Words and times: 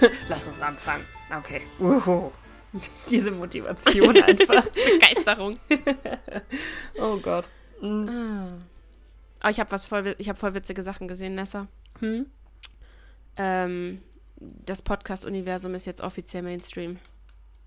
Lass 0.28 0.48
uns 0.48 0.60
anfangen. 0.62 1.04
Okay. 1.36 1.62
Uhu. 1.78 2.30
Diese 3.10 3.30
Motivation 3.30 4.16
einfach. 4.22 4.64
Begeisterung. 4.70 5.58
oh 7.00 7.16
Gott. 7.18 7.46
Mhm. 7.80 8.58
Oh, 9.44 9.48
ich 9.48 9.60
habe 9.60 9.70
was 9.70 9.84
voll, 9.84 10.14
ich 10.18 10.28
habe 10.28 10.38
voll 10.38 10.54
witzige 10.54 10.82
Sachen 10.82 11.08
gesehen, 11.08 11.34
Nessa. 11.34 11.68
Hm? 12.00 12.26
Ähm, 13.36 14.02
das 14.36 14.82
Podcast-Universum 14.82 15.74
ist 15.74 15.86
jetzt 15.86 16.00
offiziell 16.00 16.42
Mainstream. 16.42 16.98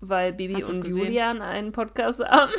Weil 0.00 0.32
Bibi 0.32 0.62
und? 0.62 0.84
Julian 0.84 1.40
einen 1.40 1.72
Podcast 1.72 2.20
haben. 2.20 2.52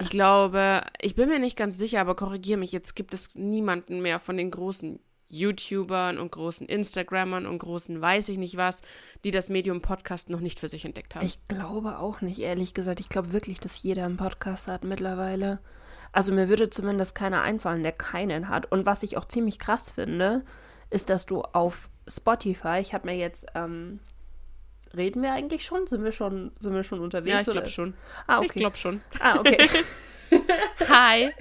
Ich 0.00 0.10
glaube, 0.10 0.82
ich 1.00 1.14
bin 1.14 1.28
mir 1.28 1.38
nicht 1.38 1.56
ganz 1.56 1.78
sicher, 1.78 2.00
aber 2.00 2.14
korrigiere 2.14 2.58
mich, 2.58 2.72
jetzt 2.72 2.94
gibt 2.94 3.14
es 3.14 3.34
niemanden 3.34 4.00
mehr 4.00 4.18
von 4.18 4.36
den 4.36 4.50
großen 4.50 5.00
YouTubern 5.32 6.18
und 6.18 6.30
großen 6.30 6.68
Instagrammern 6.68 7.46
und 7.46 7.58
großen 7.58 8.00
weiß 8.00 8.28
ich 8.28 8.38
nicht 8.38 8.56
was, 8.58 8.82
die 9.24 9.30
das 9.30 9.48
Medium 9.48 9.80
Podcast 9.80 10.28
noch 10.28 10.40
nicht 10.40 10.60
für 10.60 10.68
sich 10.68 10.84
entdeckt 10.84 11.14
haben. 11.14 11.24
Ich 11.26 11.38
glaube 11.48 11.98
auch 11.98 12.20
nicht, 12.20 12.38
ehrlich 12.38 12.74
gesagt. 12.74 13.00
Ich 13.00 13.08
glaube 13.08 13.32
wirklich, 13.32 13.58
dass 13.58 13.82
jeder 13.82 14.04
einen 14.04 14.18
Podcast 14.18 14.68
hat 14.68 14.84
mittlerweile. 14.84 15.58
Also 16.12 16.32
mir 16.32 16.50
würde 16.50 16.68
zumindest 16.68 17.14
keiner 17.14 17.40
einfallen, 17.40 17.82
der 17.82 17.92
keinen 17.92 18.50
hat. 18.50 18.70
Und 18.70 18.84
was 18.84 19.02
ich 19.02 19.16
auch 19.16 19.24
ziemlich 19.24 19.58
krass 19.58 19.90
finde, 19.90 20.44
ist, 20.90 21.08
dass 21.08 21.24
du 21.24 21.40
auf 21.40 21.88
Spotify, 22.06 22.78
ich 22.80 22.92
habe 22.92 23.08
mir 23.08 23.16
jetzt, 23.16 23.46
ähm, 23.54 24.00
reden 24.94 25.22
wir 25.22 25.32
eigentlich 25.32 25.64
schon? 25.64 25.86
Sind 25.86 26.04
wir 26.04 26.12
schon, 26.12 26.52
sind 26.60 26.74
wir 26.74 26.82
schon 26.82 27.00
unterwegs? 27.00 27.32
ja, 27.32 27.40
ich 27.40 27.46
glaube 27.46 27.68
schon. 27.68 27.94
Ah, 28.26 28.38
okay. 28.38 28.46
Ich 28.46 28.60
glaube 28.60 28.76
schon. 28.76 29.00
Ah, 29.18 29.38
okay. 29.38 29.56
Hi. 30.88 31.32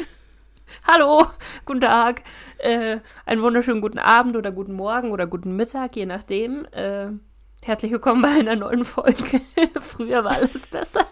Hallo, 0.88 1.26
guten 1.66 1.82
Tag, 1.82 2.22
äh, 2.58 3.00
einen 3.26 3.42
wunderschönen 3.42 3.82
guten 3.82 4.00
Abend 4.00 4.36
oder 4.36 4.52
guten 4.52 4.74
Morgen 4.74 5.12
oder 5.12 5.28
guten 5.28 5.56
Mittag, 5.56 5.96
je 5.96 6.06
nachdem. 6.06 6.66
Äh, 6.72 7.08
herzlich 7.62 7.92
willkommen 7.92 8.22
bei 8.22 8.30
einer 8.30 8.56
neuen 8.56 8.86
Folge. 8.86 9.42
Früher 9.82 10.24
war 10.24 10.34
alles 10.34 10.68
besser. 10.68 11.06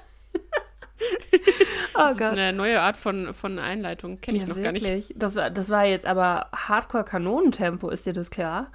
oh 1.96 1.98
Das 1.98 2.14
ist 2.16 2.22
eine 2.22 2.54
neue 2.54 2.82
Art 2.82 2.98
von, 2.98 3.34
von 3.34 3.60
Einleitung. 3.60 4.20
Kenne 4.22 4.38
ich 4.38 4.44
ja, 4.44 4.50
noch 4.50 4.62
gar 4.62 4.72
nicht. 4.72 4.84
wirklich. 4.84 5.14
Das 5.16 5.36
war, 5.36 5.50
das 5.50 5.70
war 5.70 5.86
jetzt 5.86 6.06
aber 6.06 6.48
Hardcore-Kanonentempo, 6.54 7.90
ist 7.90 8.06
dir 8.06 8.14
das 8.14 8.32
klar? 8.32 8.72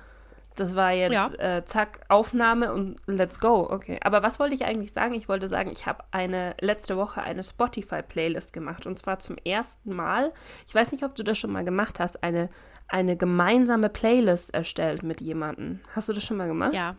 Das 0.54 0.76
war 0.76 0.92
jetzt 0.92 1.38
äh, 1.40 1.64
zack, 1.64 2.00
Aufnahme 2.08 2.72
und 2.72 2.96
let's 3.06 3.40
go. 3.40 3.68
Okay. 3.70 3.98
Aber 4.02 4.22
was 4.22 4.38
wollte 4.38 4.54
ich 4.54 4.64
eigentlich 4.64 4.92
sagen? 4.92 5.14
Ich 5.14 5.28
wollte 5.28 5.48
sagen, 5.48 5.70
ich 5.72 5.86
habe 5.86 6.04
eine 6.12 6.54
letzte 6.60 6.96
Woche 6.96 7.22
eine 7.22 7.42
Spotify-Playlist 7.42 8.52
gemacht. 8.52 8.86
Und 8.86 8.98
zwar 8.98 9.18
zum 9.18 9.36
ersten 9.44 9.94
Mal. 9.94 10.32
Ich 10.66 10.74
weiß 10.74 10.92
nicht, 10.92 11.04
ob 11.04 11.14
du 11.14 11.24
das 11.24 11.38
schon 11.38 11.50
mal 11.50 11.64
gemacht 11.64 11.98
hast, 11.98 12.22
eine, 12.22 12.50
eine 12.88 13.16
gemeinsame 13.16 13.88
Playlist 13.88 14.54
erstellt 14.54 15.02
mit 15.02 15.20
jemandem. 15.20 15.80
Hast 15.94 16.08
du 16.08 16.12
das 16.12 16.24
schon 16.24 16.36
mal 16.36 16.48
gemacht? 16.48 16.74
Ja. 16.74 16.96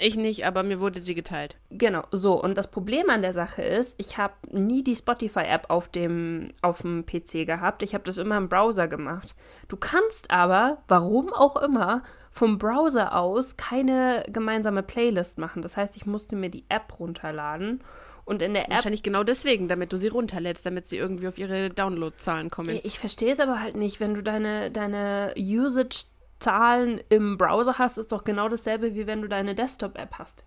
Ich 0.00 0.16
nicht, 0.16 0.46
aber 0.46 0.62
mir 0.62 0.80
wurde 0.80 1.02
sie 1.02 1.16
geteilt. 1.16 1.56
Genau, 1.70 2.04
so. 2.12 2.40
Und 2.40 2.56
das 2.56 2.70
Problem 2.70 3.10
an 3.10 3.20
der 3.20 3.32
Sache 3.32 3.62
ist, 3.62 3.98
ich 3.98 4.16
habe 4.16 4.34
nie 4.50 4.84
die 4.84 4.94
Spotify-App 4.94 5.70
auf 5.70 5.88
dem, 5.88 6.52
auf 6.62 6.82
dem 6.82 7.04
PC 7.04 7.44
gehabt. 7.44 7.82
Ich 7.82 7.94
habe 7.94 8.04
das 8.04 8.16
immer 8.16 8.36
im 8.36 8.48
Browser 8.48 8.86
gemacht. 8.86 9.34
Du 9.66 9.76
kannst 9.76 10.30
aber, 10.30 10.78
warum 10.86 11.32
auch 11.32 11.56
immer, 11.56 12.04
vom 12.38 12.56
Browser 12.56 13.16
aus 13.16 13.56
keine 13.56 14.24
gemeinsame 14.28 14.84
Playlist 14.84 15.38
machen. 15.38 15.60
Das 15.60 15.76
heißt, 15.76 15.96
ich 15.96 16.06
musste 16.06 16.36
mir 16.36 16.50
die 16.50 16.64
App 16.68 17.00
runterladen. 17.00 17.82
Und 18.24 18.42
in 18.42 18.54
der 18.54 18.66
App. 18.66 18.74
Wahrscheinlich 18.74 19.02
genau 19.02 19.24
deswegen, 19.24 19.66
damit 19.66 19.92
du 19.92 19.96
sie 19.96 20.08
runterlädst, 20.08 20.64
damit 20.64 20.86
sie 20.86 20.98
irgendwie 20.98 21.26
auf 21.26 21.38
ihre 21.38 21.70
Downloadzahlen 21.70 22.50
kommen. 22.50 22.78
Ich 22.84 22.98
verstehe 22.98 23.32
es 23.32 23.40
aber 23.40 23.60
halt 23.60 23.74
nicht, 23.74 23.98
wenn 23.98 24.14
du 24.14 24.22
deine, 24.22 24.70
deine 24.70 25.34
Usage-Zahlen 25.36 27.00
im 27.08 27.38
Browser 27.38 27.78
hast, 27.78 27.98
ist 27.98 28.12
doch 28.12 28.22
genau 28.22 28.48
dasselbe, 28.48 28.94
wie 28.94 29.08
wenn 29.08 29.22
du 29.22 29.28
deine 29.28 29.54
Desktop-App 29.56 30.18
hast. 30.18 30.44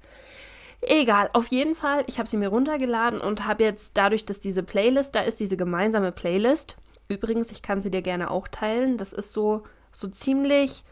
Egal, 0.82 1.30
auf 1.34 1.48
jeden 1.48 1.76
Fall, 1.76 2.06
ich 2.08 2.20
habe 2.20 2.30
sie 2.30 2.38
mir 2.38 2.50
runtergeladen 2.50 3.20
und 3.20 3.46
habe 3.46 3.64
jetzt 3.64 3.98
dadurch, 3.98 4.26
dass 4.26 4.40
diese 4.40 4.64
Playlist, 4.64 5.16
da 5.16 5.22
ist 5.22 5.40
diese 5.40 5.58
gemeinsame 5.58 6.12
Playlist. 6.12 6.78
Übrigens, 7.10 7.52
ich 7.52 7.62
kann 7.62 7.82
sie 7.82 7.92
dir 7.92 8.02
gerne 8.02 8.32
auch 8.32 8.48
teilen. 8.48 8.96
Das 8.98 9.12
ist 9.12 9.34
so, 9.34 9.64
so 9.92 10.08
ziemlich 10.08 10.84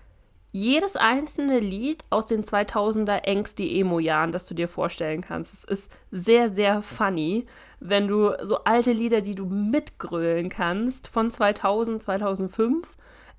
jedes 0.52 0.96
einzelne 0.96 1.60
Lied 1.60 2.06
aus 2.10 2.26
den 2.26 2.44
2000er 2.44 3.24
Ängste 3.24 3.64
Emo-Jahren, 3.64 4.32
das 4.32 4.48
du 4.48 4.56
dir 4.56 4.68
vorstellen 4.68 5.22
kannst. 5.22 5.54
Es 5.54 5.64
ist 5.64 5.92
sehr, 6.12 6.50
sehr 6.50 6.82
funny, 6.82 7.46
wenn 7.80 8.08
du 8.08 8.34
so 8.44 8.64
alte 8.64 8.92
Lieder, 8.92 9.22
die 9.22 9.36
du 9.36 9.46
mitgrölen 9.46 10.50
kannst, 10.50 11.08
von 11.08 11.30
2000, 11.30 12.02
2005, 12.02 12.98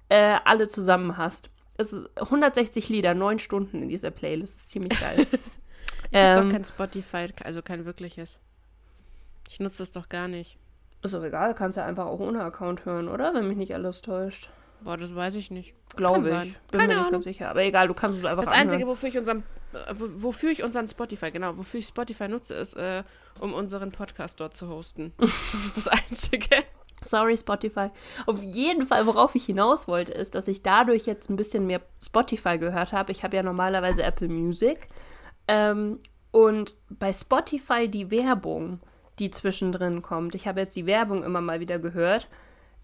äh, 0.08 0.36
alle 0.44 0.68
zusammen 0.68 1.16
hast. 1.16 1.50
Es 1.76 1.92
ist 1.92 2.08
160 2.16 2.88
Lieder, 2.90 3.14
neun 3.14 3.38
Stunden 3.38 3.82
in 3.82 3.88
dieser 3.88 4.10
Playlist. 4.10 4.54
Das 4.54 4.62
ist 4.62 4.70
ziemlich 4.70 4.98
geil. 5.00 5.26
Ich 6.12 6.18
habe 6.18 6.40
Ähm, 6.40 6.46
doch 6.48 6.52
kein 6.52 6.64
Spotify, 6.64 7.26
also 7.44 7.62
kein 7.62 7.84
wirkliches. 7.84 8.40
Ich 9.48 9.60
nutze 9.60 9.78
das 9.78 9.92
doch 9.92 10.08
gar 10.08 10.26
nicht. 10.26 10.58
ist 11.04 11.14
doch 11.14 11.22
egal, 11.22 11.54
kannst 11.54 11.76
ja 11.76 11.84
einfach 11.84 12.06
auch 12.06 12.18
ohne 12.18 12.42
Account 12.42 12.84
hören, 12.84 13.08
oder? 13.08 13.32
Wenn 13.32 13.46
mich 13.46 13.56
nicht 13.56 13.74
alles 13.74 14.00
täuscht. 14.00 14.50
Boah, 14.82 14.96
das 14.96 15.14
weiß 15.14 15.34
ich 15.34 15.50
nicht. 15.50 15.74
Glaube 15.96 16.22
ich. 16.22 16.28
sein. 16.28 16.54
Bin 16.70 16.80
Keine 16.80 16.94
mir 16.94 17.00
nicht 17.00 17.10
ganz 17.10 17.24
sicher. 17.24 17.50
Aber 17.50 17.62
egal, 17.62 17.88
du 17.88 17.94
kannst 17.94 18.18
es 18.18 18.24
einfach 18.24 18.44
Das 18.44 18.52
Einzige, 18.52 18.76
anhören. 18.82 18.88
wofür 18.90 19.08
ich 19.08 19.18
unseren, 19.18 19.42
äh, 19.72 19.94
wo- 19.94 20.22
wofür 20.22 20.50
ich 20.50 20.62
unseren 20.62 20.88
Spotify, 20.88 21.30
genau, 21.30 21.56
wofür 21.58 21.80
ich 21.80 21.86
Spotify 21.86 22.28
nutze, 22.28 22.54
ist, 22.54 22.74
äh, 22.74 23.02
um 23.40 23.52
unseren 23.52 23.92
Podcast 23.92 24.40
dort 24.40 24.54
zu 24.54 24.68
hosten. 24.68 25.12
Das 25.18 25.66
ist 25.66 25.76
das 25.76 25.88
Einzige. 25.88 26.64
Sorry, 27.02 27.36
Spotify. 27.36 27.88
Auf 28.26 28.42
jeden 28.42 28.86
Fall, 28.86 29.06
worauf 29.06 29.34
ich 29.34 29.46
hinaus 29.46 29.88
wollte, 29.88 30.12
ist, 30.12 30.34
dass 30.34 30.48
ich 30.48 30.62
dadurch 30.62 31.06
jetzt 31.06 31.30
ein 31.30 31.36
bisschen 31.36 31.66
mehr 31.66 31.80
Spotify 32.00 32.58
gehört 32.58 32.92
habe. 32.92 33.10
Ich 33.12 33.24
habe 33.24 33.36
ja 33.36 33.42
normalerweise 33.42 34.02
Apple 34.02 34.28
Music. 34.28 34.88
Ähm, 35.48 35.98
und 36.30 36.76
bei 36.90 37.12
Spotify 37.12 37.88
die 37.88 38.10
Werbung, 38.10 38.80
die 39.18 39.30
zwischendrin 39.30 40.02
kommt, 40.02 40.34
ich 40.34 40.46
habe 40.46 40.60
jetzt 40.60 40.76
die 40.76 40.86
Werbung 40.86 41.24
immer 41.24 41.40
mal 41.40 41.60
wieder 41.60 41.78
gehört, 41.78 42.28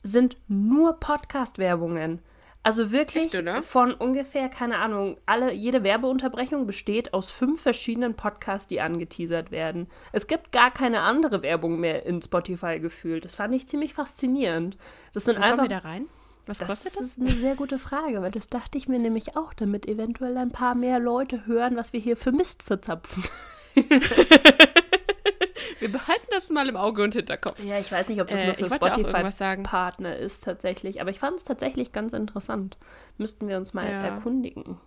sind 0.03 0.37
nur 0.49 0.99
Podcast-Werbungen. 1.01 2.21
Also 2.63 2.91
wirklich 2.91 3.33
Echt, 3.33 3.65
von 3.65 3.95
ungefähr, 3.95 4.49
keine 4.49 4.79
Ahnung, 4.79 5.19
alle, 5.25 5.55
jede 5.55 5.85
Werbeunterbrechung 5.85 6.67
besteht 6.67 7.15
aus 7.15 7.31
fünf 7.31 7.61
verschiedenen 7.61 8.15
Podcasts, 8.15 8.67
die 8.67 8.81
angeteasert 8.81 9.53
werden. 9.53 9.87
Es 10.11 10.27
gibt 10.27 10.51
gar 10.51 10.73
keine 10.73 11.03
andere 11.03 11.43
Werbung 11.45 11.79
mehr 11.79 12.05
in 12.07 12.21
Spotify 12.21 12.81
gefühlt. 12.81 13.25
Das 13.25 13.37
fand 13.37 13.55
ich 13.55 13.69
ziemlich 13.69 13.95
faszinierend. 13.95 14.77
Das 15.15 15.27
sind 15.27 15.37
Kommen 15.37 15.45
einfach. 15.49 15.63
wir 15.63 15.69
da 15.69 15.79
rein? 15.79 16.07
Was 16.47 16.59
Das 16.59 16.69
kostet 16.69 16.95
das? 16.97 17.03
ist 17.03 17.21
eine 17.21 17.29
sehr 17.29 17.55
gute 17.55 17.79
Frage, 17.79 18.21
weil 18.21 18.33
das 18.33 18.49
dachte 18.49 18.79
ich 18.79 18.89
mir 18.89 18.99
nämlich 18.99 19.37
auch, 19.37 19.55
damit 19.55 19.87
eventuell 19.87 20.37
ein 20.37 20.51
paar 20.51 20.75
mehr 20.75 20.99
Leute 20.99 21.47
hören, 21.47 21.77
was 21.77 21.93
wir 21.93 22.01
hier 22.01 22.17
für 22.17 22.33
Mist 22.33 22.65
verzapfen. 22.65 23.23
Wir 25.79 25.93
behalten 25.93 26.27
das 26.31 26.51
mal 26.51 26.69
im 26.69 26.77
Auge 26.77 27.03
und 27.03 27.15
Hinterkopf. 27.15 27.63
Ja, 27.63 27.79
ich 27.79 27.91
weiß 27.93 28.09
nicht, 28.09 28.21
ob 28.21 28.29
das 28.29 28.41
Äh, 28.41 28.47
nur 28.47 28.55
für 28.55 28.67
auch 28.67 28.71
irgendwas 28.99 29.37
sagen. 29.39 29.65
Spotify-Partner 29.65 30.17
ist 30.17 30.45
tatsächlich, 30.45 31.01
aber 31.01 31.11
ich 31.11 31.19
fand 31.19 31.37
es 31.37 31.45
tatsächlich 31.45 31.93
ganz 31.93 32.13
interessant. 32.13 32.79
Müssten 33.19 33.49
wir 33.49 33.57
uns 33.57 33.75
mal 33.75 33.85
Ja. 33.91 34.03
erkundigen. 34.07 34.79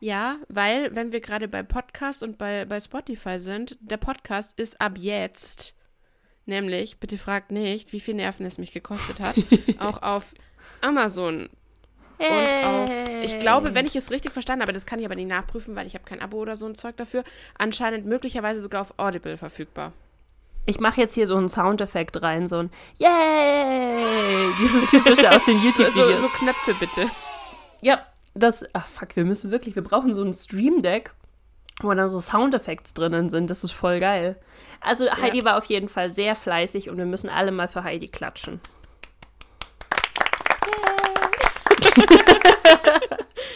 Ja, 0.00 0.36
weil, 0.48 0.94
wenn 0.94 1.10
wir 1.12 1.20
gerade 1.20 1.48
bei 1.48 1.62
Podcast 1.62 2.22
und 2.22 2.38
bei, 2.38 2.64
bei 2.64 2.78
Spotify 2.78 3.38
sind, 3.40 3.76
der 3.80 3.96
Podcast 3.96 4.58
ist 4.58 4.80
ab 4.80 4.92
jetzt, 4.96 5.74
nämlich, 6.46 7.00
bitte 7.00 7.18
fragt 7.18 7.50
nicht, 7.50 7.92
wie 7.92 8.00
viel 8.00 8.14
Nerven 8.14 8.46
es 8.46 8.58
mich 8.58 8.72
gekostet 8.72 9.18
hat, 9.20 9.34
auch 9.80 10.02
auf 10.02 10.34
Amazon. 10.80 11.48
Und 12.18 12.68
auf, 12.68 12.90
ich 13.22 13.38
glaube, 13.38 13.74
wenn 13.74 13.86
ich 13.86 13.94
es 13.96 14.10
richtig 14.10 14.32
verstanden 14.32 14.62
habe, 14.62 14.72
das 14.72 14.86
kann 14.86 14.98
ich 14.98 15.04
aber 15.06 15.14
nicht 15.14 15.28
nachprüfen, 15.28 15.76
weil 15.76 15.86
ich 15.86 15.94
habe 15.94 16.04
kein 16.04 16.20
Abo 16.20 16.38
oder 16.38 16.56
so 16.56 16.66
ein 16.66 16.74
Zeug 16.74 16.96
dafür, 16.96 17.24
anscheinend 17.56 18.06
möglicherweise 18.06 18.60
sogar 18.60 18.80
auf 18.80 18.94
Audible 18.98 19.36
verfügbar. 19.36 19.92
Ich 20.66 20.80
mache 20.80 21.00
jetzt 21.00 21.14
hier 21.14 21.26
so 21.26 21.36
einen 21.36 21.48
Soundeffekt 21.48 22.20
rein, 22.20 22.46
so 22.46 22.58
ein 22.58 22.70
Yay! 22.98 24.52
Dieses 24.60 24.84
typische 24.90 25.30
aus 25.30 25.44
den 25.44 25.56
So, 25.62 25.72
so, 25.72 25.82
YouTube-Videos. 25.82 26.20
so 26.20 26.28
Knöpfe 26.28 26.74
bitte. 26.74 27.06
Ja, 27.80 28.04
das. 28.34 28.64
Ach 28.74 28.86
fuck, 28.86 29.16
wir 29.16 29.24
müssen 29.24 29.50
wirklich, 29.50 29.76
wir 29.76 29.82
brauchen 29.82 30.12
so 30.12 30.22
ein 30.22 30.34
Stream 30.34 30.82
Deck, 30.82 31.14
wo 31.80 31.94
dann 31.94 32.10
so 32.10 32.20
Soundeffekte 32.20 32.92
drinnen 32.92 33.30
sind. 33.30 33.48
Das 33.48 33.64
ist 33.64 33.72
voll 33.72 33.98
geil. 33.98 34.36
Also 34.80 35.10
Heidi 35.10 35.44
war 35.44 35.56
auf 35.56 35.64
jeden 35.64 35.88
Fall 35.88 36.12
sehr 36.12 36.36
fleißig 36.36 36.90
und 36.90 36.98
wir 36.98 37.06
müssen 37.06 37.30
alle 37.30 37.50
mal 37.50 37.68
für 37.68 37.84
Heidi 37.84 38.08
klatschen. 38.08 38.60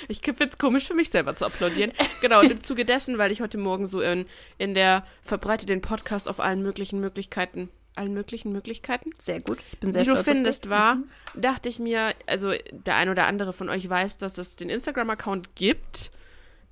Ich 0.09 0.21
finde 0.21 0.47
es 0.47 0.59
komisch 0.59 0.87
für 0.87 0.95
mich 0.95 1.11
selber 1.11 1.35
zu 1.35 1.47
applaudieren. 1.47 1.93
Genau, 2.21 2.41
und 2.41 2.51
im 2.51 2.61
Zuge 2.61 2.85
dessen, 2.85 3.19
weil 3.19 3.33
ich 3.33 3.41
heute 3.41 3.59
Morgen 3.59 3.87
so 3.87 4.01
in, 4.01 4.27
in 4.59 4.75
der 4.75 5.05
verbreite 5.23 5.67
den 5.67 5.81
Podcast 5.81 6.29
auf 6.29 6.41
allen 6.41 6.63
möglichen 6.63 7.01
Möglichkeiten, 7.01 7.71
allen 7.95 8.13
möglichen 8.13 8.53
Möglichkeiten, 8.53 9.11
Sehr 9.19 9.41
gut. 9.41 9.59
Ich 9.73 9.79
bin 9.81 9.93
sehr 9.93 10.03
die 10.03 10.11
du 10.11 10.17
findest, 10.17 10.69
war, 10.71 10.99
dachte 11.35 11.69
ich 11.69 11.79
mir, 11.79 12.13
also 12.27 12.53
der 12.71 12.97
ein 12.97 13.09
oder 13.09 13.27
andere 13.27 13.53
von 13.53 13.69
euch 13.69 13.89
weiß, 13.89 14.19
dass 14.19 14.39
es 14.39 14.57
den 14.57 14.71
Instagram-Account 14.71 15.55
gibt, 15.55 16.11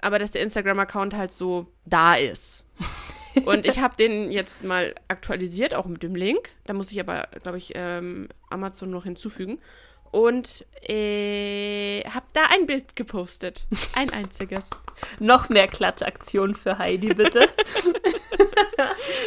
aber 0.00 0.19
dass 0.19 0.32
der 0.32 0.43
Instagram-Account 0.43 1.17
halt 1.17 1.32
so 1.32 1.67
da 1.84 2.14
ist. 2.14 2.67
Und 3.44 3.64
ich 3.64 3.78
habe 3.78 3.96
den 3.96 4.32
jetzt 4.32 4.64
mal 4.64 4.94
aktualisiert, 5.08 5.75
auch 5.75 5.87
mit 5.87 6.02
dem 6.02 6.17
Link. 6.17 6.50
Da 6.64 6.72
muss 6.72 6.90
ich 6.90 6.99
aber, 6.99 7.28
glaube 7.43 7.58
ich, 7.58 7.72
ähm, 7.76 8.28
Amazon 8.49 8.90
noch 8.90 9.05
hinzufügen. 9.05 9.61
Und 10.10 10.64
äh, 10.82 12.02
habe 12.04 12.26
da 12.32 12.46
ein 12.50 12.66
Bild 12.66 12.96
gepostet. 12.96 13.66
Ein 13.94 14.10
einziges. 14.10 14.68
Noch 15.18 15.48
mehr 15.48 15.68
Klatschaktionen 15.68 16.54
für 16.54 16.78
Heidi, 16.78 17.14
bitte. 17.14 17.48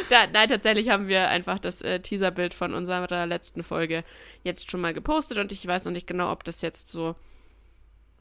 da, 0.10 0.28
nein, 0.32 0.50
tatsächlich 0.50 0.90
haben 0.90 1.08
wir 1.08 1.30
einfach 1.30 1.60
das 1.60 1.82
äh, 1.82 2.00
Teaserbild 2.00 2.54
von 2.54 2.74
unserer 2.74 3.26
letzten 3.26 3.64
Folge 3.64 4.04
jetzt 4.44 4.70
schon 4.70 4.82
mal 4.82 4.94
gepostet 4.94 5.38
und 5.38 5.52
ich 5.52 5.66
weiß 5.66 5.86
noch 5.86 5.94
nicht 5.94 6.08
genau, 6.08 6.32
ob 6.32 6.44
das 6.44 6.62
jetzt 6.62 6.90
so 6.90 7.16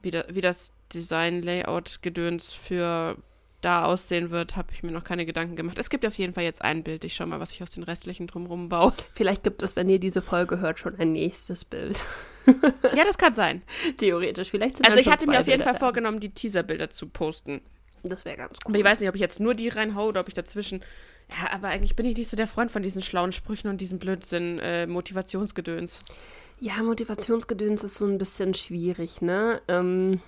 wie, 0.03 0.11
da, 0.11 0.25
wie 0.29 0.41
das 0.41 0.73
Design-Layout-Gedöns 0.93 2.53
für 2.53 3.17
da 3.63 3.85
aussehen 3.85 4.31
wird, 4.31 4.57
habe 4.57 4.73
ich 4.73 4.83
mir 4.83 4.93
noch 4.93 5.05
keine 5.05 5.25
Gedanken 5.25 5.57
gemacht. 5.57 5.79
Es 5.79 5.89
gibt 5.89 6.05
auf 6.05 6.19
jeden 6.19 6.35
Fall 6.35 6.45
jetzt 6.45 6.63
ein 6.63 6.83
Bild. 6.83 7.05
Ich 7.05 7.15
schaue 7.15 7.29
mal, 7.29 7.41
was 7.41 7.53
ich 7.53 7.63
aus 7.63 7.71
den 7.71 7.85
restlichen 7.85 8.27
drumherum 8.27 8.69
baue. 8.69 8.93
Vielleicht 9.15 9.45
gibt 9.45 9.63
es, 9.63 9.77
wenn 9.77 9.89
ihr 9.89 9.99
diese 9.99 10.21
Folge 10.21 10.61
hört, 10.61 10.79
schon 10.79 10.99
ein 10.99 11.13
nächstes 11.13 11.65
Bild. 11.65 11.99
ja, 12.47 13.05
das 13.05 13.19
kann 13.19 13.33
sein. 13.33 13.63
Theoretisch. 13.97 14.51
Vielleicht 14.51 14.77
sind 14.77 14.87
Also 14.87 14.99
ich 14.99 15.09
hatte 15.09 15.27
mir 15.27 15.41
auf 15.41 15.47
jeden 15.47 15.63
Fall 15.63 15.77
vorgenommen, 15.77 16.21
die 16.21 16.31
Teaserbilder 16.31 16.91
zu 16.91 17.09
posten. 17.09 17.63
Das 18.03 18.25
wäre 18.25 18.37
ganz 18.37 18.59
cool. 18.65 18.73
Aber 18.73 18.79
ich 18.79 18.85
weiß 18.85 19.01
nicht, 19.01 19.09
ob 19.09 19.15
ich 19.15 19.21
jetzt 19.21 19.41
nur 19.41 19.55
die 19.55 19.69
reinhaue 19.69 20.09
oder 20.09 20.21
ob 20.21 20.29
ich 20.29 20.35
dazwischen. 20.35 20.81
Ja, 21.31 21.53
aber 21.53 21.69
eigentlich 21.69 21.95
bin 21.95 22.05
ich 22.05 22.17
nicht 22.17 22.29
so 22.29 22.37
der 22.37 22.49
Freund 22.49 22.71
von 22.71 22.83
diesen 22.83 23.01
schlauen 23.01 23.33
Sprüchen 23.33 23.69
und 23.69 23.81
diesem 23.81 23.99
Blödsinn, 23.99 24.59
äh, 24.59 24.87
Motivationsgedöns. 24.87 26.03
Ja, 26.59 26.83
Motivationsgedöns 26.83 27.85
ist 27.85 27.95
so 27.95 28.07
ein 28.07 28.19
bisschen 28.19 28.55
schwierig, 28.55 29.23
ne? 29.23 29.63
Ähm, 29.69 30.21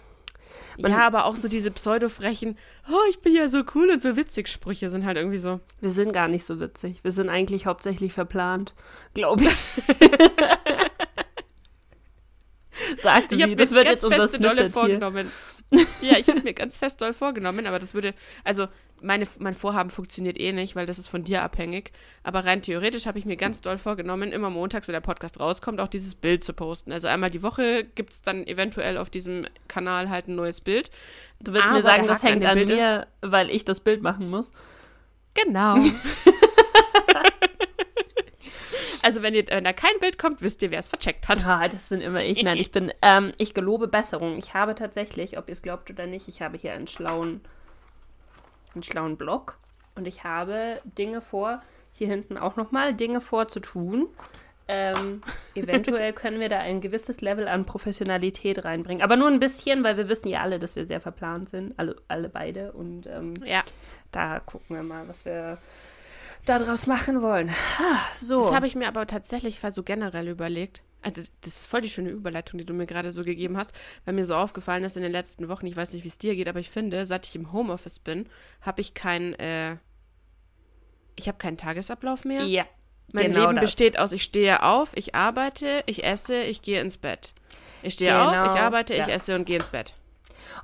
ja, 0.76 1.06
aber 1.06 1.24
auch 1.26 1.36
so 1.36 1.48
diese 1.48 1.70
pseudo-frechen, 1.70 2.58
oh, 2.88 3.08
ich 3.10 3.20
bin 3.20 3.34
ja 3.34 3.48
so 3.48 3.62
cool 3.74 3.90
und 3.90 4.02
so 4.02 4.16
witzig 4.16 4.48
Sprüche 4.48 4.90
sind 4.90 5.04
halt 5.04 5.16
irgendwie 5.16 5.38
so. 5.38 5.60
Wir 5.80 5.90
sind 5.90 6.12
gar 6.12 6.28
nicht 6.28 6.44
so 6.44 6.60
witzig. 6.60 7.02
Wir 7.02 7.10
sind 7.12 7.28
eigentlich 7.28 7.66
hauptsächlich 7.66 8.12
verplant, 8.12 8.74
glaube 9.14 9.44
ich. 9.44 9.56
Sagte 13.00 13.36
sie, 13.36 13.56
das 13.56 13.70
wird 13.70 13.84
jetzt 13.84 14.04
unser 14.04 14.28
Snippet 14.28 14.72
vorgenommen. 14.72 15.30
Ja, 16.00 16.16
ich 16.18 16.28
habe 16.28 16.40
mir 16.42 16.54
ganz 16.54 16.76
fest 16.76 17.00
doll 17.00 17.12
vorgenommen, 17.12 17.66
aber 17.66 17.78
das 17.78 17.94
würde, 17.94 18.14
also 18.42 18.68
meine, 19.00 19.26
mein 19.38 19.54
Vorhaben 19.54 19.90
funktioniert 19.90 20.38
eh 20.38 20.52
nicht, 20.52 20.76
weil 20.76 20.86
das 20.86 20.98
ist 20.98 21.08
von 21.08 21.24
dir 21.24 21.42
abhängig. 21.42 21.92
Aber 22.22 22.44
rein 22.44 22.62
theoretisch 22.62 23.06
habe 23.06 23.18
ich 23.18 23.24
mir 23.24 23.36
ganz 23.36 23.60
doll 23.60 23.78
vorgenommen, 23.78 24.32
immer 24.32 24.50
montags, 24.50 24.88
wenn 24.88 24.94
der 24.94 25.00
Podcast 25.00 25.38
rauskommt, 25.40 25.80
auch 25.80 25.88
dieses 25.88 26.14
Bild 26.14 26.42
zu 26.42 26.52
posten. 26.52 26.92
Also 26.92 27.08
einmal 27.08 27.30
die 27.30 27.42
Woche 27.42 27.84
gibt 27.94 28.12
es 28.12 28.22
dann 28.22 28.46
eventuell 28.46 28.96
auf 28.98 29.10
diesem 29.10 29.46
Kanal 29.68 30.08
halt 30.10 30.28
ein 30.28 30.34
neues 30.34 30.60
Bild. 30.60 30.90
Du 31.40 31.52
willst 31.52 31.66
aber 31.66 31.76
mir 31.76 31.82
sagen, 31.82 32.06
das 32.06 32.22
hängt 32.22 32.44
an, 32.44 32.58
an 32.58 32.66
mir, 32.66 33.06
weil 33.20 33.50
ich 33.50 33.64
das 33.64 33.80
Bild 33.80 34.02
machen 34.02 34.30
muss? 34.30 34.52
Genau. 35.34 35.76
Also 39.04 39.20
wenn, 39.20 39.34
ihr, 39.34 39.44
wenn 39.48 39.64
da 39.64 39.74
kein 39.74 39.98
Bild 40.00 40.18
kommt, 40.18 40.40
wisst 40.40 40.62
ihr, 40.62 40.70
wer 40.70 40.78
es 40.78 40.88
vercheckt 40.88 41.28
hat. 41.28 41.44
Ah, 41.44 41.68
das 41.68 41.90
bin 41.90 42.00
immer 42.00 42.24
ich. 42.24 42.42
Nein, 42.42 42.56
ich 42.58 42.70
bin, 42.70 42.90
ähm, 43.02 43.32
ich 43.36 43.52
gelobe 43.52 43.86
Besserung. 43.86 44.38
Ich 44.38 44.54
habe 44.54 44.74
tatsächlich, 44.74 45.36
ob 45.36 45.48
ihr 45.48 45.52
es 45.52 45.60
glaubt 45.60 45.90
oder 45.90 46.06
nicht, 46.06 46.26
ich 46.26 46.40
habe 46.40 46.56
hier 46.56 46.72
einen 46.72 46.86
schlauen, 46.86 47.42
einen 48.72 48.82
schlauen 48.82 49.18
Blog 49.18 49.58
und 49.94 50.08
ich 50.08 50.24
habe 50.24 50.80
Dinge 50.84 51.20
vor, 51.20 51.60
hier 51.92 52.08
hinten 52.08 52.38
auch 52.38 52.56
nochmal, 52.56 52.94
Dinge 52.94 53.20
vor 53.20 53.46
zu 53.46 53.60
tun. 53.60 54.08
Ähm, 54.68 55.20
eventuell 55.54 56.14
können 56.14 56.40
wir 56.40 56.48
da 56.48 56.60
ein 56.60 56.80
gewisses 56.80 57.20
Level 57.20 57.46
an 57.46 57.66
Professionalität 57.66 58.64
reinbringen. 58.64 59.02
Aber 59.02 59.16
nur 59.16 59.28
ein 59.28 59.38
bisschen, 59.38 59.84
weil 59.84 59.98
wir 59.98 60.08
wissen 60.08 60.28
ja 60.28 60.40
alle, 60.40 60.58
dass 60.58 60.76
wir 60.76 60.86
sehr 60.86 61.02
verplant 61.02 61.50
sind. 61.50 61.78
Alle, 61.78 61.96
alle 62.08 62.30
beide. 62.30 62.72
Und 62.72 63.06
ähm, 63.06 63.34
ja. 63.44 63.64
da 64.12 64.40
gucken 64.40 64.74
wir 64.74 64.82
mal, 64.82 65.06
was 65.08 65.26
wir 65.26 65.58
daraus 66.44 66.86
machen 66.86 67.22
wollen. 67.22 67.50
So. 68.16 68.40
Das 68.40 68.54
habe 68.54 68.66
ich 68.66 68.74
mir 68.74 68.88
aber 68.88 69.06
tatsächlich 69.06 69.60
so 69.60 69.82
generell 69.82 70.28
überlegt. 70.28 70.82
Also, 71.02 71.20
das 71.42 71.56
ist 71.56 71.66
voll 71.66 71.82
die 71.82 71.90
schöne 71.90 72.08
Überleitung, 72.08 72.58
die 72.58 72.64
du 72.64 72.72
mir 72.72 72.86
gerade 72.86 73.10
so 73.10 73.22
gegeben 73.22 73.58
hast, 73.58 73.78
weil 74.04 74.14
mir 74.14 74.24
so 74.24 74.34
aufgefallen 74.34 74.84
ist 74.84 74.96
in 74.96 75.02
den 75.02 75.12
letzten 75.12 75.48
Wochen, 75.48 75.66
ich 75.66 75.76
weiß 75.76 75.92
nicht, 75.92 76.04
wie 76.04 76.08
es 76.08 76.16
dir 76.16 76.34
geht, 76.34 76.48
aber 76.48 76.60
ich 76.60 76.70
finde, 76.70 77.04
seit 77.04 77.26
ich 77.26 77.36
im 77.36 77.52
Homeoffice 77.52 77.98
bin, 77.98 78.26
habe 78.62 78.80
ich 78.80 78.94
kein, 78.94 79.34
äh, 79.34 79.76
ich 81.14 81.28
habe 81.28 81.36
keinen 81.36 81.58
Tagesablauf 81.58 82.24
mehr. 82.24 82.44
Ja. 82.44 82.64
Mein 83.12 83.32
genau 83.32 83.42
Leben 83.42 83.56
das. 83.56 83.64
besteht 83.64 83.98
aus, 83.98 84.12
ich 84.12 84.22
stehe 84.22 84.62
auf, 84.62 84.92
ich 84.94 85.14
arbeite, 85.14 85.82
ich 85.84 86.04
esse, 86.04 86.42
ich 86.42 86.62
gehe 86.62 86.80
ins 86.80 86.96
Bett. 86.96 87.34
Ich 87.82 87.94
stehe 87.94 88.10
genau 88.10 88.30
auf, 88.30 88.54
ich 88.54 88.60
arbeite, 88.60 88.96
das. 88.96 89.06
ich 89.06 89.12
esse 89.12 89.34
und 89.34 89.44
gehe 89.44 89.58
ins 89.58 89.68
Bett. 89.68 89.92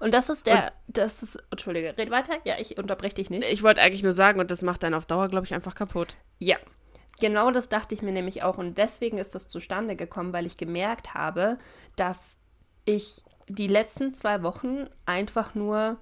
Und 0.00 0.14
das 0.14 0.28
ist 0.28 0.46
der, 0.46 0.72
und, 0.86 0.98
das 0.98 1.22
ist, 1.22 1.42
Entschuldige, 1.50 1.96
red 1.96 2.10
weiter. 2.10 2.36
Ja, 2.44 2.54
ich 2.58 2.78
unterbreche 2.78 3.14
dich 3.14 3.30
nicht. 3.30 3.50
Ich 3.50 3.62
wollte 3.62 3.80
eigentlich 3.80 4.02
nur 4.02 4.12
sagen, 4.12 4.40
und 4.40 4.50
das 4.50 4.62
macht 4.62 4.82
dann 4.82 4.94
auf 4.94 5.06
Dauer, 5.06 5.28
glaube 5.28 5.46
ich, 5.46 5.54
einfach 5.54 5.74
kaputt. 5.74 6.16
Ja, 6.38 6.56
genau 7.20 7.50
das 7.50 7.68
dachte 7.68 7.94
ich 7.94 8.02
mir 8.02 8.12
nämlich 8.12 8.42
auch. 8.42 8.58
Und 8.58 8.78
deswegen 8.78 9.18
ist 9.18 9.34
das 9.34 9.48
zustande 9.48 9.96
gekommen, 9.96 10.32
weil 10.32 10.46
ich 10.46 10.56
gemerkt 10.56 11.14
habe, 11.14 11.58
dass 11.96 12.40
ich 12.84 13.24
die 13.48 13.66
letzten 13.66 14.14
zwei 14.14 14.42
Wochen 14.42 14.88
einfach 15.06 15.54
nur 15.54 15.98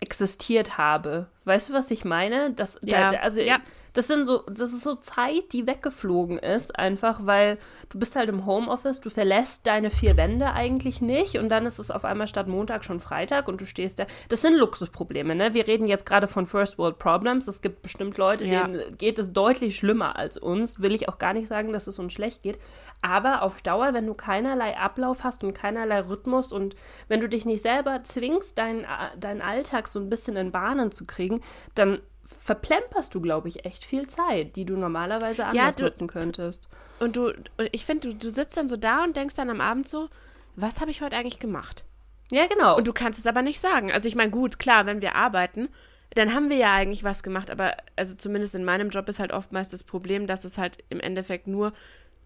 existiert 0.00 0.78
habe. 0.78 1.28
Weißt 1.44 1.68
du, 1.68 1.72
was 1.72 1.90
ich 1.90 2.04
meine? 2.04 2.52
Das, 2.52 2.78
ja. 2.82 3.12
Da, 3.12 3.18
also 3.18 3.40
ja. 3.40 3.58
Das 3.92 4.06
sind 4.06 4.24
so, 4.24 4.42
das 4.50 4.72
ist 4.72 4.82
so 4.82 4.94
Zeit, 4.96 5.52
die 5.52 5.66
weggeflogen 5.66 6.38
ist, 6.38 6.78
einfach 6.78 7.20
weil 7.24 7.58
du 7.88 7.98
bist 7.98 8.16
halt 8.16 8.28
im 8.28 8.46
Homeoffice, 8.46 9.00
du 9.00 9.10
verlässt 9.10 9.66
deine 9.66 9.90
vier 9.90 10.16
Wände 10.16 10.52
eigentlich 10.52 11.00
nicht 11.00 11.38
und 11.38 11.48
dann 11.48 11.66
ist 11.66 11.78
es 11.78 11.90
auf 11.90 12.04
einmal 12.04 12.28
statt 12.28 12.48
Montag 12.48 12.84
schon 12.84 13.00
Freitag 13.00 13.48
und 13.48 13.60
du 13.60 13.66
stehst 13.66 13.98
da. 13.98 14.06
Das 14.28 14.42
sind 14.42 14.56
Luxusprobleme, 14.56 15.34
ne? 15.34 15.54
Wir 15.54 15.66
reden 15.66 15.86
jetzt 15.86 16.06
gerade 16.06 16.26
von 16.26 16.46
First 16.46 16.78
World 16.78 16.98
Problems. 16.98 17.48
Es 17.48 17.62
gibt 17.62 17.82
bestimmt 17.82 18.18
Leute, 18.18 18.44
ja. 18.44 18.66
denen 18.66 18.96
geht 18.96 19.18
es 19.18 19.32
deutlich 19.32 19.76
schlimmer 19.76 20.16
als 20.16 20.36
uns. 20.36 20.80
Will 20.80 20.94
ich 20.94 21.08
auch 21.08 21.18
gar 21.18 21.32
nicht 21.32 21.48
sagen, 21.48 21.72
dass 21.72 21.86
es 21.86 21.98
uns 21.98 22.12
schlecht 22.12 22.42
geht. 22.42 22.58
Aber 23.02 23.42
auf 23.42 23.62
Dauer, 23.62 23.94
wenn 23.94 24.06
du 24.06 24.14
keinerlei 24.14 24.76
Ablauf 24.76 25.24
hast 25.24 25.44
und 25.44 25.52
keinerlei 25.52 26.00
Rhythmus 26.00 26.52
und 26.52 26.76
wenn 27.08 27.20
du 27.20 27.28
dich 27.28 27.44
nicht 27.44 27.62
selber 27.62 28.02
zwingst, 28.02 28.58
deinen, 28.58 28.86
deinen 29.18 29.42
Alltag 29.42 29.88
so 29.88 30.00
ein 30.00 30.10
bisschen 30.10 30.36
in 30.36 30.52
Bahnen 30.52 30.92
zu 30.92 31.04
kriegen, 31.04 31.40
dann 31.74 32.00
verplemperst 32.38 33.14
du, 33.14 33.20
glaube 33.20 33.48
ich, 33.48 33.64
echt 33.64 33.84
viel 33.84 34.06
Zeit, 34.06 34.56
die 34.56 34.64
du 34.64 34.76
normalerweise 34.76 35.44
anders 35.44 35.56
ja, 35.56 35.70
du, 35.72 35.84
nutzen 35.84 36.06
könntest. 36.06 36.68
Und 37.00 37.16
du, 37.16 37.32
ich 37.72 37.84
finde, 37.84 38.08
du, 38.08 38.14
du 38.14 38.30
sitzt 38.30 38.56
dann 38.56 38.68
so 38.68 38.76
da 38.76 39.04
und 39.04 39.16
denkst 39.16 39.36
dann 39.36 39.50
am 39.50 39.60
Abend 39.60 39.88
so, 39.88 40.08
was 40.56 40.80
habe 40.80 40.90
ich 40.90 41.02
heute 41.02 41.16
eigentlich 41.16 41.38
gemacht? 41.38 41.84
Ja, 42.30 42.46
genau. 42.46 42.76
Und 42.76 42.86
du 42.86 42.92
kannst 42.92 43.18
es 43.18 43.26
aber 43.26 43.42
nicht 43.42 43.60
sagen. 43.60 43.90
Also 43.92 44.08
ich 44.08 44.14
meine, 44.14 44.30
gut, 44.30 44.58
klar, 44.58 44.86
wenn 44.86 45.00
wir 45.00 45.14
arbeiten, 45.14 45.68
dann 46.14 46.34
haben 46.34 46.50
wir 46.50 46.56
ja 46.56 46.74
eigentlich 46.74 47.04
was 47.04 47.22
gemacht, 47.22 47.50
aber 47.50 47.76
also 47.96 48.14
zumindest 48.14 48.54
in 48.54 48.64
meinem 48.64 48.90
Job 48.90 49.08
ist 49.08 49.20
halt 49.20 49.32
oftmals 49.32 49.70
das 49.70 49.82
Problem, 49.82 50.26
dass 50.26 50.44
es 50.44 50.58
halt 50.58 50.78
im 50.90 51.00
Endeffekt 51.00 51.46
nur 51.46 51.72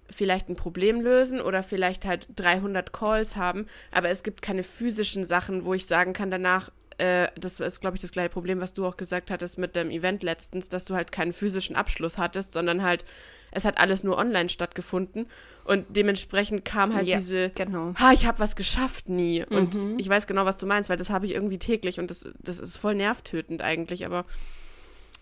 vielleicht 0.09 0.49
ein 0.49 0.56
Problem 0.56 1.00
lösen 1.00 1.40
oder 1.40 1.62
vielleicht 1.62 2.04
halt 2.04 2.28
300 2.37 2.92
Calls 2.92 3.37
haben, 3.37 3.66
aber 3.90 4.09
es 4.11 4.23
gibt 4.23 4.42
keine 4.42 4.62
physischen 4.62 5.25
Sachen, 5.25 5.64
wo 5.64 5.75
ich 5.75 5.87
sagen 5.87 6.12
kann 6.12 6.30
danach, 6.30 6.71
äh, 6.99 7.28
das 7.37 7.61
ist, 7.61 7.80
glaube 7.80 7.96
ich, 7.96 8.00
das 8.00 8.12
gleiche 8.12 8.30
Problem, 8.30 8.61
was 8.61 8.72
du 8.72 8.87
auch 8.87 8.96
gesagt 8.96 9.30
hattest 9.30 9.58
mit 9.58 9.76
dem 9.76 9.90
Event 9.90 10.22
letztens, 10.22 10.68
dass 10.68 10.84
du 10.84 10.94
halt 10.94 11.12
keinen 11.12 11.32
physischen 11.32 11.76
Abschluss 11.76 12.18
hattest, 12.18 12.52
sondern 12.52 12.82
halt, 12.82 13.04
es 13.50 13.64
hat 13.64 13.78
alles 13.78 14.04
nur 14.04 14.18
online 14.18 14.49
stattgefunden. 14.49 15.26
Und 15.64 15.87
dementsprechend 15.90 16.64
kam 16.64 16.94
halt 16.94 17.06
ja, 17.06 17.18
diese, 17.18 17.50
genau. 17.50 17.94
ha, 17.94 18.12
ich 18.12 18.26
habe 18.26 18.38
was 18.38 18.56
geschafft 18.56 19.08
nie. 19.08 19.44
Und 19.44 19.75
mhm. 19.75 19.99
ich 19.99 20.08
weiß 20.08 20.26
genau, 20.26 20.44
was 20.44 20.58
du 20.58 20.66
meinst, 20.66 20.90
weil 20.90 20.96
das 20.96 21.11
habe 21.11 21.26
ich 21.26 21.32
irgendwie 21.32 21.58
täglich 21.58 22.00
und 22.00 22.11
das, 22.11 22.26
das 22.38 22.58
ist 22.58 22.78
voll 22.78 22.94
nervtötend 22.94 23.62
eigentlich, 23.62 24.06
aber 24.06 24.25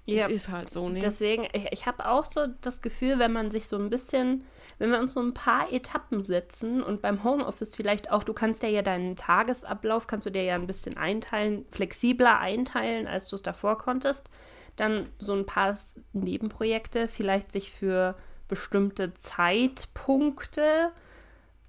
ja. 0.06 0.24
es 0.24 0.28
ist 0.28 0.48
halt 0.48 0.70
so, 0.70 0.88
ne? 0.88 0.98
Deswegen, 0.98 1.46
ich, 1.52 1.66
ich 1.72 1.86
habe 1.86 2.08
auch 2.08 2.24
so 2.24 2.46
das 2.62 2.82
Gefühl, 2.82 3.18
wenn 3.18 3.32
man 3.32 3.50
sich 3.50 3.66
so 3.66 3.76
ein 3.76 3.90
bisschen 3.90 4.44
wenn 4.80 4.90
wir 4.90 4.98
uns 4.98 5.12
so 5.12 5.20
ein 5.20 5.34
paar 5.34 5.70
Etappen 5.70 6.22
setzen 6.22 6.82
und 6.82 7.02
beim 7.02 7.22
Homeoffice 7.22 7.76
vielleicht 7.76 8.10
auch, 8.10 8.24
du 8.24 8.32
kannst 8.32 8.62
ja, 8.62 8.68
ja 8.70 8.80
deinen 8.80 9.14
Tagesablauf, 9.14 10.06
kannst 10.06 10.24
du 10.24 10.30
dir 10.30 10.42
ja 10.42 10.54
ein 10.54 10.66
bisschen 10.66 10.96
einteilen, 10.96 11.66
flexibler 11.70 12.38
einteilen, 12.38 13.06
als 13.06 13.28
du 13.28 13.36
es 13.36 13.42
davor 13.42 13.76
konntest, 13.76 14.30
dann 14.76 15.10
so 15.18 15.34
ein 15.34 15.44
paar 15.44 15.76
Nebenprojekte 16.14 17.08
vielleicht 17.08 17.52
sich 17.52 17.70
für 17.70 18.16
bestimmte 18.48 19.12
Zeitpunkte 19.12 20.92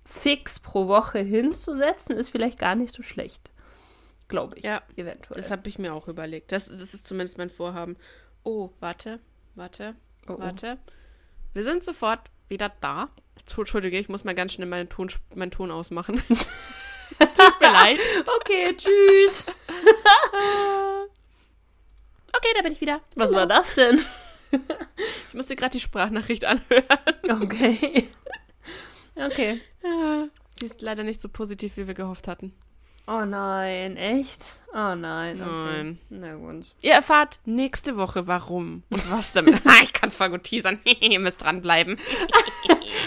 fix 0.06 0.62
pro 0.62 0.88
Woche 0.88 1.20
hinzusetzen, 1.20 2.16
ist 2.16 2.30
vielleicht 2.30 2.60
gar 2.60 2.76
nicht 2.76 2.94
so 2.94 3.04
schlecht. 3.04 3.52
Glaube 4.30 4.58
ich. 4.58 4.64
Ja, 4.64 4.84
eventuell. 4.96 5.36
Das 5.36 5.52
habe 5.52 5.68
ich 5.68 5.78
mir 5.78 5.94
auch 5.94 6.08
überlegt. 6.08 6.54
Das, 6.54 6.68
das, 6.68 6.94
ist 6.94 7.06
zumindest 7.06 7.38
mein 7.38 7.50
Vorhaben. 7.50 7.98
Oh, 8.44 8.70
warte, 8.80 9.20
warte, 9.56 9.96
oh, 10.30 10.36
oh. 10.36 10.40
warte. 10.40 10.78
Wir 11.52 11.66
sind 11.66 11.84
sofort 11.84 12.32
wieder 12.52 12.72
da. 12.82 13.10
Entschuldige, 13.58 13.98
ich 13.98 14.08
muss 14.10 14.24
mal 14.24 14.36
ganz 14.36 14.54
schnell 14.54 14.68
meinen 14.68 14.88
Ton, 14.90 15.10
meinen 15.34 15.50
Ton 15.50 15.72
ausmachen. 15.72 16.22
es 16.30 17.32
tut 17.32 17.60
mir 17.60 17.72
leid. 17.72 18.00
Okay, 18.40 18.78
tschüss. 18.78 19.48
okay, 22.34 22.50
da 22.56 22.62
bin 22.62 22.74
ich 22.74 22.82
wieder. 22.82 23.02
Was 23.16 23.34
war 23.34 23.48
das 23.48 23.74
denn? 23.74 24.00
ich 25.28 25.34
musste 25.34 25.56
gerade 25.56 25.72
die 25.72 25.80
Sprachnachricht 25.80 26.46
anhören. 26.46 26.84
Okay. 27.42 28.08
Okay. 29.16 29.60
Sie 30.60 30.66
ist 30.66 30.82
leider 30.82 31.04
nicht 31.04 31.22
so 31.22 31.30
positiv, 31.30 31.78
wie 31.78 31.88
wir 31.88 31.96
gehofft 31.96 32.28
hatten. 32.28 32.54
Oh 33.14 33.26
nein, 33.26 33.98
echt? 33.98 34.56
Oh 34.74 34.96
nein. 34.96 35.42
Okay. 35.42 35.84
Nein. 35.84 36.00
Na 36.10 36.36
gut. 36.36 36.66
Ihr 36.82 36.94
erfahrt 36.94 37.42
nächste 37.44 37.98
Woche, 37.98 38.26
warum 38.26 38.84
und 38.90 39.12
was 39.12 39.34
damit. 39.34 39.62
ich 39.84 39.92
kann 39.92 40.08
es 40.08 40.16
voll 40.16 40.30
gut 40.30 40.44
teasern. 40.44 40.80
ihr 41.02 41.20
müsst 41.20 41.44
dranbleiben. 41.44 41.98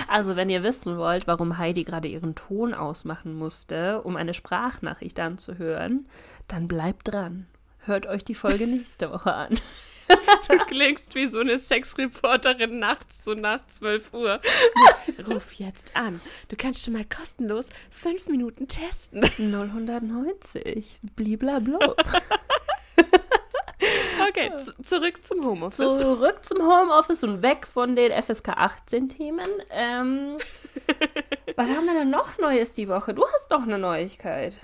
Also, 0.08 0.37
wenn 0.37 0.50
ihr 0.50 0.62
wissen 0.62 0.96
wollt, 0.99 1.26
warum 1.26 1.56
Heidi 1.56 1.84
gerade 1.84 2.08
ihren 2.08 2.34
Ton 2.34 2.75
ausmachen 2.75 3.34
musste, 3.34 4.02
um 4.02 4.16
eine 4.16 4.34
Sprachnachricht 4.34 5.18
anzuhören, 5.20 6.06
dann 6.49 6.68
bleibt 6.68 7.12
dran. 7.12 7.46
Hört 7.78 8.06
euch 8.06 8.25
die 8.25 8.34
Folge 8.34 8.66
nächste 8.66 9.11
Woche 9.11 9.32
an. 9.32 9.58
Du 10.49 10.58
klingst 10.58 11.14
wie 11.14 11.26
so 11.26 11.40
eine 11.40 11.58
Sexreporterin 11.58 12.78
nachts, 12.78 13.25
so 13.25 13.32
nach 13.34 13.66
12 13.66 14.12
Uhr. 14.12 14.40
Ruf 15.28 15.52
jetzt 15.54 15.96
an. 15.96 16.20
Du 16.49 16.56
kannst 16.56 16.84
schon 16.84 16.92
mal 16.94 17.04
kostenlos 17.04 17.70
fünf 17.90 18.28
Minuten 18.28 18.68
testen. 18.68 19.23
090. 19.38 20.99
Bliblablo. 21.16 21.78
Okay, 24.28 24.50
zu- 24.61 24.80
zurück 24.82 25.25
zum 25.25 25.44
Homeoffice. 25.44 25.76
Zurück 26.00 26.44
zum 26.44 26.58
Homeoffice 26.62 27.23
und 27.25 27.42
weg 27.42 27.66
von 27.66 27.96
den 27.96 28.11
FSK 28.23 28.50
18 28.50 29.08
Themen. 29.08 29.49
Ähm, 29.70 30.38
was 31.56 31.68
haben 31.68 31.84
wir 31.87 31.94
denn 31.94 32.11
noch 32.11 32.38
Neues 32.38 32.73
die 32.73 32.88
Woche? 32.88 33.12
Du 33.14 33.25
hast 33.34 33.50
noch 33.50 33.62
eine 33.62 33.78
Neuigkeit. 33.78 34.58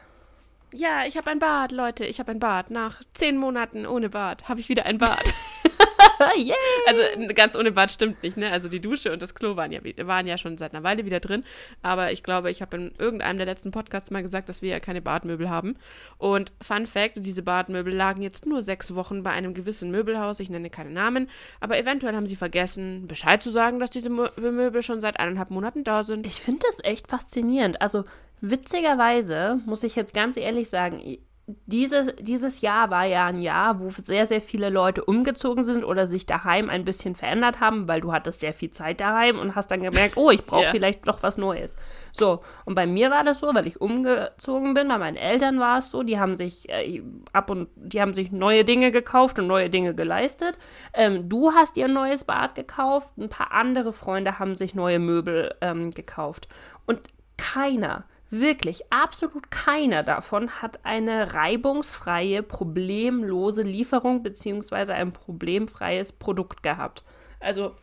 Ja, 0.72 1.04
ich 1.06 1.16
habe 1.16 1.30
ein 1.30 1.38
Bad, 1.38 1.72
Leute. 1.72 2.04
Ich 2.06 2.20
habe 2.20 2.30
ein 2.30 2.38
Bad. 2.38 2.70
Nach 2.70 3.00
zehn 3.14 3.36
Monaten 3.36 3.86
ohne 3.86 4.08
Bad 4.08 4.48
habe 4.48 4.60
ich 4.60 4.68
wieder 4.68 4.86
ein 4.86 4.98
Bad. 4.98 5.22
Yay! 6.37 6.54
Also 6.87 7.02
ganz 7.35 7.57
ohne 7.57 7.73
Bad 7.73 7.90
stimmt 7.92 8.23
nicht, 8.23 8.37
ne? 8.37 8.50
Also 8.50 8.69
die 8.69 8.80
Dusche 8.80 9.12
und 9.12 9.23
das 9.23 9.35
Klo 9.35 9.57
waren 9.57 9.73
ja, 9.73 9.80
waren 10.07 10.26
ja 10.26 10.38
schon 10.38 10.59
seit 10.59 10.75
einer 10.75 10.83
Weile 10.83 11.04
wieder 11.04 11.21
drin. 11.21 11.45
Aber 11.83 12.12
ich 12.12 12.23
glaube, 12.23 12.50
ich 12.50 12.62
habe 12.62 12.76
in 12.76 12.92
irgendeinem 12.99 13.38
der 13.38 13.47
letzten 13.47 13.71
Podcasts 13.71 14.11
mal 14.11 14.23
gesagt, 14.23 14.49
dass 14.49 14.62
wir 14.62 14.71
ja 14.71 14.80
keine 14.80 15.02
Badmöbel 15.02 15.50
haben. 15.50 15.76
Und 16.19 16.52
Fun 16.61 16.87
Fact, 16.87 17.16
diese 17.16 17.42
Badmöbel 17.42 17.95
lagen 17.95 18.23
jetzt 18.23 18.47
nur 18.47 18.62
sechs 18.62 18.95
Wochen 18.95 19.23
bei 19.23 19.30
einem 19.30 19.54
gewissen 19.54 19.90
Möbelhaus. 19.90 20.40
Ich 20.40 20.50
nenne 20.50 20.71
keine 20.71 20.90
Namen. 20.90 21.28
Aber 21.61 21.78
eventuell 21.78 22.14
haben 22.14 22.26
sie 22.26 22.37
vergessen, 22.37 23.07
Bescheid 23.07 23.42
zu 23.42 23.50
sagen, 23.50 23.80
dass 23.80 23.90
diese 23.90 24.11
Mö 24.11 24.28
Möbel 24.37 24.83
schon 24.83 25.00
seit 25.00 25.19
eineinhalb 25.19 25.50
Monaten 25.50 25.85
da 25.85 26.04
sind. 26.04 26.26
Ich 26.26 26.40
finde 26.40 26.66
das 26.66 26.83
echt 26.83 27.09
faszinierend. 27.09 27.80
Also 27.80 28.04
witzigerweise 28.40 29.61
muss 29.66 29.85
ich 29.85 29.97
jetzt 29.97 30.14
ganz 30.14 30.37
ehrlich 30.37 30.69
sagen, 30.69 31.00
dieses, 31.66 32.14
dieses 32.21 32.61
Jahr 32.61 32.90
war 32.90 33.04
ja 33.04 33.26
ein 33.26 33.40
Jahr, 33.40 33.80
wo 33.80 33.90
sehr, 33.90 34.26
sehr 34.26 34.40
viele 34.40 34.71
Leute 34.71 35.04
umgezogen 35.04 35.64
sind 35.64 35.85
oder 35.85 36.07
sich 36.07 36.26
daheim 36.26 36.69
ein 36.69 36.85
bisschen 36.85 37.14
verändert 37.14 37.61
haben, 37.61 37.88
weil 37.88 38.00
du 38.00 38.12
hattest 38.12 38.40
sehr 38.40 38.52
viel 38.52 38.71
Zeit 38.71 39.00
daheim 39.00 39.38
und 39.38 39.54
hast 39.54 39.71
dann 39.71 39.83
gemerkt, 39.83 40.16
oh, 40.16 40.30
ich 40.30 40.45
brauche 40.45 40.64
Ja. 40.64 40.71
vielleicht 40.71 41.07
noch 41.07 41.23
was 41.23 41.38
Neues. 41.38 41.76
So, 42.12 42.40
und 42.64 42.75
bei 42.75 42.87
mir 42.87 43.11
war 43.11 43.25
das 43.25 43.38
so, 43.40 43.54
weil 43.54 43.66
ich 43.66 43.80
umgezogen 43.80 44.75
bin, 44.75 44.88
bei 44.88 44.99
meinen 44.99 45.16
Eltern 45.16 45.59
war 45.61 45.78
es 45.78 45.90
so, 45.90 46.02
die 46.02 46.19
haben 46.19 46.35
sich 46.35 46.69
äh, 46.69 47.02
ab 47.33 47.50
und 47.50 47.69
die 47.76 48.00
haben 48.00 48.14
sich 48.14 48.33
neue 48.33 48.64
Dinge 48.64 48.90
gekauft 48.90 49.38
und 49.38 49.47
neue 49.47 49.71
Dinge 49.71 49.95
geleistet. 49.95 50.59
Ähm, 50.95 51.28
du 51.28 51.52
hast 51.52 51.76
dir 51.76 51.87
ein 51.87 51.92
neues 51.92 52.25
Bad 52.25 52.54
gekauft, 52.54 53.16
ein 53.19 53.28
paar 53.28 53.52
andere 53.52 53.92
Freunde 53.92 54.38
haben 54.38 54.57
sich 54.57 54.75
neue 54.75 54.99
Möbel 54.99 55.54
ähm, 55.61 55.90
gekauft. 55.92 56.49
Und 56.87 57.00
keiner, 57.37 58.04
wirklich 58.30 58.92
absolut 58.92 59.50
keiner 59.50 60.02
davon 60.02 60.62
hat 60.62 60.80
eine 60.84 61.34
reibungsfreie, 61.34 62.42
problemlose 62.42 63.62
Lieferung 63.62 64.22
beziehungsweise 64.22 64.94
ein 64.94 65.12
problemfreies 65.12 66.12
Produkt 66.12 66.62
gehabt. 66.62 67.04
Also 67.40 67.75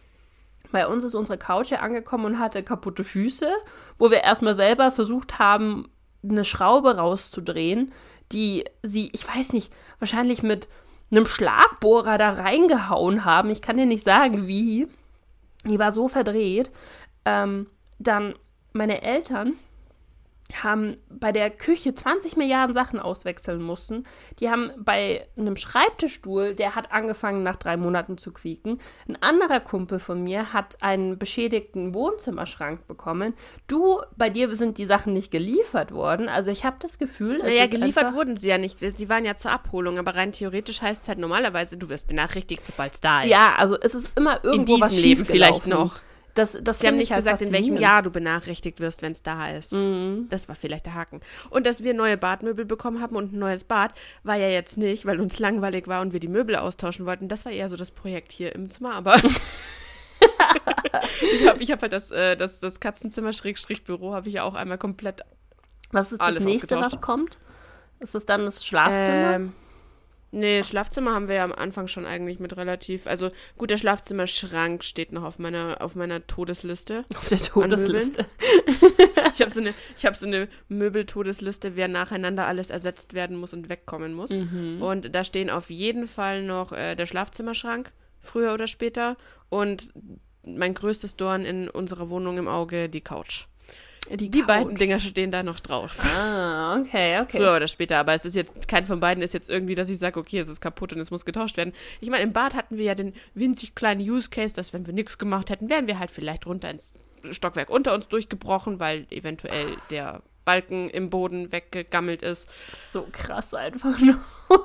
bei 0.71 0.87
uns 0.87 1.03
ist 1.03 1.15
unsere 1.15 1.37
Couch 1.37 1.71
ja 1.71 1.79
angekommen 1.79 2.25
und 2.25 2.39
hatte 2.39 2.63
kaputte 2.63 3.03
Füße, 3.03 3.49
wo 3.97 4.09
wir 4.11 4.23
erstmal 4.23 4.53
selber 4.53 4.91
versucht 4.91 5.39
haben, 5.39 5.89
eine 6.23 6.45
Schraube 6.45 6.97
rauszudrehen, 6.97 7.93
die 8.31 8.65
sie, 8.83 9.09
ich 9.13 9.27
weiß 9.27 9.53
nicht, 9.53 9.71
wahrscheinlich 9.99 10.43
mit 10.43 10.67
einem 11.11 11.25
Schlagbohrer 11.25 12.17
da 12.17 12.31
reingehauen 12.31 13.23
haben. 13.23 13.49
Ich 13.49 13.61
kann 13.61 13.77
dir 13.77 13.85
nicht 13.85 14.03
sagen, 14.03 14.47
wie. 14.47 14.87
Die 15.65 15.79
war 15.79 15.91
so 15.91 16.07
verdreht. 16.07 16.71
Ähm, 17.25 17.67
dann 17.99 18.35
meine 18.73 19.01
Eltern 19.01 19.53
haben 20.55 20.97
bei 21.09 21.31
der 21.31 21.49
Küche 21.49 21.93
20 21.93 22.37
Milliarden 22.37 22.73
Sachen 22.73 22.99
auswechseln 22.99 23.61
mussten. 23.61 24.05
Die 24.39 24.49
haben 24.49 24.71
bei 24.77 25.27
einem 25.37 25.57
Schreibtischstuhl, 25.57 26.55
der 26.55 26.75
hat 26.75 26.91
angefangen 26.91 27.43
nach 27.43 27.57
drei 27.57 27.77
Monaten 27.77 28.17
zu 28.17 28.31
quieken. 28.31 28.79
Ein 29.07 29.21
anderer 29.21 29.59
Kumpel 29.59 29.99
von 29.99 30.23
mir 30.23 30.53
hat 30.53 30.81
einen 30.81 31.17
beschädigten 31.17 31.93
Wohnzimmerschrank 31.93 32.87
bekommen. 32.87 33.33
Du, 33.67 34.01
bei 34.15 34.29
dir 34.29 34.55
sind 34.55 34.77
die 34.77 34.85
Sachen 34.85 35.13
nicht 35.13 35.31
geliefert 35.31 35.91
worden. 35.91 36.29
Also 36.29 36.49
ich 36.49 36.63
habe 36.63 36.77
das 36.79 36.97
Gefühl, 36.97 37.41
es 37.41 37.47
Naja, 37.47 37.65
ist 37.65 37.71
geliefert 37.71 38.13
wurden 38.13 38.37
sie 38.37 38.49
ja 38.49 38.57
nicht. 38.57 38.77
Sie 38.79 39.09
waren 39.09 39.25
ja 39.25 39.35
zur 39.35 39.51
Abholung, 39.51 39.99
aber 39.99 40.15
rein 40.15 40.31
theoretisch 40.31 40.81
heißt 40.81 41.03
es 41.03 41.07
halt 41.09 41.19
normalerweise, 41.19 41.77
du 41.77 41.89
wirst 41.89 42.07
benachrichtigt, 42.07 42.63
sobald 42.65 42.93
es 42.93 43.01
da 43.01 43.23
ist. 43.23 43.29
Ja, 43.29 43.55
also 43.57 43.77
es 43.79 43.93
ist 43.93 44.17
immer 44.17 44.43
in 44.43 44.49
irgendwo 44.49 44.75
diesem 44.75 44.81
was 44.81 44.95
Leben 44.95 45.25
vielleicht 45.25 45.67
noch. 45.67 45.99
Das, 46.37 46.57
das 46.61 46.79
Sie 46.79 46.87
haben 46.87 46.95
nicht 46.95 47.05
ich 47.05 47.11
halt 47.11 47.23
gesagt, 47.23 47.41
in 47.41 47.51
welchem. 47.51 47.77
Jahr 47.77 48.01
du 48.03 48.09
benachrichtigt 48.09 48.79
wirst, 48.79 49.01
wenn 49.01 49.11
es 49.11 49.23
da 49.23 49.49
ist. 49.49 49.73
Mhm. 49.73 50.27
Das 50.29 50.47
war 50.47 50.55
vielleicht 50.55 50.85
der 50.85 50.93
Haken. 50.95 51.19
Und 51.49 51.65
dass 51.65 51.83
wir 51.83 51.93
neue 51.93 52.17
Badmöbel 52.17 52.65
bekommen 52.65 53.01
haben 53.01 53.15
und 53.15 53.33
ein 53.33 53.39
neues 53.39 53.63
Bad, 53.63 53.93
war 54.23 54.35
ja 54.35 54.49
jetzt 54.49 54.77
nicht, 54.77 55.05
weil 55.05 55.19
uns 55.19 55.39
langweilig 55.39 55.87
war 55.87 56.01
und 56.01 56.13
wir 56.13 56.19
die 56.19 56.27
Möbel 56.27 56.55
austauschen 56.55 57.05
wollten. 57.05 57.27
Das 57.27 57.45
war 57.45 57.51
eher 57.51 57.69
so 57.69 57.75
das 57.75 57.91
Projekt 57.91 58.31
hier 58.31 58.53
im 58.55 58.69
Zimmer, 58.69 58.93
aber. 58.95 59.15
ich 61.21 61.47
habe 61.47 61.63
ich 61.63 61.71
hab 61.71 61.81
halt 61.81 61.93
das, 61.93 62.11
äh, 62.11 62.35
das, 62.37 62.59
das 62.59 62.79
Katzenzimmer-Büro 62.79 64.13
habe 64.13 64.27
ich 64.27 64.35
ja 64.35 64.43
auch 64.43 64.53
einmal 64.55 64.77
komplett. 64.77 65.21
Was 65.91 66.11
ist 66.11 66.21
das 66.21 66.43
nächste, 66.43 66.75
was 66.77 66.99
kommt? 67.01 67.39
Ist 67.99 68.13
es 68.13 68.25
dann 68.25 68.45
das 68.45 68.65
Schlafzimmer? 68.65 69.35
Ähm, 69.35 69.53
nee, 70.31 70.63
Schlafzimmer 70.63 71.13
haben 71.13 71.27
wir 71.27 71.35
ja 71.35 71.43
am 71.43 71.53
Anfang 71.53 71.87
schon 71.87 72.05
eigentlich 72.05 72.39
mit 72.39 72.55
relativ. 72.57 73.07
Also 73.07 73.31
gut, 73.57 73.69
der 73.69 73.77
Schlafzimmerschrank 73.77 74.83
steht 74.83 75.11
noch 75.11 75.23
auf 75.23 75.39
meiner, 75.39 75.81
auf 75.81 75.95
meiner 75.95 76.25
Todesliste. 76.25 77.05
Auf 77.17 77.29
der 77.29 77.39
Todesliste. 77.39 78.25
Ich 79.33 79.41
habe 79.41 79.51
so 79.51 79.61
eine, 79.61 79.73
ich 79.95 80.05
habe 80.05 80.15
so 80.15 80.25
eine 80.25 80.47
Möbeltodesliste, 80.67 81.75
wer 81.75 81.87
nacheinander 81.87 82.47
alles 82.47 82.71
ersetzt 82.71 83.13
werden 83.13 83.37
muss 83.37 83.53
und 83.53 83.69
wegkommen 83.69 84.13
muss. 84.13 84.31
Mhm. 84.31 84.81
Und 84.81 85.13
da 85.13 85.23
stehen 85.23 85.51
auf 85.51 85.69
jeden 85.69 86.07
Fall 86.07 86.41
noch 86.41 86.71
äh, 86.71 86.95
der 86.95 87.05
Schlafzimmerschrank, 87.05 87.91
früher 88.19 88.53
oder 88.53 88.65
später, 88.65 89.15
und 89.49 89.91
mein 90.43 90.73
größtes 90.73 91.17
Dorn 91.17 91.45
in 91.45 91.69
unserer 91.69 92.09
Wohnung 92.09 92.37
im 92.37 92.47
Auge, 92.47 92.89
die 92.89 93.01
Couch. 93.01 93.47
Die, 94.11 94.29
Die 94.29 94.41
beiden 94.41 94.75
Dinger 94.75 94.99
stehen 94.99 95.31
da 95.31 95.43
noch 95.43 95.59
drauf. 95.59 95.97
Ah, 96.03 96.79
okay, 96.79 97.19
okay. 97.19 97.37
Früher 97.37 97.55
oder 97.55 97.67
später, 97.67 97.97
aber 97.97 98.13
es 98.13 98.25
ist 98.25 98.35
jetzt, 98.35 98.67
keins 98.67 98.87
von 98.87 98.99
beiden 98.99 99.23
ist 99.23 99.33
jetzt 99.33 99.49
irgendwie, 99.49 99.75
dass 99.75 99.89
ich 99.89 99.99
sage, 99.99 100.19
okay, 100.19 100.39
es 100.39 100.49
ist 100.49 100.61
kaputt 100.61 100.93
und 100.93 100.99
es 100.99 101.11
muss 101.11 101.25
getauscht 101.25 101.57
werden. 101.57 101.73
Ich 101.99 102.09
meine, 102.09 102.23
im 102.23 102.33
Bad 102.33 102.55
hatten 102.55 102.77
wir 102.77 102.85
ja 102.85 102.95
den 102.95 103.13
winzig 103.33 103.75
kleinen 103.75 104.01
Use 104.01 104.29
Case, 104.29 104.53
dass 104.53 104.73
wenn 104.73 104.85
wir 104.85 104.93
nichts 104.93 105.17
gemacht 105.17 105.49
hätten, 105.49 105.69
wären 105.69 105.87
wir 105.87 105.99
halt 105.99 106.11
vielleicht 106.11 106.45
runter 106.45 106.69
ins 106.69 106.93
Stockwerk 107.31 107.69
unter 107.69 107.93
uns 107.93 108.07
durchgebrochen, 108.07 108.79
weil 108.79 109.05
eventuell 109.09 109.67
der 109.91 110.21
Balken 110.45 110.89
im 110.89 111.09
Boden 111.09 111.51
weggegammelt 111.51 112.21
ist. 112.21 112.49
So 112.71 113.07
krass 113.11 113.53
einfach 113.53 113.99
nur. 113.99 114.15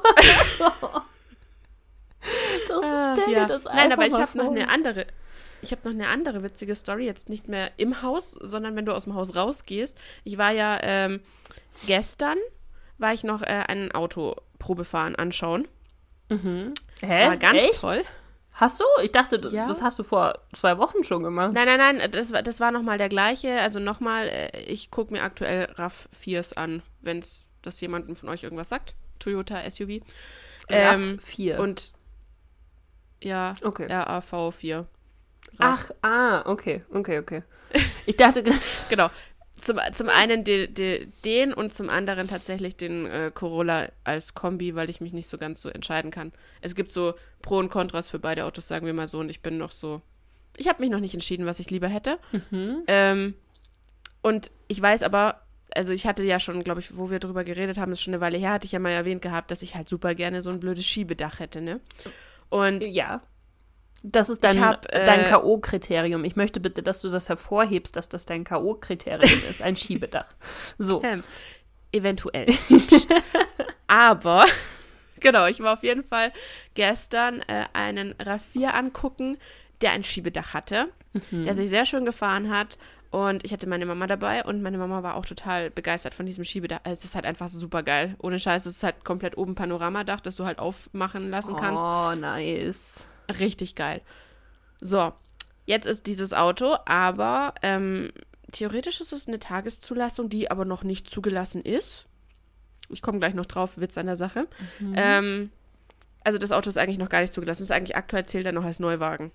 das 2.68 3.12
stell 3.12 3.26
dir 3.26 3.32
ja. 3.32 3.46
das 3.46 3.66
einfach 3.66 3.82
Nein, 3.82 3.92
aber 3.92 4.06
ich 4.06 4.14
habe 4.14 4.38
noch 4.38 4.50
eine 4.50 4.68
andere. 4.68 5.06
Ich 5.62 5.70
habe 5.72 5.82
noch 5.88 5.90
eine 5.94 6.08
andere 6.08 6.42
witzige 6.42 6.74
Story, 6.74 7.06
jetzt 7.06 7.28
nicht 7.28 7.48
mehr 7.48 7.70
im 7.78 8.02
Haus, 8.02 8.32
sondern 8.32 8.76
wenn 8.76 8.84
du 8.84 8.92
aus 8.94 9.04
dem 9.04 9.14
Haus 9.14 9.34
rausgehst. 9.36 9.96
Ich 10.24 10.36
war 10.38 10.50
ja 10.50 10.78
ähm, 10.82 11.20
gestern, 11.86 12.36
war 12.98 13.12
ich 13.12 13.24
noch 13.24 13.42
äh, 13.42 13.46
ein 13.68 13.92
Auto 13.92 14.36
Probefahren 14.58 15.16
anschauen. 15.16 15.66
Mhm. 16.28 16.72
Das 17.00 17.10
Hä? 17.10 17.28
war 17.28 17.36
ganz 17.36 17.58
Echt? 17.60 17.80
toll. 17.80 18.02
Hast 18.54 18.80
du? 18.80 18.84
Ich 19.02 19.10
dachte, 19.12 19.38
das, 19.38 19.52
Ja. 19.52 19.66
das 19.66 19.82
hast 19.82 19.98
du 19.98 20.02
vor 20.04 20.38
zwei 20.52 20.76
Wochen 20.78 21.02
schon 21.04 21.22
gemacht. 21.22 21.52
Nein, 21.54 21.66
nein, 21.66 21.96
nein, 21.98 22.10
das 22.10 22.32
war, 22.32 22.42
das 22.42 22.60
war 22.60 22.70
nochmal 22.70 22.98
der 22.98 23.08
gleiche. 23.08 23.60
Also 23.60 23.78
nochmal, 23.78 24.28
äh, 24.28 24.60
ich 24.64 24.90
gucke 24.90 25.12
mir 25.12 25.22
aktuell 25.22 25.64
RAV4s 25.76 26.54
an, 26.54 26.82
wenn 27.00 27.18
es 27.20 27.44
das 27.62 27.80
jemandem 27.80 28.14
von 28.14 28.28
euch 28.28 28.42
irgendwas 28.42 28.68
sagt. 28.68 28.94
Toyota 29.18 29.68
SUV. 29.68 30.00
Ähm, 30.68 31.18
RAV4. 31.18 31.56
und 31.58 31.92
ja, 33.22 33.54
okay. 33.62 33.86
RAV4. 33.86 34.84
Ach, 35.58 35.90
ah, 36.02 36.42
okay, 36.50 36.82
okay, 36.92 37.18
okay. 37.18 37.42
Ich 38.06 38.16
dachte, 38.16 38.42
Genau. 38.88 39.10
Zum, 39.60 39.78
zum 39.92 40.08
einen 40.08 40.42
de, 40.42 40.66
de, 40.66 41.06
den 41.24 41.54
und 41.54 41.72
zum 41.72 41.88
anderen 41.88 42.26
tatsächlich 42.26 42.74
den 42.74 43.06
äh, 43.06 43.30
Corolla 43.32 43.90
als 44.02 44.34
Kombi, 44.34 44.74
weil 44.74 44.90
ich 44.90 45.00
mich 45.00 45.12
nicht 45.12 45.28
so 45.28 45.38
ganz 45.38 45.62
so 45.62 45.68
entscheiden 45.68 46.10
kann. 46.10 46.32
Es 46.60 46.74
gibt 46.74 46.90
so 46.90 47.14
Pro 47.42 47.58
und 47.58 47.70
Kontras 47.70 48.08
für 48.08 48.18
beide 48.18 48.44
Autos, 48.44 48.66
sagen 48.66 48.86
wir 48.86 48.92
mal 48.92 49.06
so, 49.06 49.20
und 49.20 49.28
ich 49.28 49.40
bin 49.40 49.58
noch 49.58 49.70
so. 49.70 50.02
Ich 50.56 50.68
habe 50.68 50.80
mich 50.80 50.90
noch 50.90 50.98
nicht 50.98 51.14
entschieden, 51.14 51.46
was 51.46 51.60
ich 51.60 51.70
lieber 51.70 51.86
hätte. 51.86 52.18
mhm. 52.50 52.82
Ähm, 52.88 53.34
und 54.20 54.50
ich 54.66 54.80
weiß 54.82 55.04
aber, 55.04 55.42
also 55.74 55.92
ich 55.92 56.06
hatte 56.06 56.24
ja 56.24 56.40
schon, 56.40 56.64
glaube 56.64 56.80
ich, 56.80 56.96
wo 56.96 57.10
wir 57.10 57.18
drüber 57.18 57.44
geredet 57.44 57.78
haben, 57.78 57.92
ist 57.92 58.02
schon 58.02 58.14
eine 58.14 58.20
Weile 58.20 58.38
her, 58.38 58.52
hatte 58.52 58.66
ich 58.66 58.72
ja 58.72 58.78
mal 58.78 58.90
erwähnt 58.90 59.22
gehabt, 59.22 59.50
dass 59.50 59.62
ich 59.62 59.74
halt 59.74 59.88
super 59.88 60.14
gerne 60.14 60.42
so 60.42 60.50
ein 60.50 60.60
blödes 60.60 60.86
Schiebedach 60.86 61.38
hätte, 61.38 61.60
ne? 61.60 61.80
Und 62.48 62.86
ja. 62.86 63.22
Das 64.02 64.28
ist 64.28 64.42
dein, 64.42 64.60
hab, 64.64 64.92
äh, 64.92 65.04
dein 65.04 65.24
K.O.-Kriterium. 65.24 66.24
Ich 66.24 66.34
möchte 66.36 66.58
bitte, 66.60 66.82
dass 66.82 67.00
du 67.00 67.08
das 67.08 67.28
hervorhebst, 67.28 67.94
dass 67.96 68.08
das 68.08 68.26
dein 68.26 68.44
K.O.-Kriterium 68.44 69.48
ist, 69.48 69.62
ein 69.62 69.76
Schiebedach. 69.76 70.26
So. 70.78 71.02
ähm, 71.04 71.22
eventuell. 71.92 72.46
Aber, 73.86 74.46
genau, 75.20 75.46
ich 75.46 75.60
war 75.60 75.74
auf 75.74 75.82
jeden 75.82 76.02
Fall 76.02 76.32
gestern 76.74 77.40
äh, 77.42 77.64
einen 77.72 78.14
RAV4 78.14 78.68
angucken, 78.68 79.38
der 79.80 79.92
ein 79.92 80.04
Schiebedach 80.04 80.54
hatte, 80.54 80.88
Mhm. 81.30 81.44
der 81.44 81.54
sich 81.54 81.68
sehr 81.68 81.84
schön 81.84 82.06
gefahren 82.06 82.48
hat. 82.50 82.78
Und 83.10 83.44
ich 83.44 83.52
hatte 83.52 83.68
meine 83.68 83.84
Mama 83.84 84.06
dabei 84.06 84.42
und 84.44 84.62
meine 84.62 84.78
Mama 84.78 85.02
war 85.02 85.14
auch 85.16 85.26
total 85.26 85.68
begeistert 85.70 86.14
von 86.14 86.24
diesem 86.24 86.44
Schiebedach. 86.44 86.80
Es 86.84 87.04
ist 87.04 87.14
halt 87.14 87.26
einfach 87.26 87.48
super 87.48 87.82
geil. 87.82 88.14
Ohne 88.18 88.40
Scheiß, 88.40 88.64
es 88.64 88.76
ist 88.76 88.82
halt 88.82 89.04
komplett 89.04 89.36
oben 89.36 89.54
Panoramadach, 89.54 90.20
das 90.22 90.36
du 90.36 90.46
halt 90.46 90.58
aufmachen 90.58 91.28
lassen 91.28 91.54
kannst. 91.56 91.84
Oh, 91.84 92.14
nice. 92.18 93.04
Richtig 93.38 93.74
geil. 93.74 94.00
So, 94.80 95.12
jetzt 95.66 95.86
ist 95.86 96.06
dieses 96.06 96.32
Auto, 96.32 96.76
aber 96.86 97.54
ähm, 97.62 98.12
theoretisch 98.50 99.00
ist 99.00 99.12
es 99.12 99.28
eine 99.28 99.38
Tageszulassung, 99.38 100.28
die 100.28 100.50
aber 100.50 100.64
noch 100.64 100.84
nicht 100.84 101.08
zugelassen 101.08 101.62
ist. 101.62 102.06
Ich 102.88 103.02
komme 103.02 103.18
gleich 103.18 103.34
noch 103.34 103.46
drauf, 103.46 103.78
Witz 103.78 103.96
an 103.96 104.06
der 104.06 104.16
Sache. 104.16 104.46
Ähm, 104.94 105.50
also 106.24 106.38
das 106.38 106.52
Auto 106.52 106.68
ist 106.68 106.78
eigentlich 106.78 106.98
noch 106.98 107.08
gar 107.08 107.20
nicht 107.20 107.32
zugelassen. 107.32 107.62
Ist 107.62 107.72
eigentlich 107.72 107.96
aktuell 107.96 108.26
zählt 108.26 108.46
er 108.46 108.52
noch 108.52 108.64
als 108.64 108.80
Neuwagen. 108.80 109.32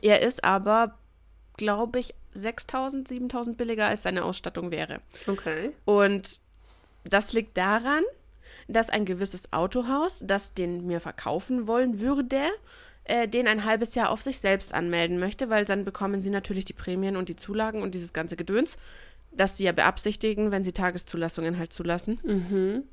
Er 0.00 0.22
ist 0.22 0.42
aber, 0.42 0.98
glaube 1.56 1.98
ich, 1.98 2.14
6000, 2.34 3.06
7000 3.06 3.58
billiger 3.58 3.86
als 3.86 4.02
seine 4.02 4.24
Ausstattung 4.24 4.70
wäre. 4.70 5.00
Okay. 5.26 5.72
Und 5.84 6.40
das 7.04 7.32
liegt 7.32 7.56
daran, 7.56 8.02
dass 8.68 8.90
ein 8.90 9.04
gewisses 9.04 9.52
Autohaus, 9.52 10.22
das 10.24 10.54
den 10.54 10.86
mir 10.86 11.00
verkaufen 11.00 11.66
wollen 11.66 12.00
würde, 12.00 12.48
äh, 13.04 13.26
den 13.28 13.48
ein 13.48 13.64
halbes 13.64 13.94
Jahr 13.94 14.10
auf 14.10 14.22
sich 14.22 14.38
selbst 14.38 14.72
anmelden 14.74 15.18
möchte, 15.18 15.50
weil 15.50 15.64
dann 15.64 15.84
bekommen 15.84 16.22
sie 16.22 16.30
natürlich 16.30 16.64
die 16.64 16.72
Prämien 16.72 17.16
und 17.16 17.28
die 17.28 17.36
Zulagen 17.36 17.82
und 17.82 17.94
dieses 17.94 18.12
ganze 18.12 18.36
Gedöns, 18.36 18.76
das 19.32 19.56
sie 19.56 19.64
ja 19.64 19.72
beabsichtigen, 19.72 20.50
wenn 20.50 20.64
sie 20.64 20.72
Tageszulassungen 20.72 21.58
halt 21.58 21.72
zulassen. 21.72 22.20
Mhm. 22.22 22.84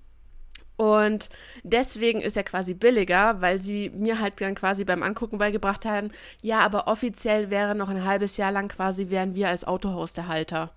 Und 0.77 1.27
deswegen 1.63 2.21
ist 2.21 2.37
er 2.37 2.43
quasi 2.43 2.73
billiger, 2.73 3.41
weil 3.41 3.59
sie 3.59 3.89
mir 3.89 4.21
halt 4.21 4.39
dann 4.39 4.55
quasi 4.55 4.85
beim 4.85 5.03
Angucken 5.03 5.37
beigebracht 5.37 5.83
haben, 5.83 6.09
ja, 6.41 6.59
aber 6.61 6.87
offiziell 6.87 7.49
wäre 7.51 7.75
noch 7.75 7.89
ein 7.89 8.05
halbes 8.05 8.37
Jahr 8.37 8.53
lang 8.53 8.69
quasi, 8.69 9.09
wären 9.09 9.35
wir 9.35 9.49
als 9.49 9.65
Autohaus 9.65 10.13
der 10.13 10.29
Halter. 10.29 10.71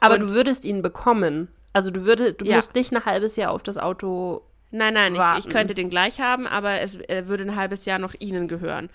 Aber 0.00 0.14
Und- 0.14 0.20
du 0.22 0.30
würdest 0.32 0.64
ihn 0.64 0.82
bekommen. 0.82 1.48
Also 1.72 1.90
du 1.90 2.04
würdest, 2.06 2.40
du 2.40 2.46
Ja. 2.46 2.56
musst 2.56 2.74
nicht 2.74 2.92
ein 2.92 3.04
halbes 3.04 3.36
Jahr 3.36 3.52
auf 3.52 3.62
das 3.62 3.78
Auto. 3.78 4.42
Nein, 4.70 4.94
nein, 4.94 5.14
ich, 5.14 5.46
ich 5.46 5.48
könnte 5.48 5.74
den 5.74 5.90
gleich 5.90 6.20
haben, 6.20 6.46
aber 6.46 6.80
es 6.80 6.96
er 6.96 7.28
würde 7.28 7.44
ein 7.44 7.56
halbes 7.56 7.84
Jahr 7.84 7.98
noch 7.98 8.14
Ihnen 8.18 8.48
gehören. 8.48 8.90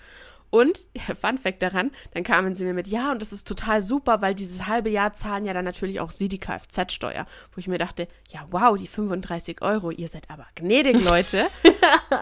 Und, 0.52 0.86
Fun 1.20 1.38
Fact 1.38 1.62
daran, 1.62 1.90
dann 2.12 2.24
kamen 2.24 2.54
sie 2.54 2.64
mir 2.64 2.74
mit, 2.74 2.86
ja, 2.86 3.10
und 3.10 3.22
das 3.22 3.32
ist 3.32 3.48
total 3.48 3.80
super, 3.80 4.20
weil 4.20 4.34
dieses 4.34 4.66
halbe 4.66 4.90
Jahr 4.90 5.14
zahlen 5.14 5.46
ja 5.46 5.54
dann 5.54 5.64
natürlich 5.64 5.98
auch 5.98 6.10
Sie 6.10 6.28
die 6.28 6.38
Kfz-Steuer. 6.38 7.26
Wo 7.52 7.58
ich 7.58 7.68
mir 7.68 7.78
dachte, 7.78 8.06
ja, 8.28 8.46
wow, 8.50 8.76
die 8.76 8.86
35 8.86 9.62
Euro, 9.62 9.90
ihr 9.90 10.08
seid 10.08 10.30
aber 10.30 10.46
gnädig, 10.54 11.02
Leute. 11.02 11.46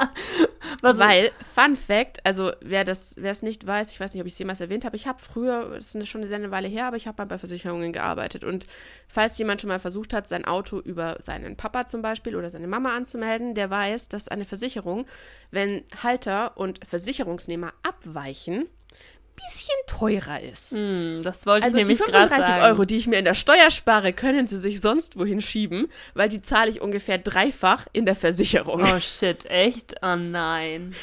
Weil, 0.83 1.33
Fun 1.55 1.75
Fact, 1.75 2.25
also 2.25 2.53
wer 2.61 2.85
das, 2.85 3.17
wer 3.19 3.33
es 3.33 3.43
nicht 3.43 3.67
weiß, 3.67 3.91
ich 3.91 3.99
weiß 3.99 4.15
nicht, 4.15 4.21
ob 4.21 4.29
ich 4.29 4.35
es 4.35 4.39
jemals 4.39 4.61
erwähnt 4.61 4.85
habe, 4.85 4.95
ich 4.95 5.09
habe 5.09 5.19
früher, 5.21 5.71
das 5.75 5.97
ist 5.97 6.09
schon 6.09 6.21
eine 6.21 6.29
sehr 6.29 6.51
Weile 6.53 6.69
her, 6.69 6.87
aber 6.87 6.97
ich 6.97 7.09
habe 7.09 7.21
mal 7.21 7.27
bei 7.27 7.39
Versicherungen 7.39 7.93
gearbeitet. 7.93 8.45
Und 8.45 8.69
falls 9.09 9.37
jemand 9.39 9.61
schon 9.61 9.69
mal 9.69 9.81
versucht 9.81 10.15
hat, 10.15 10.29
sein 10.29 10.45
Auto 10.45 10.79
über 10.79 11.17
seinen 11.19 11.57
Papa 11.57 11.89
zum 11.89 12.01
Beispiel 12.01 12.37
oder 12.37 12.49
seine 12.49 12.69
Mama 12.69 12.95
anzumelden, 12.95 13.57
der 13.57 13.71
weiß, 13.71 14.09
dass 14.09 14.29
eine 14.29 14.45
Versicherung, 14.45 15.07
wenn 15.50 15.85
Halter 16.02 16.57
und 16.57 16.80
Versicherungsnehmer 16.87 17.73
abweichen, 17.83 18.69
bisschen 19.36 19.76
teurer 19.86 20.41
ist. 20.41 20.73
Hm, 20.73 21.21
das 21.23 21.47
wollte 21.47 21.65
Also 21.65 21.78
ich 21.78 21.84
die 21.84 21.93
nämlich 21.93 22.06
gerade 22.06 22.28
35 22.28 22.47
sagen. 22.47 22.63
Euro, 22.63 22.84
die 22.84 22.97
ich 22.97 23.06
mir 23.06 23.19
in 23.19 23.25
der 23.25 23.34
Steuer 23.34 23.71
spare, 23.71 24.13
können 24.13 24.47
sie 24.47 24.58
sich 24.58 24.80
sonst 24.80 25.19
wohin 25.19 25.41
schieben, 25.41 25.89
weil 26.15 26.28
die 26.28 26.43
zahle 26.43 26.71
ich 26.71 26.80
ungefähr 26.80 27.19
dreifach 27.19 27.86
in 27.93 28.06
der 28.06 28.17
Versicherung. 28.17 28.82
Oh 28.82 29.00
shit, 29.00 29.47
echt? 29.47 29.95
Oh 30.02 30.17
nein. 30.17 30.95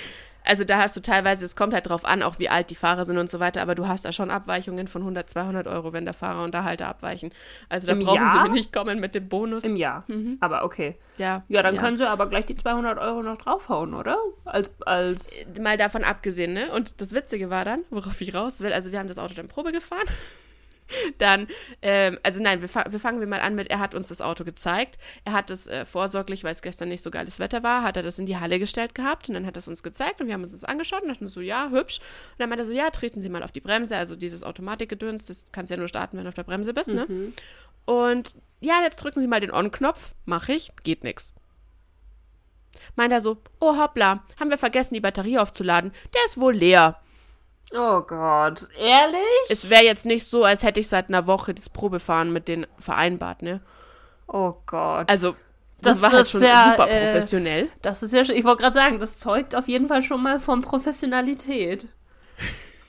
Also 0.48 0.64
da 0.64 0.78
hast 0.78 0.96
du 0.96 1.02
teilweise, 1.02 1.44
es 1.44 1.56
kommt 1.56 1.74
halt 1.74 1.90
drauf 1.90 2.06
an, 2.06 2.24
auch 2.24 2.40
wie 2.40 2.48
alt 2.48 2.70
die 2.70 2.76
Fahrer 2.76 3.04
sind 3.04 3.18
und 3.18 3.30
so 3.30 3.40
weiter, 3.40 3.62
aber 3.62 3.76
du 3.76 3.88
hast 3.88 4.06
da 4.06 4.12
schon 4.12 4.30
Abweichungen 4.32 4.88
von 4.88 5.02
100, 5.02 5.30
200 5.30 5.68
Euro, 5.68 5.92
wenn 5.92 6.06
der 6.06 6.14
Fahrer 6.14 6.44
und 6.44 6.54
der 6.54 6.64
Halter 6.64 6.88
abweichen. 6.88 7.32
Also 7.68 7.88
da 7.88 7.94
Im 7.94 8.00
brauchen 8.00 8.16
Jahr? 8.16 8.32
sie 8.32 8.40
mir 8.40 8.50
nicht 8.50 8.72
kommen 8.72 9.00
mit 9.00 9.14
dem 9.14 9.28
Bonus. 9.28 9.66
Im 9.66 9.76
Jahr. 9.76 10.06
Aber 10.40 10.64
okay. 10.64 10.96
ja, 11.18 11.44
Ja, 11.50 11.62
dann 11.62 11.76
können 11.76 11.98
sie 11.98 12.08
aber 12.08 12.28
gleich 12.28 12.46
die 12.46 12.56
200 12.56 12.98
Euro 12.98 13.24
noch 13.24 13.38
draufhauen, 13.38 13.94
oder? 13.94 14.18
Als, 14.46 14.72
als 14.86 15.46
Mal 15.62 15.78
davon 15.78 16.04
abgesehen, 16.04 16.54
ne? 16.54 16.72
Und 16.72 17.02
das 17.02 17.14
Witzige 17.14 17.50
war 17.50 17.66
dann, 17.66 17.84
worauf 17.90 18.20
ich 18.22 18.34
raus 18.34 18.62
will, 18.62 18.72
also 18.72 18.92
wir 18.92 19.00
haben 19.00 19.10
das 19.10 19.20
Auto 19.20 19.34
dann 19.34 19.48
Probe 19.50 19.72
gefahren. 19.72 20.06
Dann, 21.18 21.48
ähm, 21.82 22.20
also 22.24 22.42
nein, 22.42 22.62
wir, 22.62 22.70
fa 22.70 22.86
wir 22.90 23.00
fangen 23.00 23.20
wir 23.20 23.28
mal 23.28 23.40
an 23.40 23.56
mit, 23.56 23.70
er 23.70 23.80
hat 23.80 23.96
uns 23.96 24.08
das 24.08 24.22
Auto 24.22 24.44
gezeigt. 24.44 24.98
Er 25.26 25.34
hat 25.34 25.50
es 25.50 25.68
äh, 25.68 25.86
vorsorglich, 25.86 26.44
weil 26.44 26.52
es 26.52 26.62
gestern 26.62 26.90
nicht 26.90 27.04
so 27.04 27.12
geiles 27.12 27.40
Wetter 27.40 27.64
war, 27.64 27.84
hat 27.84 27.98
er 27.98 28.04
das 28.04 28.20
in 28.20 28.26
die 28.26 28.38
Halle 28.38 28.60
gestellt 28.60 28.96
gehabt 28.96 29.28
und 29.28 29.36
dann 29.36 29.46
hat 29.46 29.58
er 29.58 29.60
es 29.60 29.68
uns 29.68 29.84
gezeigt 29.84 30.22
und 30.22 30.28
wir 30.28 30.34
haben 30.34 30.44
uns 30.44 30.52
das 30.52 30.64
angeschaut 30.64 31.04
und 31.04 31.10
dachten 31.10 31.28
so, 31.30 31.42
ja, 31.42 31.70
hübsch. 31.70 32.00
Und 32.00 32.40
dann 32.40 32.50
meinte 32.50 32.64
er 32.64 32.68
so, 32.68 32.74
ja, 32.74 32.90
treten 32.90 33.22
Sie 33.22 33.30
mal 33.30 33.44
auf 33.44 33.52
die 33.52 33.62
Bremse, 33.62 33.98
also 33.98 34.16
dieses 34.16 34.44
Automatikgedöns, 34.44 35.26
das 35.28 35.46
kannst 35.52 35.70
du 35.70 35.76
ja 35.76 35.80
nur 35.80 35.88
starten, 35.88 36.18
wenn 36.18 36.24
du 36.24 36.30
auf 36.30 36.36
der 36.36 36.44
Bremse 36.44 36.74
bist, 36.74 36.90
ne? 36.90 37.06
Und 37.86 38.36
ja, 38.60 38.82
jetzt 38.84 38.98
drücken 38.98 39.22
Sie 39.22 39.28
mal 39.28 39.40
den 39.40 39.52
On-Knopf, 39.52 40.14
mach 40.26 40.50
ich, 40.50 40.72
geht 40.84 41.04
nix. 41.04 41.34
Meint 42.96 43.14
er 43.14 43.22
so, 43.22 43.38
oh 43.60 43.78
hoppla, 43.78 44.24
haben 44.40 44.50
wir 44.50 44.58
vergessen, 44.58 44.94
die 44.94 45.00
Batterie 45.00 45.38
aufzuladen, 45.40 45.92
der 46.14 46.22
ist 46.26 46.38
wohl 46.38 46.54
leer. 46.54 47.00
Oh 47.74 48.02
Gott. 48.02 48.68
Ehrlich? 48.78 49.20
Es 49.50 49.70
wäre 49.70 49.84
jetzt 49.84 50.06
nicht 50.06 50.26
so, 50.26 50.44
als 50.44 50.64
hätte 50.64 50.80
ich 50.80 50.88
seit 50.88 51.10
einer 51.10 51.28
Woche 51.28 51.54
das 51.54 51.70
Probefahren 51.70 52.32
mit 52.32 52.48
denen 52.48 52.66
vereinbart, 52.80 53.42
ne? 53.42 53.62
Oh 54.28 54.54
Gott. 54.66 55.10
Also, 55.10 55.36
das, 55.82 56.00
Das 56.00 56.02
war 56.02 56.12
halt 56.14 56.28
schon 56.28 56.42
ja, 56.44 56.72
super 56.72 56.90
äh, 56.90 57.06
professionell. 57.06 57.70
das 57.82 58.04
ist 58.04 58.14
ja 58.14 58.26
schon, 58.26 58.36
ich 58.36 58.44
wollte 58.46 58.64
gerade 58.64 58.74
sagen, 58.74 59.00
das 59.00 59.18
zeugt 59.18 59.56
auf 59.56 59.68
jeden 59.68 59.88
Fall 59.88 60.02
schon 60.02 60.24
mal 60.24 60.40
von 60.40 60.62
Professionalität. 60.62 61.90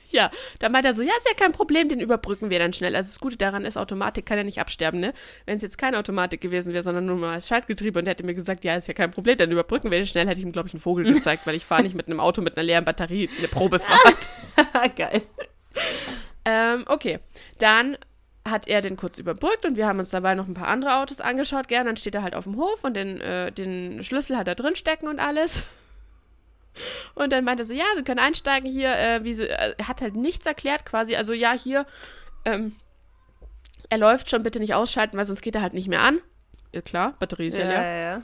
Ja, 0.19 0.31
da 0.57 0.69
meint 0.69 0.85
er 0.85 0.93
so, 0.93 1.03
ja, 1.03 1.13
ist 1.17 1.27
ja 1.27 1.35
kein 1.35 1.51
Problem, 1.51 1.87
den 1.87 1.99
überbrücken 1.99 2.49
wir 2.49 2.57
dann 2.57 2.73
schnell. 2.73 2.95
Also 2.95 3.09
das 3.09 3.19
Gute 3.19 3.37
daran 3.37 3.63
ist, 3.63 3.77
Automatik 3.77 4.25
kann 4.25 4.37
ja 4.37 4.43
nicht 4.43 4.59
absterben, 4.59 4.99
ne? 4.99 5.13
Wenn 5.45 5.57
es 5.57 5.61
jetzt 5.61 5.77
keine 5.77 5.99
Automatik 5.99 6.41
gewesen 6.41 6.73
wäre, 6.73 6.83
sondern 6.83 7.05
nur 7.05 7.17
mal 7.17 7.35
das 7.35 7.47
Schaltgetriebe 7.47 7.99
und 7.99 8.05
der 8.05 8.13
hätte 8.13 8.25
mir 8.25 8.33
gesagt, 8.33 8.63
ja, 8.63 8.75
ist 8.75 8.87
ja 8.87 8.93
kein 8.93 9.11
Problem, 9.11 9.37
dann 9.37 9.51
überbrücken 9.51 9.91
wir 9.91 9.99
den 9.99 10.07
schnell, 10.07 10.27
hätte 10.27 10.39
ich 10.39 10.45
ihm, 10.45 10.51
glaube 10.51 10.67
ich, 10.67 10.73
einen 10.73 10.81
Vogel 10.81 11.05
gezeigt, 11.05 11.45
weil 11.45 11.55
ich 11.55 11.65
fahre 11.65 11.83
nicht 11.83 11.95
mit 11.95 12.07
einem 12.07 12.19
Auto 12.19 12.41
mit 12.41 12.57
einer 12.57 12.63
leeren 12.63 12.85
Batterie 12.85 13.29
eine 13.37 13.47
Probefahrt. 13.47 14.29
Geil. 14.95 15.21
Ähm, 16.45 16.85
okay. 16.87 17.19
Dann 17.59 17.97
hat 18.49 18.67
er 18.67 18.81
den 18.81 18.97
kurz 18.97 19.19
überbrückt 19.19 19.65
und 19.65 19.77
wir 19.77 19.85
haben 19.85 19.99
uns 19.99 20.09
dabei 20.09 20.33
noch 20.35 20.47
ein 20.47 20.53
paar 20.53 20.69
andere 20.69 20.95
Autos 20.95 21.21
angeschaut. 21.21 21.67
Gern, 21.67 21.85
dann 21.85 21.97
steht 21.97 22.15
er 22.15 22.23
halt 22.23 22.35
auf 22.35 22.45
dem 22.45 22.57
Hof 22.57 22.83
und 22.83 22.95
den, 22.95 23.21
äh, 23.21 23.51
den 23.51 24.03
Schlüssel 24.03 24.37
hat 24.37 24.47
er 24.47 24.55
drin 24.55 24.75
stecken 24.75 25.07
und 25.07 25.19
alles. 25.19 25.63
Und 27.15 27.33
dann 27.33 27.43
meinte 27.43 27.63
er 27.63 27.65
so, 27.65 27.73
ja, 27.73 27.85
Sie 27.95 28.03
können 28.03 28.19
einsteigen 28.19 28.69
hier, 28.69 28.95
äh, 28.97 29.23
wie 29.23 29.33
sie, 29.33 29.49
äh, 29.49 29.75
er 29.77 29.87
hat 29.87 30.01
halt 30.01 30.15
nichts 30.15 30.45
erklärt 30.45 30.85
quasi, 30.85 31.15
also 31.15 31.33
ja, 31.33 31.51
hier, 31.53 31.85
ähm, 32.45 32.75
er 33.89 33.97
läuft 33.97 34.29
schon, 34.29 34.43
bitte 34.43 34.59
nicht 34.59 34.73
ausschalten, 34.73 35.17
weil 35.17 35.25
sonst 35.25 35.41
geht 35.41 35.55
er 35.55 35.61
halt 35.61 35.73
nicht 35.73 35.87
mehr 35.87 36.01
an. 36.01 36.19
Ja 36.73 36.81
klar, 36.81 37.15
Batterie 37.19 37.47
ist 37.47 37.57
ja, 37.57 37.63
Ja, 37.65 37.69
leer. 37.69 37.81
ja, 37.81 37.97
ja. 37.97 38.23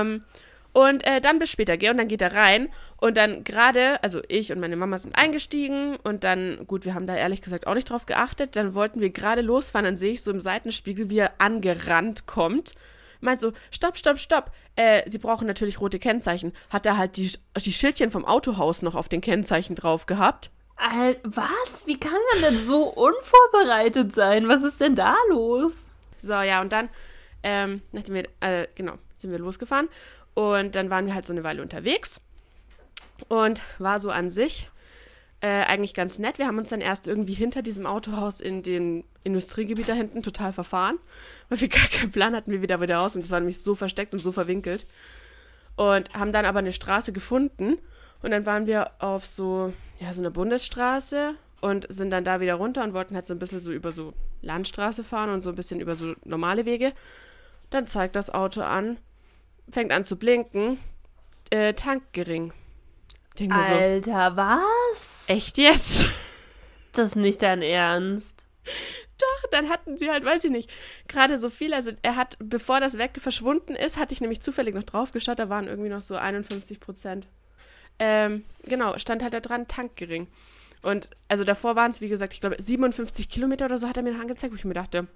Ähm, 0.00 0.24
und 0.72 1.04
äh, 1.04 1.20
dann 1.20 1.40
bis 1.40 1.50
später, 1.50 1.76
gell? 1.76 1.90
Und 1.90 1.98
dann 1.98 2.06
geht 2.06 2.22
er 2.22 2.32
rein. 2.32 2.68
Und 2.96 3.16
dann 3.16 3.42
gerade, 3.42 4.02
also 4.04 4.22
ich 4.28 4.52
und 4.52 4.60
meine 4.60 4.76
Mama 4.76 4.98
sind 5.00 5.16
eingestiegen. 5.16 5.96
Und 5.96 6.22
dann, 6.22 6.64
gut, 6.66 6.84
wir 6.84 6.94
haben 6.94 7.08
da 7.08 7.16
ehrlich 7.16 7.42
gesagt 7.42 7.66
auch 7.66 7.74
nicht 7.74 7.90
drauf 7.90 8.06
geachtet. 8.06 8.54
Dann 8.54 8.74
wollten 8.74 9.00
wir 9.00 9.10
gerade 9.10 9.42
losfahren. 9.42 9.84
Dann 9.84 9.96
sehe 9.96 10.12
ich 10.12 10.22
so 10.22 10.30
im 10.30 10.38
Seitenspiegel, 10.38 11.10
wie 11.10 11.18
er 11.18 11.32
angerannt 11.38 12.26
kommt. 12.26 12.74
Meint 13.20 13.40
so, 13.40 13.52
stopp, 13.70 13.98
stopp, 13.98 14.18
stopp. 14.18 14.52
Äh, 14.76 15.08
sie 15.08 15.18
brauchen 15.18 15.46
natürlich 15.46 15.80
rote 15.80 15.98
Kennzeichen. 15.98 16.52
Hat 16.70 16.86
er 16.86 16.96
halt 16.96 17.16
die, 17.16 17.32
die 17.56 17.72
Schildchen 17.72 18.10
vom 18.10 18.24
Autohaus 18.24 18.82
noch 18.82 18.94
auf 18.94 19.08
den 19.08 19.20
Kennzeichen 19.20 19.74
drauf 19.74 20.06
gehabt. 20.06 20.50
Al 20.76 21.16
was? 21.22 21.86
Wie 21.86 22.00
kann 22.00 22.18
man 22.32 22.42
denn 22.42 22.58
so 22.58 22.84
unvorbereitet 22.84 24.14
sein? 24.14 24.48
Was 24.48 24.62
ist 24.62 24.80
denn 24.80 24.94
da 24.94 25.14
los? 25.28 25.72
So, 26.18 26.32
ja, 26.32 26.60
und 26.60 26.72
dann, 26.72 26.88
ähm, 27.42 27.82
nachdem 27.92 28.14
wir, 28.14 28.24
äh, 28.40 28.66
genau, 28.74 28.94
sind 29.16 29.30
wir 29.30 29.38
losgefahren. 29.38 29.88
Und 30.34 30.74
dann 30.74 30.88
waren 30.88 31.06
wir 31.06 31.14
halt 31.14 31.26
so 31.26 31.32
eine 31.32 31.44
Weile 31.44 31.60
unterwegs. 31.60 32.20
Und 33.28 33.60
war 33.78 33.98
so 34.00 34.10
an 34.10 34.30
sich 34.30 34.69
äh, 35.40 35.62
eigentlich 35.64 35.94
ganz 35.94 36.18
nett. 36.18 36.38
Wir 36.38 36.46
haben 36.46 36.58
uns 36.58 36.68
dann 36.68 36.80
erst 36.80 37.06
irgendwie 37.06 37.32
hinter 37.32 37.62
diesem 37.62 37.86
Autohaus 37.86 38.40
in 38.40 38.62
dem 38.62 39.04
Industriegebiet 39.24 39.88
da 39.88 39.94
hinten 39.94 40.22
total 40.22 40.52
verfahren, 40.52 40.98
weil 41.48 41.60
wir 41.60 41.68
gar 41.70 41.86
keinen 41.86 42.10
Plan 42.10 42.34
hatten, 42.34 42.52
wie 42.52 42.60
wir 42.60 42.68
da 42.68 42.80
wieder 42.80 42.98
raus. 42.98 43.16
Und 43.16 43.22
das 43.22 43.30
war 43.30 43.40
nämlich 43.40 43.60
so 43.60 43.74
versteckt 43.74 44.12
und 44.12 44.18
so 44.18 44.32
verwinkelt. 44.32 44.84
Und 45.76 46.12
haben 46.14 46.32
dann 46.32 46.44
aber 46.44 46.58
eine 46.58 46.72
Straße 46.72 47.12
gefunden. 47.12 47.78
Und 48.22 48.32
dann 48.32 48.44
waren 48.44 48.66
wir 48.66 48.90
auf 48.98 49.24
so, 49.24 49.72
ja, 49.98 50.12
so 50.12 50.20
einer 50.20 50.30
Bundesstraße 50.30 51.34
und 51.62 51.86
sind 51.90 52.10
dann 52.10 52.24
da 52.24 52.40
wieder 52.40 52.54
runter 52.54 52.84
und 52.84 52.92
wollten 52.92 53.14
halt 53.14 53.26
so 53.26 53.32
ein 53.32 53.38
bisschen 53.38 53.60
so 53.60 53.72
über 53.72 53.92
so 53.92 54.12
Landstraße 54.42 55.04
fahren 55.04 55.30
und 55.30 55.42
so 55.42 55.48
ein 55.48 55.54
bisschen 55.54 55.80
über 55.80 55.94
so 55.94 56.14
normale 56.24 56.66
Wege. 56.66 56.92
Dann 57.70 57.86
zeigt 57.86 58.16
das 58.16 58.28
Auto 58.28 58.60
an, 58.60 58.98
fängt 59.70 59.92
an 59.92 60.04
zu 60.04 60.16
blinken, 60.16 60.78
äh, 61.50 61.72
Tank 61.72 62.02
gering. 62.12 62.52
Mir 63.38 63.48
so, 63.68 63.74
Alter, 63.74 64.36
was? 64.36 65.19
Echt 65.30 65.58
jetzt? 65.58 66.10
Das 66.92 67.10
ist 67.10 67.16
nicht 67.16 67.42
dein 67.42 67.62
Ernst. 67.62 68.46
Doch, 69.18 69.50
dann 69.50 69.68
hatten 69.68 69.96
sie 69.96 70.10
halt, 70.10 70.24
weiß 70.24 70.44
ich 70.44 70.50
nicht, 70.50 70.70
gerade 71.06 71.38
so 71.38 71.50
viel. 71.50 71.72
Also 71.72 71.92
er 72.02 72.16
hat, 72.16 72.36
bevor 72.40 72.80
das 72.80 72.98
weg 72.98 73.12
verschwunden 73.18 73.76
ist, 73.76 73.96
hatte 73.96 74.12
ich 74.12 74.20
nämlich 74.20 74.40
zufällig 74.40 74.74
noch 74.74 74.84
drauf 74.84 75.12
geschaut, 75.12 75.38
da 75.38 75.48
waren 75.48 75.68
irgendwie 75.68 75.90
noch 75.90 76.00
so 76.00 76.16
51 76.16 76.80
Prozent. 76.80 77.26
Ähm, 77.98 78.44
genau, 78.64 78.98
stand 78.98 79.22
halt 79.22 79.34
da 79.34 79.40
dran, 79.40 79.68
Tank 79.68 79.94
gering. 79.96 80.26
Und 80.82 81.10
also 81.28 81.44
davor 81.44 81.76
waren 81.76 81.90
es, 81.90 82.00
wie 82.00 82.08
gesagt, 82.08 82.32
ich 82.32 82.40
glaube 82.40 82.56
57 82.58 83.28
Kilometer 83.28 83.66
oder 83.66 83.78
so 83.78 83.88
hat 83.88 83.98
er 83.98 84.02
mir 84.02 84.14
noch 84.14 84.20
angezeigt, 84.20 84.52
wo 84.52 84.56
ich 84.56 84.64
mir 84.64 84.74
dachte, 84.74 85.06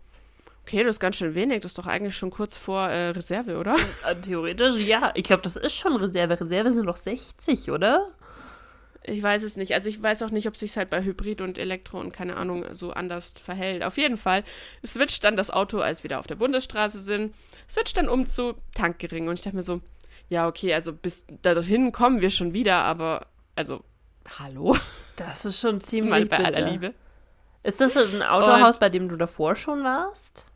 okay, 0.62 0.84
das 0.84 0.96
ist 0.96 1.00
ganz 1.00 1.16
schön 1.16 1.34
wenig, 1.34 1.62
das 1.62 1.72
ist 1.72 1.78
doch 1.78 1.86
eigentlich 1.86 2.16
schon 2.16 2.30
kurz 2.30 2.56
vor 2.56 2.88
äh, 2.88 3.08
Reserve, 3.08 3.56
oder? 3.58 3.76
Theoretisch, 4.22 4.76
ja. 4.76 5.12
Ich 5.14 5.24
glaube, 5.24 5.42
das 5.42 5.56
ist 5.56 5.74
schon 5.74 5.96
Reserve. 5.96 6.38
Reserve 6.38 6.70
sind 6.70 6.86
doch 6.86 6.98
60, 6.98 7.70
oder? 7.70 8.12
Ich 9.06 9.22
weiß 9.22 9.42
es 9.42 9.56
nicht. 9.56 9.74
Also 9.74 9.88
ich 9.88 10.02
weiß 10.02 10.22
auch 10.22 10.30
nicht, 10.30 10.48
ob 10.48 10.56
sich 10.56 10.76
halt 10.76 10.88
bei 10.88 11.04
Hybrid 11.04 11.42
und 11.42 11.58
Elektro 11.58 12.00
und 12.00 12.12
keine 12.12 12.36
Ahnung 12.36 12.64
so 12.72 12.92
anders 12.92 13.32
verhält. 13.32 13.82
Auf 13.82 13.98
jeden 13.98 14.16
Fall 14.16 14.44
switcht 14.84 15.24
dann 15.24 15.36
das 15.36 15.50
Auto, 15.50 15.80
als 15.80 16.00
wir 16.02 16.04
wieder 16.10 16.18
auf 16.20 16.26
der 16.26 16.36
Bundesstraße 16.36 17.00
sind, 17.00 17.34
switcht 17.68 17.98
dann 17.98 18.08
um 18.08 18.26
zu 18.26 18.54
Tankgering. 18.74 19.28
Und 19.28 19.38
ich 19.38 19.42
dachte 19.42 19.56
mir 19.56 19.62
so, 19.62 19.82
ja, 20.30 20.48
okay, 20.48 20.72
also 20.72 20.92
bis 20.92 21.26
dahin 21.42 21.92
kommen 21.92 22.22
wir 22.22 22.30
schon 22.30 22.54
wieder, 22.54 22.76
aber 22.76 23.26
also, 23.56 23.84
hallo? 24.38 24.76
Das 25.16 25.44
ist 25.44 25.60
schon 25.60 25.80
ziemlich 25.82 26.10
Mal 26.10 26.26
bei 26.26 26.38
bitter. 26.38 26.56
aller 26.56 26.70
Liebe. 26.70 26.94
Ist 27.62 27.80
das 27.80 27.96
ein 27.96 28.22
Autohaus, 28.22 28.78
bei 28.78 28.88
dem 28.88 29.08
du 29.08 29.16
davor 29.16 29.56
schon 29.56 29.84
warst? 29.84 30.46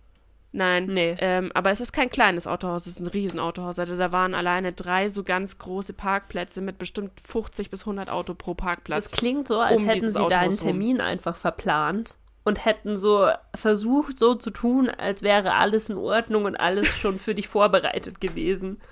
Nein, 0.58 0.86
Nee. 0.86 1.16
ähm, 1.20 1.52
aber 1.54 1.70
es 1.70 1.80
ist 1.80 1.92
kein 1.92 2.10
kleines 2.10 2.48
Autohaus, 2.48 2.86
es 2.86 2.94
ist 2.94 3.00
ein 3.00 3.06
Riesenautohaus. 3.06 3.78
Also 3.78 3.96
da 3.96 4.10
waren 4.10 4.34
alleine 4.34 4.72
drei 4.72 5.08
so 5.08 5.22
ganz 5.22 5.58
große 5.58 5.92
Parkplätze 5.92 6.60
mit 6.60 6.78
bestimmt 6.78 7.12
50 7.24 7.70
bis 7.70 7.82
100 7.82 8.10
Auto 8.10 8.34
pro 8.34 8.54
Parkplatz. 8.54 9.10
Das 9.10 9.18
klingt 9.18 9.46
so, 9.46 9.60
als 9.60 9.80
um 9.80 9.88
hätten 9.88 10.10
sie 10.10 10.18
Autohaus 10.18 10.30
deinen. 10.30 10.58
Termin 10.58 11.00
einfach 11.00 11.36
verplant 11.36 12.16
und 12.42 12.64
hätten 12.64 12.96
so 12.96 13.28
versucht, 13.54 14.18
so 14.18 14.34
zu 14.34 14.50
tun, 14.50 14.88
als 14.88 15.22
wäre 15.22 15.54
alles 15.54 15.90
in 15.90 15.96
Ordnung 15.98 16.44
und 16.44 16.56
alles 16.56 16.88
schon 16.88 17.20
für 17.20 17.34
dich 17.36 17.46
vorbereitet 17.48 18.20
gewesen. 18.20 18.80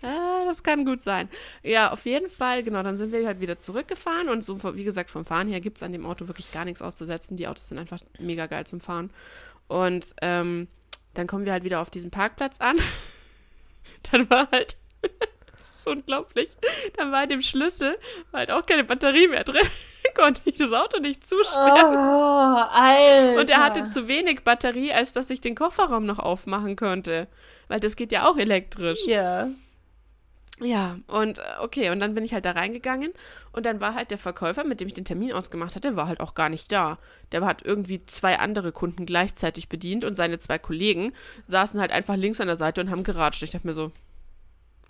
Ah, 0.00 0.42
das 0.44 0.62
kann 0.62 0.84
gut 0.84 1.02
sein. 1.02 1.28
Ja, 1.64 1.90
auf 1.90 2.04
jeden 2.04 2.30
Fall, 2.30 2.62
genau, 2.62 2.84
dann 2.84 2.94
sind 2.96 3.10
wir 3.10 3.26
halt 3.26 3.40
wieder 3.40 3.58
zurückgefahren 3.58 4.28
und 4.28 4.44
so, 4.44 4.62
wie 4.76 4.84
gesagt, 4.84 5.10
vom 5.10 5.24
Fahren 5.24 5.48
her 5.48 5.58
gibt 5.60 5.78
es 5.78 5.82
an 5.82 5.90
dem 5.90 6.06
Auto 6.06 6.28
wirklich 6.28 6.52
gar 6.52 6.64
nichts 6.64 6.80
auszusetzen. 6.80 7.36
Die 7.36 7.48
Autos 7.48 7.66
sind 7.68 7.78
einfach 7.78 7.98
mega 8.20 8.46
geil 8.46 8.64
zum 8.64 8.78
Fahren. 8.78 9.10
Und 9.66 10.14
ähm, 10.22 10.68
dann 11.18 11.26
kommen 11.26 11.44
wir 11.44 11.52
halt 11.52 11.64
wieder 11.64 11.80
auf 11.80 11.90
diesen 11.90 12.10
Parkplatz 12.10 12.60
an. 12.60 12.76
dann 14.12 14.30
war 14.30 14.48
halt, 14.52 14.76
das 15.52 15.70
ist 15.70 15.86
unglaublich, 15.86 16.56
dann 16.96 17.10
war 17.10 17.24
in 17.24 17.28
dem 17.30 17.40
Schlüssel 17.40 17.98
halt 18.32 18.52
auch 18.52 18.64
keine 18.64 18.84
Batterie 18.84 19.26
mehr 19.26 19.44
drin. 19.44 19.66
Konnte 20.14 20.40
ich 20.46 20.56
das 20.56 20.72
Auto 20.72 21.00
nicht 21.00 21.26
zusperren. 21.26 21.94
Oh, 21.94 22.64
Alter. 22.70 23.40
Und 23.40 23.50
er 23.50 23.58
hatte 23.58 23.88
zu 23.88 24.08
wenig 24.08 24.42
Batterie, 24.42 24.92
als 24.92 25.12
dass 25.12 25.28
ich 25.30 25.40
den 25.40 25.54
Kofferraum 25.54 26.06
noch 26.06 26.18
aufmachen 26.18 26.76
konnte. 26.76 27.28
Weil 27.68 27.80
das 27.80 27.94
geht 27.94 28.10
ja 28.10 28.28
auch 28.28 28.36
elektrisch. 28.36 29.06
Ja. 29.06 29.48
Ja, 30.60 30.98
und 31.06 31.38
äh, 31.38 31.42
okay, 31.60 31.90
und 31.90 32.00
dann 32.00 32.14
bin 32.14 32.24
ich 32.24 32.34
halt 32.34 32.44
da 32.44 32.52
reingegangen 32.52 33.12
und 33.52 33.64
dann 33.66 33.80
war 33.80 33.94
halt 33.94 34.10
der 34.10 34.18
Verkäufer, 34.18 34.64
mit 34.64 34.80
dem 34.80 34.88
ich 34.88 34.94
den 34.94 35.04
Termin 35.04 35.32
ausgemacht 35.32 35.76
hatte, 35.76 35.96
war 35.96 36.08
halt 36.08 36.20
auch 36.20 36.34
gar 36.34 36.48
nicht 36.48 36.72
da. 36.72 36.98
Der 37.32 37.44
hat 37.44 37.62
irgendwie 37.64 38.04
zwei 38.06 38.38
andere 38.38 38.72
Kunden 38.72 39.06
gleichzeitig 39.06 39.68
bedient 39.68 40.04
und 40.04 40.16
seine 40.16 40.38
zwei 40.38 40.58
Kollegen 40.58 41.12
saßen 41.46 41.80
halt 41.80 41.92
einfach 41.92 42.16
links 42.16 42.40
an 42.40 42.48
der 42.48 42.56
Seite 42.56 42.80
und 42.80 42.90
haben 42.90 43.04
geratscht. 43.04 43.42
Ich 43.42 43.50
dachte 43.50 43.66
mir 43.66 43.72
so, 43.72 43.92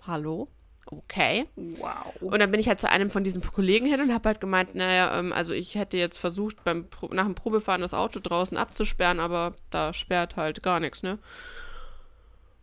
hallo? 0.07 0.47
Okay. 0.91 1.45
Wow. 1.55 2.15
Und 2.19 2.39
dann 2.39 2.49
bin 2.49 2.59
ich 2.59 2.67
halt 2.67 2.79
zu 2.79 2.89
einem 2.89 3.11
von 3.11 3.23
diesen 3.23 3.43
Kollegen 3.43 3.85
hin 3.85 4.01
und 4.01 4.11
habe 4.11 4.29
halt 4.29 4.41
gemeint, 4.41 4.73
naja, 4.73 5.19
ähm, 5.19 5.31
also 5.31 5.53
ich 5.53 5.75
hätte 5.75 5.97
jetzt 5.97 6.17
versucht, 6.17 6.63
beim 6.63 6.89
Pro 6.89 7.13
nach 7.13 7.25
dem 7.25 7.35
Probefahren 7.35 7.81
das 7.81 7.93
Auto 7.93 8.19
draußen 8.19 8.57
abzusperren, 8.57 9.19
aber 9.19 9.53
da 9.69 9.93
sperrt 9.93 10.35
halt 10.35 10.63
gar 10.63 10.79
nichts, 10.79 11.03
ne? 11.03 11.19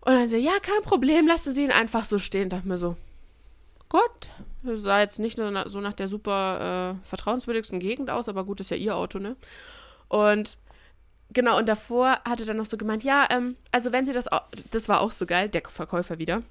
Und 0.07 0.13
dann 0.13 0.29
so, 0.29 0.37
ja, 0.37 0.53
kein 0.63 0.83
Problem, 0.83 1.27
lassen 1.27 1.53
Sie 1.53 1.65
ihn 1.65 1.73
einfach 1.73 2.05
so 2.05 2.21
stehen. 2.21 2.49
Dachte 2.49 2.69
mir 2.69 2.79
so, 2.79 2.97
gut, 3.89 4.31
sah 4.63 5.01
jetzt 5.01 5.19
nicht 5.19 5.37
so 5.37 5.81
nach 5.81 5.95
der 5.95 6.07
super 6.07 7.01
äh, 7.03 7.07
vertrauenswürdigsten 7.09 7.81
Gegend 7.81 8.09
aus, 8.09 8.29
aber 8.29 8.45
gut, 8.45 8.61
ist 8.61 8.71
ja 8.71 8.77
Ihr 8.77 8.95
Auto, 8.95 9.19
ne? 9.19 9.35
Und 10.07 10.59
genau, 11.33 11.59
und 11.59 11.69
davor 11.69 12.21
hatte 12.25 12.47
er 12.47 12.55
noch 12.55 12.67
so 12.67 12.77
gemeint, 12.77 13.03
ja, 13.03 13.27
ähm, 13.31 13.57
also 13.73 13.91
wenn 13.91 14.07
Sie 14.07 14.13
das, 14.13 14.27
das 14.71 14.89
war 14.89 15.01
auch 15.01 15.11
so 15.11 15.27
geil, 15.27 15.49
der 15.49 15.63
Verkäufer 15.69 16.21
wieder. 16.21 16.45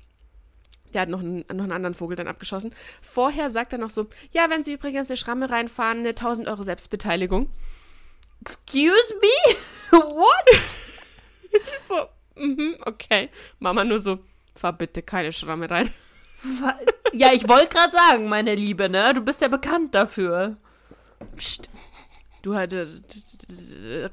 Der 0.94 1.04
hat 1.04 1.10
noch 1.10 1.22
einen, 1.22 1.46
noch 1.54 1.64
einen 1.64 1.72
anderen 1.72 1.96
Vogel 1.96 2.18
dann 2.18 2.28
abgeschossen. 2.28 2.74
Vorher 3.02 3.52
sagt 3.52 3.72
er 3.72 3.80
noch 3.80 3.90
so, 3.90 4.08
ja, 4.32 4.50
wenn 4.50 4.64
Sie 4.64 4.74
übrigens 4.74 5.10
eine 5.10 5.16
Schramme 5.16 5.50
reinfahren, 5.50 6.00
eine 6.00 6.10
1000 6.10 6.50
Euro 6.50 6.64
Selbstbeteiligung. 6.64 7.50
Excuse 8.42 9.16
me? 9.22 9.56
What? 9.92 10.76
So, 11.88 12.10
mhm, 12.36 12.76
okay. 12.86 13.30
Mama 13.60 13.84
nur 13.84 14.00
so, 14.00 14.20
fahr 14.56 14.74
bitte 14.74 15.02
keine 15.02 15.32
Schramme 15.32 15.70
rein. 15.70 15.92
Ja, 17.14 17.32
ich 17.32 17.48
wollte 17.48 17.70
gerade 17.70 17.94
sagen, 17.94 18.28
meine 18.28 18.56
Liebe, 18.56 18.90
ne? 18.90 19.14
Du 19.14 19.22
bist 19.22 19.40
ja 19.40 19.48
bekannt 19.48 19.96
dafür. 19.96 20.58
Psst. 21.38 21.70
Du 22.42 22.56
hattest 22.56 23.24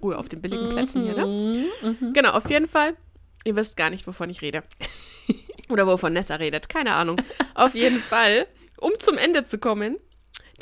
Ruhe 0.01 0.17
auf 0.17 0.29
den 0.29 0.41
billigen 0.41 0.69
Plätzen 0.69 1.03
hier, 1.03 1.15
ne? 1.15 1.67
Mhm. 1.83 2.13
Genau, 2.13 2.31
auf 2.31 2.49
jeden 2.49 2.69
Fall. 2.69 2.97
Ihr 3.45 3.57
wisst 3.57 3.77
gar 3.77 3.91
nicht, 3.91 4.07
wovon 4.07 4.31
ich 4.31 4.41
rede. 4.41 4.63
Oder 5.69 5.87
wovon 5.87 6.13
Nessa 6.13 6.37
redet. 6.37 6.69
Keine 6.69 6.95
Ahnung. 6.95 7.21
Auf 7.55 7.75
jeden 7.75 7.99
Fall, 7.99 8.47
um 8.79 8.93
zum 9.01 9.19
Ende 9.19 9.45
zu 9.45 9.59
kommen, 9.59 9.97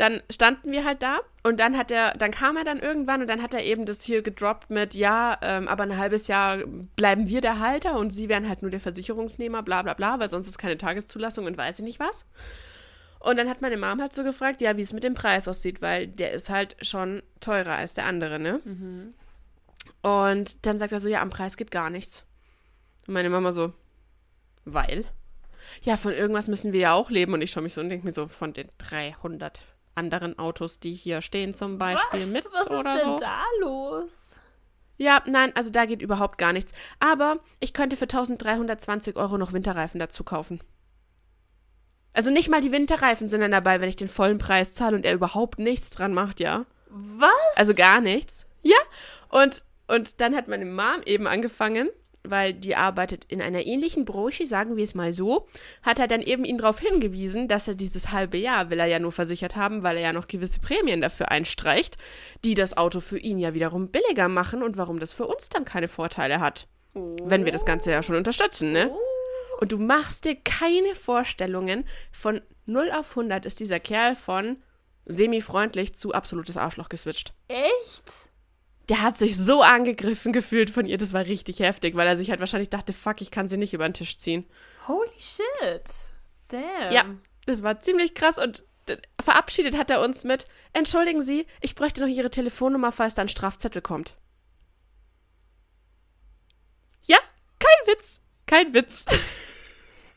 dann 0.00 0.22
standen 0.30 0.72
wir 0.72 0.86
halt 0.86 1.02
da 1.02 1.18
und 1.42 1.60
dann 1.60 1.76
hat 1.76 1.90
er, 1.90 2.14
dann 2.14 2.30
kam 2.30 2.56
er 2.56 2.64
dann 2.64 2.78
irgendwann 2.78 3.20
und 3.20 3.26
dann 3.26 3.42
hat 3.42 3.52
er 3.52 3.62
eben 3.62 3.84
das 3.84 4.02
hier 4.02 4.22
gedroppt 4.22 4.70
mit, 4.70 4.94
ja, 4.94 5.36
ähm, 5.42 5.68
aber 5.68 5.82
ein 5.82 5.98
halbes 5.98 6.26
Jahr 6.26 6.58
bleiben 6.96 7.28
wir 7.28 7.42
der 7.42 7.58
Halter 7.58 7.98
und 7.98 8.08
sie 8.08 8.30
wären 8.30 8.48
halt 8.48 8.62
nur 8.62 8.70
der 8.70 8.80
Versicherungsnehmer, 8.80 9.62
bla 9.62 9.82
bla 9.82 9.92
bla, 9.92 10.18
weil 10.18 10.30
sonst 10.30 10.46
ist 10.46 10.56
keine 10.56 10.78
Tageszulassung 10.78 11.44
und 11.44 11.58
weiß 11.58 11.80
ich 11.80 11.84
nicht 11.84 12.00
was. 12.00 12.24
Und 13.18 13.36
dann 13.36 13.50
hat 13.50 13.60
meine 13.60 13.76
Mom 13.76 14.00
halt 14.00 14.14
so 14.14 14.24
gefragt, 14.24 14.62
ja, 14.62 14.78
wie 14.78 14.82
es 14.82 14.94
mit 14.94 15.04
dem 15.04 15.12
Preis 15.12 15.46
aussieht, 15.46 15.82
weil 15.82 16.06
der 16.06 16.32
ist 16.32 16.48
halt 16.48 16.76
schon 16.80 17.22
teurer 17.40 17.74
als 17.74 17.92
der 17.92 18.06
andere, 18.06 18.38
ne? 18.38 18.60
Und 20.00 20.64
dann 20.64 20.78
sagt 20.78 20.92
er 20.92 21.00
so, 21.00 21.08
ja, 21.08 21.20
am 21.20 21.28
Preis 21.28 21.58
geht 21.58 21.70
gar 21.70 21.90
nichts. 21.90 22.24
Und 23.06 23.12
meine 23.12 23.28
Mama 23.28 23.52
so, 23.52 23.74
weil? 24.64 25.04
Ja, 25.82 25.98
von 25.98 26.14
irgendwas 26.14 26.48
müssen 26.48 26.72
wir 26.72 26.80
ja 26.80 26.92
auch 26.94 27.10
leben. 27.10 27.34
Und 27.34 27.42
ich 27.42 27.50
schaue 27.50 27.62
mich 27.62 27.74
so 27.74 27.82
und 27.82 27.90
denke 27.90 28.06
mir 28.06 28.12
so, 28.12 28.28
von 28.28 28.54
den 28.54 28.68
300 28.78 29.66
anderen 30.00 30.38
Autos, 30.38 30.80
die 30.80 30.94
hier 30.94 31.20
stehen 31.22 31.54
zum 31.54 31.78
Beispiel 31.78 32.20
Was? 32.20 32.32
mit 32.32 32.44
Was 32.52 32.66
ist 32.66 32.72
oder 32.72 32.92
denn 32.92 33.00
so. 33.00 33.16
da 33.18 33.42
los? 33.60 34.10
Ja, 34.96 35.22
nein, 35.26 35.54
also 35.54 35.70
da 35.70 35.86
geht 35.86 36.02
überhaupt 36.02 36.36
gar 36.36 36.52
nichts. 36.52 36.72
Aber 36.98 37.38
ich 37.60 37.72
könnte 37.72 37.96
für 37.96 38.04
1320 38.04 39.16
Euro 39.16 39.38
noch 39.38 39.52
Winterreifen 39.52 39.98
dazu 39.98 40.24
kaufen. 40.24 40.60
Also 42.12 42.30
nicht 42.30 42.48
mal 42.48 42.60
die 42.60 42.72
Winterreifen 42.72 43.28
sind 43.28 43.40
dann 43.40 43.52
dabei, 43.52 43.80
wenn 43.80 43.88
ich 43.88 43.96
den 43.96 44.08
vollen 44.08 44.38
Preis 44.38 44.74
zahle 44.74 44.96
und 44.96 45.06
er 45.06 45.14
überhaupt 45.14 45.58
nichts 45.58 45.90
dran 45.90 46.12
macht, 46.12 46.40
ja. 46.40 46.66
Was? 46.88 47.30
Also 47.56 47.74
gar 47.74 48.00
nichts. 48.00 48.46
Ja. 48.62 48.76
Und, 49.28 49.64
und 49.86 50.20
dann 50.20 50.34
hat 50.34 50.48
meine 50.48 50.64
Mom 50.64 51.02
eben 51.06 51.26
angefangen, 51.26 51.88
weil 52.22 52.52
die 52.54 52.76
arbeitet 52.76 53.24
in 53.26 53.40
einer 53.40 53.64
ähnlichen 53.66 54.04
Branche, 54.04 54.46
sagen 54.46 54.76
wir 54.76 54.84
es 54.84 54.94
mal 54.94 55.12
so, 55.12 55.48
hat 55.82 55.98
er 55.98 56.06
dann 56.06 56.20
eben 56.20 56.44
ihn 56.44 56.58
darauf 56.58 56.80
hingewiesen, 56.80 57.48
dass 57.48 57.68
er 57.68 57.74
dieses 57.74 58.12
halbe 58.12 58.38
Jahr 58.38 58.70
will 58.70 58.78
er 58.78 58.86
ja 58.86 58.98
nur 58.98 59.12
versichert 59.12 59.56
haben, 59.56 59.82
weil 59.82 59.96
er 59.96 60.02
ja 60.02 60.12
noch 60.12 60.28
gewisse 60.28 60.60
Prämien 60.60 61.00
dafür 61.00 61.30
einstreicht, 61.30 61.96
die 62.44 62.54
das 62.54 62.76
Auto 62.76 63.00
für 63.00 63.18
ihn 63.18 63.38
ja 63.38 63.54
wiederum 63.54 63.88
billiger 63.88 64.28
machen 64.28 64.62
und 64.62 64.76
warum 64.76 64.98
das 64.98 65.12
für 65.12 65.26
uns 65.26 65.48
dann 65.48 65.64
keine 65.64 65.88
Vorteile 65.88 66.40
hat, 66.40 66.66
wenn 66.94 67.44
wir 67.44 67.52
das 67.52 67.64
Ganze 67.64 67.90
ja 67.90 68.02
schon 68.02 68.16
unterstützen, 68.16 68.72
ne? 68.72 68.94
Und 69.60 69.72
du 69.72 69.78
machst 69.78 70.24
dir 70.24 70.36
keine 70.36 70.94
Vorstellungen. 70.94 71.84
Von 72.10 72.40
0 72.64 72.90
auf 72.92 73.10
100 73.10 73.44
ist 73.44 73.60
dieser 73.60 73.78
Kerl 73.78 74.16
von 74.16 74.56
semi-freundlich 75.04 75.94
zu 75.94 76.12
absolutes 76.12 76.56
Arschloch 76.56 76.88
geswitcht. 76.88 77.34
Echt? 77.48 78.29
Der 78.90 79.02
hat 79.02 79.18
sich 79.18 79.36
so 79.36 79.62
angegriffen 79.62 80.32
gefühlt 80.32 80.68
von 80.68 80.84
ihr, 80.84 80.98
das 80.98 81.12
war 81.12 81.24
richtig 81.24 81.60
heftig, 81.60 81.94
weil 81.94 82.08
er 82.08 82.16
sich 82.16 82.30
halt 82.30 82.40
wahrscheinlich 82.40 82.70
dachte, 82.70 82.92
fuck, 82.92 83.20
ich 83.20 83.30
kann 83.30 83.46
sie 83.46 83.56
nicht 83.56 83.72
über 83.72 83.88
den 83.88 83.94
Tisch 83.94 84.18
ziehen. 84.18 84.44
Holy 84.88 85.08
shit. 85.16 85.90
Damn. 86.48 86.92
Ja, 86.92 87.04
das 87.46 87.62
war 87.62 87.80
ziemlich 87.80 88.14
krass 88.14 88.36
und 88.36 88.64
verabschiedet 89.22 89.78
hat 89.78 89.90
er 89.90 90.00
uns 90.00 90.24
mit, 90.24 90.48
entschuldigen 90.72 91.22
Sie, 91.22 91.46
ich 91.60 91.76
bräuchte 91.76 92.00
noch 92.00 92.08
Ihre 92.08 92.30
Telefonnummer, 92.30 92.90
falls 92.90 93.14
da 93.14 93.22
ein 93.22 93.28
Strafzettel 93.28 93.80
kommt. 93.80 94.16
Ja, 97.02 97.18
kein 97.60 97.94
Witz, 97.94 98.20
kein 98.46 98.74
Witz. 98.74 99.04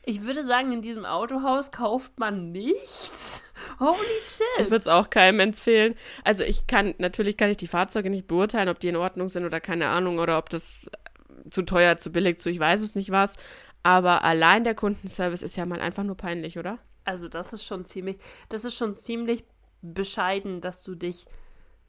Ich 0.06 0.22
würde 0.24 0.44
sagen, 0.44 0.72
in 0.72 0.82
diesem 0.82 1.04
Autohaus 1.06 1.70
kauft 1.70 2.18
man 2.18 2.52
nichts. 2.52 3.42
Holy 3.80 3.96
Ich 4.18 4.24
shit. 4.24 4.70
würde 4.70 4.76
es 4.76 4.88
auch 4.88 5.08
keinem 5.08 5.40
empfehlen. 5.40 5.94
Also 6.24 6.44
ich 6.44 6.66
kann, 6.66 6.94
natürlich 6.98 7.36
kann 7.36 7.50
ich 7.50 7.56
die 7.56 7.66
Fahrzeuge 7.66 8.10
nicht 8.10 8.26
beurteilen, 8.26 8.68
ob 8.68 8.78
die 8.80 8.88
in 8.88 8.96
Ordnung 8.96 9.28
sind 9.28 9.44
oder 9.44 9.60
keine 9.60 9.88
Ahnung, 9.88 10.18
oder 10.18 10.36
ob 10.38 10.50
das 10.50 10.88
äh, 10.88 11.50
zu 11.50 11.62
teuer, 11.62 11.96
zu 11.96 12.10
billig, 12.12 12.38
zu 12.38 12.50
ich 12.50 12.58
weiß 12.58 12.82
es 12.82 12.94
nicht 12.94 13.10
was. 13.10 13.36
Aber 13.82 14.24
allein 14.24 14.64
der 14.64 14.74
Kundenservice 14.74 15.42
ist 15.42 15.56
ja 15.56 15.66
mal 15.66 15.80
einfach 15.80 16.04
nur 16.04 16.16
peinlich, 16.16 16.58
oder? 16.58 16.78
Also 17.04 17.28
das 17.28 17.52
ist 17.52 17.64
schon 17.64 17.84
ziemlich, 17.84 18.18
das 18.48 18.64
ist 18.64 18.76
schon 18.76 18.96
ziemlich 18.96 19.44
bescheiden, 19.82 20.60
dass 20.60 20.82
du 20.82 20.94
dich, 20.94 21.26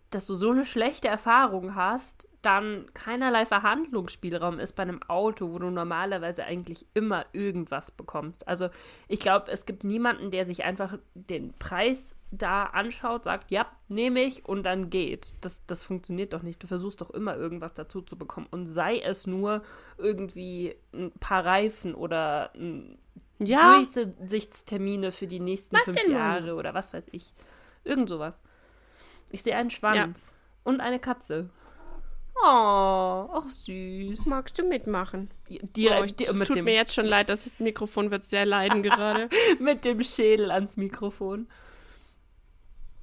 dass 0.09 0.25
du 0.27 0.35
so 0.35 0.51
eine 0.51 0.65
schlechte 0.65 1.07
Erfahrung 1.07 1.75
hast, 1.75 2.27
dann 2.45 2.85
keinerlei 2.93 3.45
Verhandlungsspielraum 3.45 4.59
ist 4.59 4.73
bei 4.73 4.83
einem 4.83 5.01
Auto, 5.03 5.51
wo 5.51 5.59
du 5.59 5.69
normalerweise 5.69 6.45
eigentlich 6.45 6.85
immer 6.93 7.25
irgendwas 7.33 7.91
bekommst. 7.91 8.47
Also 8.47 8.69
ich 9.07 9.19
glaube, 9.19 9.51
es 9.51 9.65
gibt 9.65 9.83
niemanden, 9.83 10.29
der 10.31 10.45
sich 10.45 10.63
einfach 10.63 10.97
den 11.15 11.53
Preis 11.57 12.15
da 12.31 12.65
anschaut, 12.65 13.23
sagt, 13.23 13.49
ja, 13.51 13.65
nehme 13.87 14.21
ich 14.21 14.45
und 14.45 14.63
dann 14.63 14.89
geht. 14.89 15.33
Das, 15.41 15.65
das 15.65 15.83
funktioniert 15.83 16.33
doch 16.33 16.43
nicht. 16.43 16.61
Du 16.61 16.67
versuchst 16.67 17.01
doch 17.01 17.09
immer 17.09 17.35
irgendwas 17.35 17.73
dazu 17.73 18.01
zu 18.01 18.17
bekommen. 18.17 18.47
Und 18.51 18.67
sei 18.67 18.99
es 18.99 19.25
nur 19.25 19.63
irgendwie 19.97 20.75
ein 20.93 21.11
paar 21.19 21.45
Reifen 21.45 21.95
oder 21.95 22.51
ein 22.55 22.97
Ja. 23.39 23.77
Durchsichtstermine 23.77 25.11
für 25.11 25.27
die 25.27 25.39
nächsten 25.39 25.75
Was 25.75 25.83
fünf? 25.83 26.07
Jahre 26.07 26.55
oder 26.55 26.73
was 26.73 26.93
weiß 26.93 27.09
ich. 27.11 27.33
Irgend 27.83 28.09
sowas. 28.09 28.41
Ich 29.31 29.43
sehe 29.43 29.55
einen 29.55 29.71
Schwanz 29.71 30.35
und 30.63 30.79
eine 30.81 30.99
Katze. 30.99 31.49
Oh, 32.47 33.27
auch 33.33 33.49
süß. 33.49 34.27
Magst 34.27 34.59
du 34.59 34.63
mitmachen? 34.67 35.31
Direkt 35.49 36.21
oh, 36.21 36.31
es 36.31 36.47
tut 36.47 36.55
dem, 36.57 36.65
mir 36.65 36.75
jetzt 36.75 36.93
schon 36.93 37.05
leid, 37.07 37.29
das 37.29 37.49
Mikrofon 37.59 38.11
wird 38.11 38.23
sehr 38.25 38.45
leiden 38.45 38.83
gerade. 38.83 39.29
mit 39.59 39.83
dem 39.83 40.03
Schädel 40.03 40.51
ans 40.51 40.77
Mikrofon. 40.77 41.47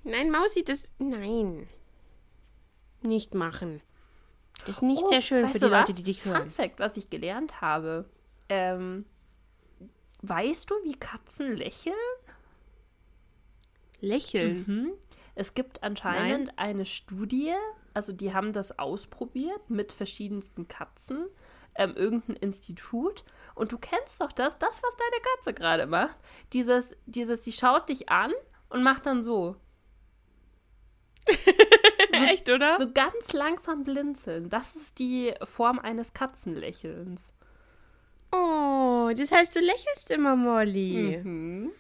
Nein, 0.05 0.31
Mausi, 0.31 0.62
das. 0.62 0.92
Nein. 0.98 1.68
Nicht 3.02 3.35
machen. 3.35 3.81
Das 4.64 4.76
ist 4.76 4.83
nicht 4.83 5.02
Oh, 5.02 5.09
sehr 5.09 5.22
schön 5.22 5.48
für 5.48 5.59
die 5.59 5.64
Leute, 5.64 5.88
was? 5.88 5.96
die 5.96 6.02
dich 6.05 6.22
Fun 6.22 6.33
hören. 6.33 6.50
Fact, 6.50 6.78
was 6.78 6.96
ich 6.96 7.11
gelernt 7.11 7.61
habe. 7.61 8.09
Ähm, 8.48 9.07
weißt 10.22 10.70
du, 10.70 10.74
wie 10.85 10.94
Katzen 10.94 11.57
lächeln? 11.57 11.94
Lächeln. 14.00 14.64
Mhm. 14.66 14.92
Es 15.35 15.55
gibt 15.55 15.83
anscheinend 15.83 16.59
eine 16.59 16.87
Studie, 16.87 17.55
also 17.94 18.12
die 18.12 18.33
haben 18.33 18.52
das 18.52 18.78
ausprobiert 18.78 19.68
mit 19.68 19.92
verschiedensten 19.92 20.68
Katzen, 20.68 21.26
ähm, 21.74 21.94
irgendein 21.96 22.37
Institut. 22.37 23.24
Und 23.55 23.72
du 23.72 23.78
kennst 23.78 24.20
doch 24.20 24.33
das, 24.33 24.59
das, 24.59 24.83
was 24.83 24.96
deine 24.96 25.22
Katze 25.35 25.55
gerade 25.55 25.87
macht. 25.87 26.16
Dieses, 26.52 26.96
dieses, 27.07 27.40
die 27.40 27.52
schaut 27.52 27.88
dich 27.88 28.09
an 28.09 28.33
und 28.68 28.83
macht 28.83 29.07
dann 29.07 29.22
so. 29.22 29.57
Echt, 32.12 32.48
oder? 32.50 32.78
So 32.78 32.90
ganz 32.92 33.33
langsam 33.33 33.85
blinzeln. 33.85 34.48
Das 34.48 34.76
ist 34.76 34.98
die 34.98 35.35
Form 35.44 35.78
eines 35.78 36.12
Katzenlächelns. 36.12 37.33
Oh, 38.33 39.11
das 39.16 39.31
heißt, 39.31 39.55
du 39.55 39.61
lächelst 39.61 40.11
immer, 40.11 40.37
Molly. 40.37 41.20
Mhm. 41.22 41.72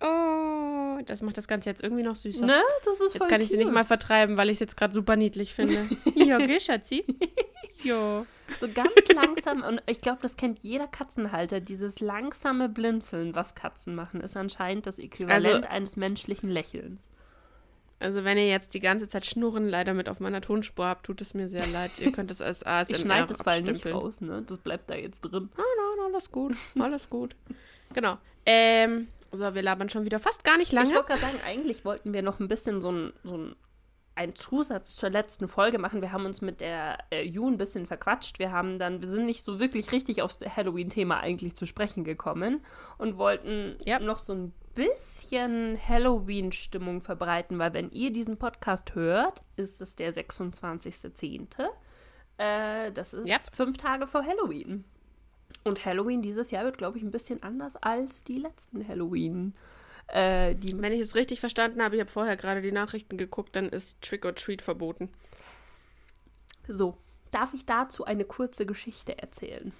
Oh, 0.00 0.98
das 1.04 1.22
macht 1.22 1.36
das 1.36 1.46
Ganze 1.46 1.68
jetzt 1.68 1.82
irgendwie 1.82 2.02
noch 2.02 2.16
süßer. 2.16 2.46
Ne? 2.46 2.62
Das 2.84 3.00
ist 3.00 3.14
Jetzt 3.14 3.28
kann 3.28 3.40
ich 3.40 3.48
sie 3.50 3.56
nicht 3.56 3.72
mal 3.72 3.84
vertreiben, 3.84 4.36
weil 4.36 4.48
ich 4.48 4.54
es 4.54 4.60
jetzt 4.60 4.76
gerade 4.76 4.92
super 4.92 5.16
niedlich 5.16 5.54
finde. 5.54 5.88
ja, 6.14 6.38
geh, 6.38 6.58
Schatzi. 6.58 7.04
Jo. 7.82 8.26
So 8.58 8.68
ganz 8.68 9.08
langsam, 9.14 9.62
und 9.62 9.82
ich 9.86 10.00
glaube, 10.00 10.18
das 10.22 10.36
kennt 10.36 10.60
jeder 10.60 10.86
Katzenhalter, 10.86 11.60
dieses 11.60 12.00
langsame 12.00 12.68
Blinzeln, 12.68 13.34
was 13.34 13.54
Katzen 13.54 13.94
machen, 13.94 14.20
ist 14.20 14.36
anscheinend 14.36 14.86
das 14.86 14.98
Äquivalent 14.98 15.70
eines 15.70 15.96
menschlichen 15.96 16.50
Lächelns. 16.50 17.10
Also, 18.00 18.24
wenn 18.24 18.38
ihr 18.38 18.48
jetzt 18.48 18.72
die 18.72 18.80
ganze 18.80 19.08
Zeit 19.08 19.26
Schnurren 19.26 19.68
leider 19.68 19.92
mit 19.92 20.08
auf 20.08 20.20
meiner 20.20 20.40
Tonspur 20.40 20.86
habt, 20.86 21.04
tut 21.04 21.20
es 21.20 21.34
mir 21.34 21.50
sehr 21.50 21.66
leid. 21.66 21.90
Ihr 22.00 22.12
könnt 22.12 22.30
es 22.30 22.40
als 22.40 22.64
ASMR 22.64 22.96
Ich 22.96 23.02
schneide 23.02 23.26
das 23.26 23.42
Fall 23.42 23.60
nicht 23.60 23.84
raus, 23.86 24.22
ne? 24.22 24.42
Das 24.46 24.56
bleibt 24.56 24.88
da 24.88 24.94
jetzt 24.94 25.20
drin. 25.20 25.50
Nein, 25.54 25.66
nein, 25.76 26.06
alles 26.06 26.32
gut. 26.32 26.56
Alles 26.78 27.10
gut. 27.10 27.36
Genau. 27.92 28.16
Ähm, 28.46 29.08
so, 29.32 29.54
wir 29.54 29.62
labern 29.62 29.88
schon 29.88 30.04
wieder 30.04 30.18
fast 30.18 30.44
gar 30.44 30.56
nicht 30.56 30.68
Ich 30.68 30.72
lange. 30.72 30.94
wollte 30.94 31.08
gerade 31.08 31.20
sagen, 31.20 31.40
eigentlich 31.46 31.84
wollten 31.84 32.12
wir 32.12 32.22
noch 32.22 32.40
ein 32.40 32.48
bisschen 32.48 32.80
so 32.82 32.90
ein, 32.92 33.12
so 33.24 33.36
ein 33.36 33.56
einen 34.16 34.34
Zusatz 34.34 34.96
zur 34.96 35.08
letzten 35.08 35.48
Folge 35.48 35.78
machen. 35.78 36.02
Wir 36.02 36.12
haben 36.12 36.26
uns 36.26 36.42
mit 36.42 36.60
der 36.60 36.98
äh, 37.10 37.22
Ju 37.22 37.46
ein 37.48 37.56
bisschen 37.56 37.86
verquatscht. 37.86 38.38
Wir 38.38 38.52
haben 38.52 38.78
dann, 38.78 39.00
wir 39.00 39.08
sind 39.08 39.24
nicht 39.24 39.44
so 39.44 39.58
wirklich 39.60 39.92
richtig 39.92 40.20
aufs 40.20 40.40
Halloween-Thema 40.44 41.20
eigentlich 41.20 41.54
zu 41.54 41.64
sprechen 41.64 42.04
gekommen 42.04 42.60
und 42.98 43.16
wollten 43.16 43.78
Ja. 43.86 43.98
noch 43.98 44.18
so 44.18 44.34
ein 44.34 44.52
bisschen 44.74 45.78
Halloween-Stimmung 45.88 47.00
verbreiten, 47.00 47.58
weil 47.58 47.72
wenn 47.72 47.90
ihr 47.92 48.12
diesen 48.12 48.36
Podcast 48.36 48.94
hört, 48.94 49.42
ist 49.56 49.80
es 49.80 49.96
der 49.96 50.12
26.10. 50.12 51.64
Äh, 52.36 52.92
das 52.92 53.14
ist 53.14 53.28
Ja. 53.28 53.36
fünf 53.52 53.78
Tage 53.78 54.06
vor 54.06 54.24
Halloween. 54.24 54.84
Und 55.64 55.84
Halloween 55.84 56.22
dieses 56.22 56.50
Jahr 56.50 56.64
wird, 56.64 56.78
glaube 56.78 56.98
ich, 56.98 57.04
ein 57.04 57.10
bisschen 57.10 57.42
anders 57.42 57.76
als 57.76 58.24
die 58.24 58.38
letzten 58.38 58.86
Halloween. 58.86 59.54
Äh, 60.08 60.54
die 60.54 60.80
Wenn 60.80 60.92
ich 60.92 61.00
es 61.00 61.14
richtig 61.14 61.40
verstanden 61.40 61.82
habe, 61.82 61.96
ich 61.96 62.00
habe 62.00 62.10
vorher 62.10 62.36
gerade 62.36 62.62
die 62.62 62.72
Nachrichten 62.72 63.16
geguckt, 63.16 63.54
dann 63.54 63.68
ist 63.68 64.00
Trick 64.02 64.24
or 64.24 64.34
Treat 64.34 64.62
verboten. 64.62 65.10
So, 66.66 66.96
darf 67.30 67.54
ich 67.54 67.66
dazu 67.66 68.04
eine 68.04 68.24
kurze 68.24 68.66
Geschichte 68.66 69.18
erzählen? 69.18 69.72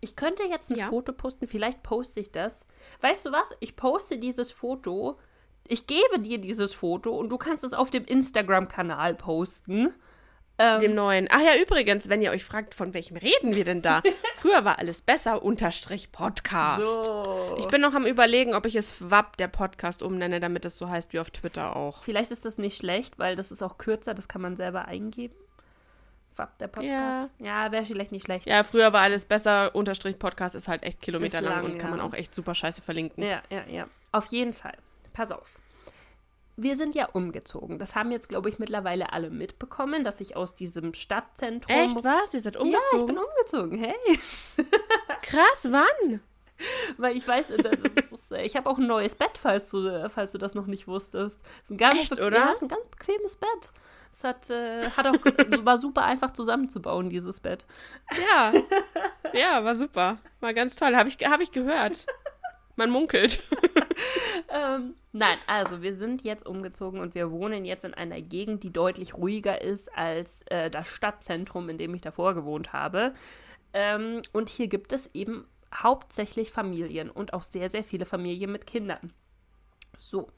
Ich 0.00 0.16
könnte 0.16 0.42
jetzt 0.42 0.70
ein 0.70 0.78
Ja. 0.78 0.88
Foto 0.88 1.12
posten, 1.12 1.46
vielleicht 1.46 1.82
poste 1.82 2.20
ich 2.20 2.30
das. 2.30 2.68
Weißt 3.00 3.24
du 3.24 3.32
was? 3.32 3.48
Ich 3.60 3.74
poste 3.76 4.18
dieses 4.18 4.52
Foto. 4.52 5.18
Ich 5.66 5.86
gebe 5.86 6.20
dir 6.20 6.38
dieses 6.38 6.74
Foto 6.74 7.16
und 7.16 7.30
du 7.30 7.38
kannst 7.38 7.64
es 7.64 7.72
auf 7.72 7.90
dem 7.90 8.04
Instagram-Kanal 8.04 9.14
posten. 9.14 9.94
Ähm, 10.56 10.80
Dem 10.80 10.94
neuen. 10.94 11.28
Ach 11.30 11.40
ja, 11.40 11.60
übrigens, 11.60 12.08
wenn 12.08 12.22
ihr 12.22 12.30
euch 12.30 12.44
fragt, 12.44 12.74
von 12.74 12.94
welchem 12.94 13.16
reden 13.16 13.56
wir 13.56 13.64
denn 13.64 13.82
da? 13.82 14.02
Früher 14.36 14.64
war 14.64 14.78
alles 14.78 15.02
besser, 15.02 15.42
unterstrich 15.42 16.12
Podcast. 16.12 16.84
so. 16.84 17.56
Ich 17.58 17.66
bin 17.66 17.80
noch 17.80 17.94
am 17.94 18.06
überlegen, 18.06 18.54
ob 18.54 18.64
ich 18.64 18.76
es 18.76 19.10
WAP, 19.10 19.36
der 19.36 19.48
Podcast, 19.48 20.02
umnenne, 20.02 20.38
damit 20.38 20.64
es 20.64 20.76
so 20.76 20.88
heißt 20.88 21.12
wie 21.12 21.18
auf 21.18 21.30
Twitter 21.30 21.74
auch. 21.74 22.02
Vielleicht 22.02 22.30
ist 22.30 22.44
das 22.44 22.58
nicht 22.58 22.78
schlecht, 22.78 23.18
weil 23.18 23.34
das 23.34 23.50
ist 23.50 23.62
auch 23.62 23.78
kürzer, 23.78 24.14
das 24.14 24.28
kann 24.28 24.42
man 24.42 24.56
selber 24.56 24.86
eingeben. 24.86 25.34
Fab, 26.34 26.56
der 26.58 26.68
Podcast. 26.68 27.32
Ja, 27.38 27.70
wäre 27.72 27.84
vielleicht 27.84 28.12
nicht 28.12 28.24
schlecht. 28.24 28.46
Ja, 28.46 28.62
früher 28.64 28.92
war 28.92 29.02
alles 29.02 29.24
besser, 29.24 29.74
unterstrich 29.74 30.18
Podcast 30.18 30.54
ist 30.54 30.68
halt 30.68 30.82
echt 30.84 31.00
kilometerlang 31.00 31.62
lang, 31.62 31.64
und 31.64 31.78
kann 31.78 31.90
ja. 31.90 31.96
man 31.96 32.06
auch 32.06 32.14
echt 32.14 32.34
super 32.34 32.54
scheiße 32.54 32.82
verlinken. 32.82 33.24
Ja, 33.24 33.42
ja, 33.50 33.64
ja. 33.68 33.88
Auf 34.12 34.26
jeden 34.26 34.52
Fall. 34.52 34.76
Pass 35.12 35.30
auf. 35.30 35.58
Wir 36.56 36.76
sind 36.76 36.94
ja 36.94 37.08
umgezogen. 37.12 37.78
Das 37.78 37.96
haben 37.96 38.12
jetzt, 38.12 38.28
glaube 38.28 38.48
ich, 38.48 38.58
mittlerweile 38.58 39.12
alle 39.12 39.30
mitbekommen, 39.30 40.04
dass 40.04 40.20
ich 40.20 40.36
aus 40.36 40.54
diesem 40.54 40.94
Stadtzentrum. 40.94 41.74
Echt, 41.76 42.04
was? 42.04 42.32
Ihr 42.34 42.40
seid 42.40 42.54
Ja, 42.54 42.60
umgezogen? 42.60 43.00
ich 43.00 43.06
bin 43.06 43.18
umgezogen. 43.18 43.78
Hey. 43.78 44.18
Krass, 45.22 45.68
wann? 45.70 46.20
Weil 46.98 47.16
ich 47.16 47.26
weiß, 47.26 47.48
das 47.48 48.12
ist, 48.12 48.32
ich 48.32 48.56
habe 48.56 48.70
auch 48.70 48.78
ein 48.78 48.86
neues 48.86 49.16
Bett, 49.16 49.36
falls 49.36 49.70
du, 49.72 50.08
falls 50.08 50.32
du 50.32 50.38
das 50.38 50.54
noch 50.54 50.66
nicht 50.66 50.86
wusstest. 50.86 51.42
Es 51.42 51.64
ist 51.64 51.70
ein 51.72 51.76
ganz 51.78 52.00
Echt, 52.00 52.12
oder? 52.20 52.36
Ja, 52.36 52.48
es 52.50 52.56
ist 52.56 52.62
ein 52.62 52.68
ganz 52.68 52.86
bequemes 52.86 53.36
Bett. 53.36 53.72
Es 54.12 54.22
hat, 54.22 54.48
äh, 54.50 54.88
hat 54.90 55.06
auch 55.08 55.14
war 55.64 55.76
super 55.78 56.04
einfach 56.04 56.30
zusammenzubauen, 56.30 57.10
dieses 57.10 57.40
Bett. 57.40 57.66
Ja. 58.30 58.52
ja, 59.32 59.64
war 59.64 59.74
super. 59.74 60.18
War 60.40 60.54
ganz 60.54 60.76
toll. 60.76 60.94
Habe 60.94 61.08
ich, 61.08 61.16
hab 61.28 61.40
ich 61.40 61.50
gehört. 61.50 62.06
Man 62.76 62.90
munkelt. 62.90 63.42
Ähm, 64.48 64.94
nein, 65.12 65.36
also 65.46 65.82
wir 65.82 65.94
sind 65.94 66.22
jetzt 66.22 66.46
umgezogen 66.46 67.00
und 67.00 67.14
wir 67.14 67.30
wohnen 67.30 67.64
jetzt 67.64 67.84
in 67.84 67.94
einer 67.94 68.20
Gegend, 68.20 68.62
die 68.62 68.72
deutlich 68.72 69.14
ruhiger 69.14 69.60
ist 69.62 69.96
als 69.96 70.42
äh, 70.42 70.70
das 70.70 70.88
Stadtzentrum, 70.88 71.68
in 71.68 71.78
dem 71.78 71.94
ich 71.94 72.02
davor 72.02 72.34
gewohnt 72.34 72.72
habe. 72.72 73.14
Ähm, 73.72 74.22
und 74.32 74.48
hier 74.48 74.68
gibt 74.68 74.92
es 74.92 75.12
eben 75.14 75.46
hauptsächlich 75.74 76.52
Familien 76.52 77.10
und 77.10 77.32
auch 77.32 77.42
sehr, 77.42 77.68
sehr 77.70 77.84
viele 77.84 78.04
Familien 78.04 78.52
mit 78.52 78.66
Kindern. 78.66 79.12
So, 79.96 80.28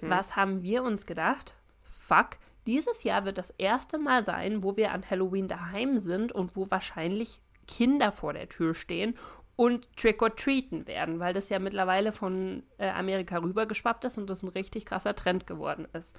was 0.00 0.36
haben 0.36 0.64
wir 0.64 0.82
uns 0.82 1.04
gedacht? 1.04 1.54
Fuck, 1.82 2.38
dieses 2.66 3.02
Jahr 3.02 3.24
wird 3.24 3.38
das 3.38 3.50
erste 3.50 3.98
Mal 3.98 4.24
sein, 4.24 4.62
wo 4.62 4.76
wir 4.76 4.92
an 4.92 5.08
Halloween 5.08 5.48
daheim 5.48 5.98
sind 5.98 6.32
und 6.32 6.56
wo 6.56 6.70
wahrscheinlich 6.70 7.40
Kinder 7.66 8.12
vor 8.12 8.32
der 8.32 8.48
Tür 8.48 8.74
stehen 8.74 9.16
und 9.58 9.88
Trick-or-Treaten 9.96 10.86
werden, 10.86 11.18
weil 11.18 11.32
das 11.32 11.48
ja 11.48 11.58
mittlerweile 11.58 12.12
von 12.12 12.62
äh, 12.78 12.90
Amerika 12.90 13.38
rübergeschwappt 13.38 14.04
ist 14.04 14.16
und 14.16 14.30
das 14.30 14.44
ein 14.44 14.48
richtig 14.50 14.86
krasser 14.86 15.16
Trend 15.16 15.48
geworden 15.48 15.88
ist. 15.94 16.16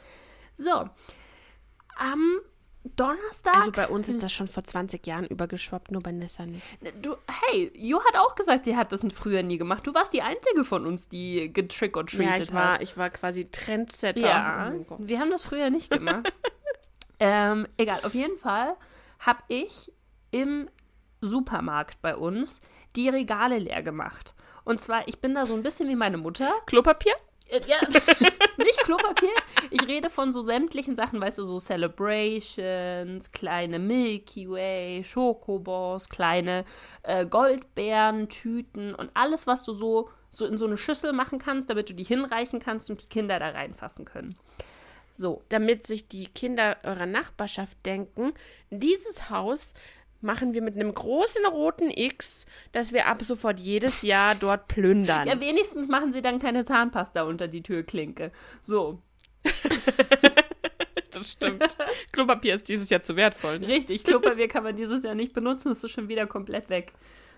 So, 0.58 0.90
am 1.96 2.40
Donnerstag. 2.84 3.56
Also 3.56 3.72
bei 3.72 3.88
uns 3.88 4.10
ist 4.10 4.22
das 4.22 4.34
schon 4.34 4.50
vor 4.50 4.66
20 4.66 5.08
Jahren 5.08 5.26
übergeschwappt, 5.26 5.90
nur 5.90 6.04
bei 6.04 6.12
Nessa 6.12 6.46
nicht. 6.46 6.66
Du, 7.02 7.16
hey, 7.48 7.72
Jo 7.76 8.02
hat 8.04 8.18
auch 8.18 8.36
gesagt, 8.36 8.66
sie 8.66 8.76
hat 8.76 8.92
das 8.92 9.06
früher 9.14 9.42
nie 9.42 9.58
gemacht. 9.58 9.88
Du 9.88 9.94
warst 9.94 10.12
die 10.12 10.22
einzige 10.22 10.66
von 10.66 10.86
uns, 10.86 11.08
die 11.08 11.50
getrick-or-treated 11.54 12.40
Ja, 12.40 12.44
ich 12.44 12.54
war, 12.54 12.74
hat. 12.74 12.82
ich 12.82 12.98
war 12.98 13.10
quasi 13.10 13.50
Trendsetter. 13.50 14.20
Ja, 14.20 14.74
Oh 14.90 14.98
wir 15.00 15.18
haben 15.18 15.32
das 15.32 15.44
früher 15.44 15.70
nicht 15.70 15.90
gemacht. 15.92 16.30
ähm, 17.22 17.70
egal, 17.78 18.02
auf 18.04 18.14
jeden 18.14 18.38
Fall 18.38 18.76
habe 19.20 19.40
ich 19.48 19.94
im 20.32 20.70
Supermarkt 21.22 22.02
bei 22.02 22.16
uns 22.18 22.60
die 22.96 23.10
Regale 23.10 23.58
leer 23.60 23.82
gemacht. 23.84 24.34
Und 24.64 24.80
zwar, 24.82 25.08
ich 25.08 25.20
bin 25.20 25.36
da 25.36 25.46
so 25.46 25.54
ein 25.54 25.64
bisschen 25.64 25.90
wie 25.90 25.96
meine 25.96 26.18
Mutter. 26.18 26.52
Klopapier? 26.66 27.14
Äh, 27.48 27.62
Ja, 27.68 27.80
nicht 28.58 28.80
Klopapier. 28.84 29.30
Ich 29.72 29.88
rede 29.88 30.10
von 30.10 30.32
so 30.32 30.42
sämtlichen 30.42 30.96
Sachen, 30.96 31.20
weißt 31.20 31.38
du, 31.40 31.46
so 31.46 31.60
Celebrations, 31.60 33.32
kleine 33.32 33.80
Milky 33.80 34.50
Way, 34.50 35.04
Schokobos, 35.04 36.10
kleine 36.10 36.66
äh, 37.04 37.26
Goldbeeren, 37.26 38.30
Tüten 38.30 38.94
und 38.94 39.10
alles, 39.14 39.48
was 39.48 39.64
du 39.64 39.74
so, 39.74 40.10
so 40.32 40.46
in 40.46 40.58
so 40.58 40.66
eine 40.66 40.78
Schüssel 40.78 41.14
machen 41.14 41.40
kannst, 41.40 41.70
damit 41.70 41.90
du 41.90 41.94
die 41.94 42.04
hinreichen 42.04 42.60
kannst 42.60 42.90
und 42.90 43.02
die 43.02 43.10
Kinder 43.10 43.40
da 43.40 43.50
reinfassen 43.50 44.06
können. 44.06 44.38
So, 45.16 45.44
damit 45.50 45.86
sich 45.86 46.08
die 46.08 46.28
Kinder 46.28 46.78
eurer 46.84 47.06
Nachbarschaft 47.06 47.78
denken, 47.86 48.34
dieses 48.70 49.30
Haus 49.30 49.74
machen 50.22 50.54
wir 50.54 50.62
mit 50.62 50.76
einem 50.76 50.94
großen 50.94 51.46
roten 51.46 51.90
X, 51.90 52.46
dass 52.72 52.94
wir 52.94 53.08
ab 53.08 53.22
sofort 53.22 53.60
jedes 53.60 54.02
Jahr 54.02 54.36
dort 54.36 54.68
plündern. 54.68 55.28
ja, 55.28 55.40
wenigstens 55.40 55.88
machen 55.88 56.14
sie 56.14 56.22
dann 56.22 56.40
keine 56.40 56.64
Zahnpasta 56.64 57.24
unter 57.24 57.48
die 57.48 57.64
Türklinke. 57.64 58.32
So, 58.62 59.02
das 61.12 61.32
stimmt. 61.32 61.64
Klopapier 62.12 62.56
ist 62.56 62.68
dieses 62.68 62.90
Jahr 62.90 63.02
zu 63.02 63.16
wertvoll. 63.16 63.60
Ne? 63.60 63.68
Richtig, 63.68 64.04
Klopapier 64.04 64.48
kann 64.48 64.64
man 64.64 64.76
dieses 64.76 65.04
Jahr 65.04 65.16
nicht 65.16 65.34
benutzen, 65.34 65.72
ist 65.72 65.90
schon 65.90 66.10
wieder 66.10 66.28
komplett 66.28 66.70
weg. 66.70 66.94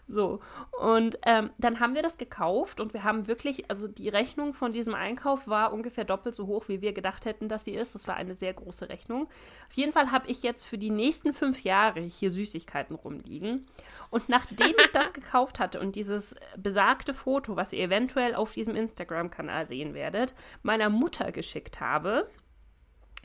So, 0.08 0.42
und 0.80 1.18
ähm, 1.26 1.52
dann 1.58 1.80
haben 1.80 1.96
wir 1.96 2.02
das 2.02 2.18
gekauft 2.18 2.80
und 2.80 2.94
wir 2.94 3.04
haben 3.04 3.28
wirklich, 3.28 3.70
also 3.70 3.88
die 3.88 4.10
Rechnung 4.10 4.54
von 4.54 4.74
diesem 4.74 4.94
Einkauf 4.94 5.48
war 5.48 5.72
ungefähr 5.72 6.04
doppelt 6.04 6.36
so 6.36 6.48
hoch, 6.48 6.68
wie 6.68 6.82
wir 6.82 6.92
gedacht 6.92 7.26
hätten, 7.26 7.48
dass 7.48 7.64
sie 7.64 7.74
ist. 7.74 7.96
Das 7.96 8.08
war 8.08 8.16
eine 8.16 8.36
sehr 8.36 8.54
große 8.54 8.90
Rechnung. 8.90 9.30
Auf 9.70 9.76
jeden 9.76 9.94
Fall 9.94 10.12
habe 10.12 10.28
ich 10.28 10.44
jetzt 10.44 10.66
für 10.66 10.78
die 10.78 10.90
nächsten 10.90 11.34
fünf 11.34 11.64
Jahre 11.64 12.02
hier 12.02 12.30
Süßigkeiten 12.30 12.96
rumliegen. 12.96 13.68
Und 14.10 14.28
nachdem 14.28 14.74
ich 14.78 14.92
das 14.92 15.14
gekauft 15.14 15.60
hatte 15.60 15.80
und 15.80 15.96
dieses 15.96 16.36
besagte 16.58 17.14
Foto, 17.14 17.56
was 17.56 17.72
ihr 17.72 17.86
eventuell 17.86 18.36
auf 18.36 18.54
diesem 18.54 18.76
Instagram-Kanal 18.76 19.70
sehen 19.70 19.94
werdet, 19.94 20.34
meiner 20.62 20.90
Mutter 20.90 21.32
geschickt 21.32 21.80
habe, 21.80 22.30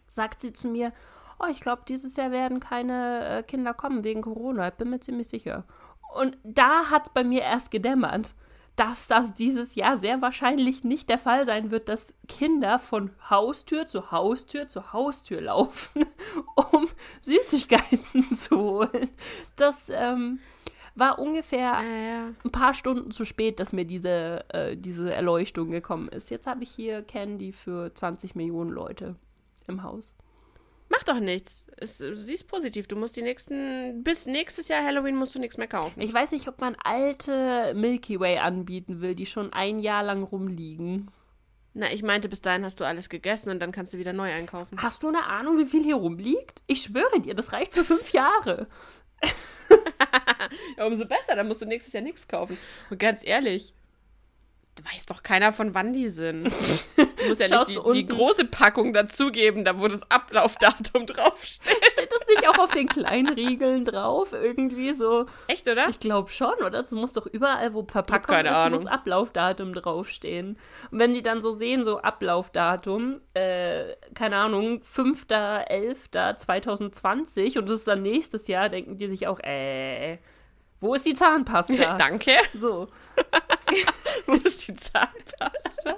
sagt 0.06 0.40
sie 0.40 0.52
zu 0.52 0.68
mir, 0.68 0.92
oh, 1.38 1.46
ich 1.50 1.60
glaube, 1.60 1.82
dieses 1.88 2.16
Jahr 2.16 2.30
werden 2.30 2.60
keine 2.60 3.38
äh, 3.38 3.42
Kinder 3.42 3.74
kommen 3.74 4.04
wegen 4.04 4.22
Corona. 4.22 4.68
Ich 4.68 4.74
bin 4.74 4.90
mir 4.90 5.00
ziemlich 5.00 5.28
sicher. 5.28 5.64
Und 6.14 6.38
da 6.44 6.90
hat 6.90 7.08
es 7.08 7.12
bei 7.12 7.24
mir 7.24 7.42
erst 7.42 7.70
gedämmert, 7.70 8.34
dass 8.76 9.08
das 9.08 9.32
dieses 9.32 9.74
Jahr 9.74 9.96
sehr 9.96 10.20
wahrscheinlich 10.20 10.84
nicht 10.84 11.08
der 11.08 11.18
Fall 11.18 11.46
sein 11.46 11.70
wird, 11.70 11.88
dass 11.88 12.14
Kinder 12.28 12.78
von 12.78 13.10
Haustür 13.30 13.86
zu 13.86 14.10
Haustür 14.10 14.68
zu 14.68 14.92
Haustür 14.92 15.40
laufen, 15.40 16.04
um 16.72 16.86
Süßigkeiten 17.22 18.22
zu 18.30 18.56
holen. 18.56 19.08
Das 19.56 19.90
ähm, 19.90 20.40
war 20.94 21.18
ungefähr 21.18 21.72
Ja, 21.72 21.82
ja. 21.82 22.28
ein 22.44 22.52
paar 22.52 22.74
Stunden 22.74 23.10
zu 23.10 23.24
spät, 23.24 23.60
dass 23.60 23.72
mir 23.72 23.86
diese, 23.86 24.44
äh, 24.50 24.76
diese 24.76 25.12
Erleuchtung 25.12 25.70
gekommen 25.70 26.08
ist. 26.08 26.30
Jetzt 26.30 26.46
habe 26.46 26.62
ich 26.62 26.70
hier 26.70 27.02
Candy 27.02 27.52
für 27.52 27.94
20 27.94 28.34
Millionen 28.34 28.70
Leute 28.70 29.16
im 29.66 29.82
Haus. 29.82 30.16
Mach 30.96 31.04
doch 31.04 31.20
nichts. 31.20 31.66
Es, 31.76 31.98
sie 31.98 32.34
ist 32.34 32.48
positiv. 32.48 32.86
Du 32.88 32.96
musst 32.96 33.16
die 33.16 33.22
nächsten, 33.22 34.02
bis 34.02 34.24
nächstes 34.24 34.68
Jahr 34.68 34.82
Halloween 34.82 35.16
musst 35.16 35.34
du 35.34 35.38
nichts 35.38 35.58
mehr 35.58 35.68
kaufen. 35.68 36.00
Ich 36.00 36.12
weiß 36.12 36.30
nicht, 36.30 36.48
ob 36.48 36.60
man 36.60 36.74
alte 36.82 37.74
Milky 37.76 38.18
Way 38.18 38.38
anbieten 38.38 39.02
will, 39.02 39.14
die 39.14 39.26
schon 39.26 39.52
ein 39.52 39.78
Jahr 39.78 40.02
lang 40.02 40.22
rumliegen. 40.22 41.10
Na, 41.74 41.92
ich 41.92 42.02
meinte, 42.02 42.30
bis 42.30 42.40
dahin 42.40 42.64
hast 42.64 42.80
du 42.80 42.84
alles 42.84 43.10
gegessen 43.10 43.50
und 43.50 43.60
dann 43.60 43.72
kannst 43.72 43.92
du 43.92 43.98
wieder 43.98 44.14
neu 44.14 44.32
einkaufen. 44.32 44.80
Hast 44.80 45.02
du 45.02 45.08
eine 45.08 45.26
Ahnung, 45.26 45.58
wie 45.58 45.66
viel 45.66 45.84
hier 45.84 45.96
rumliegt? 45.96 46.62
Ich 46.66 46.84
schwöre 46.84 47.20
dir, 47.20 47.34
das 47.34 47.52
reicht 47.52 47.74
für 47.74 47.84
fünf 47.84 48.12
Jahre. 48.12 48.66
Ja, 50.76 50.86
umso 50.86 51.06
besser, 51.06 51.34
dann 51.34 51.48
musst 51.48 51.62
du 51.62 51.66
nächstes 51.66 51.92
Jahr 51.92 52.02
nichts 52.02 52.28
kaufen. 52.28 52.56
Und 52.90 52.98
ganz 52.98 53.24
ehrlich, 53.24 53.74
weiß 54.92 55.06
doch 55.06 55.22
keiner, 55.22 55.52
von 55.52 55.74
wann 55.74 55.92
die 55.92 56.08
sind. 56.08 56.52
Du 57.26 57.30
musst 57.30 57.40
ja 57.40 57.48
nicht 57.58 57.68
die, 57.68 57.80
die 57.92 58.06
große 58.06 58.44
Packung 58.46 58.92
dazugeben, 58.92 59.64
da 59.64 59.78
wo 59.78 59.88
das 59.88 60.08
Ablaufdatum 60.10 61.06
draufsteht. 61.06 61.76
Steht 61.92 62.12
das 62.12 62.26
nicht 62.28 62.48
auch 62.48 62.58
auf 62.58 62.70
den 62.70 62.88
kleinen 62.88 63.32
Riegeln 63.34 63.84
drauf? 63.84 64.32
Irgendwie 64.32 64.92
so. 64.92 65.26
Echt, 65.48 65.66
oder? 65.68 65.88
Ich 65.88 66.00
glaube 66.00 66.30
schon, 66.30 66.54
oder? 66.64 66.78
Es 66.78 66.92
muss 66.92 67.12
doch 67.12 67.26
überall, 67.26 67.74
wo 67.74 67.84
Verpackung 67.84 68.44
ist, 68.44 68.52
Ahnung. 68.52 68.72
muss 68.72 68.86
Ablaufdatum 68.86 69.72
draufstehen. 69.72 70.58
Und 70.90 70.98
wenn 70.98 71.14
die 71.14 71.22
dann 71.22 71.40
so 71.42 71.52
sehen, 71.52 71.84
so 71.84 72.00
Ablaufdatum, 72.00 73.20
äh, 73.34 73.94
keine 74.14 74.36
Ahnung, 74.36 74.78
5.11.2020 74.78 77.58
und 77.58 77.68
das 77.68 77.80
ist 77.80 77.88
dann 77.88 78.02
nächstes 78.02 78.46
Jahr, 78.48 78.68
denken 78.68 78.96
die 78.96 79.08
sich 79.08 79.26
auch, 79.26 79.40
äh, 79.40 80.18
wo 80.80 80.94
ist 80.94 81.06
die 81.06 81.14
Zahnpasta? 81.14 81.94
Danke. 81.98 82.32
So. 82.54 82.88
Wo 84.26 84.34
ist 84.34 84.68
die 84.68 84.74
Zahnpasta? 84.74 85.96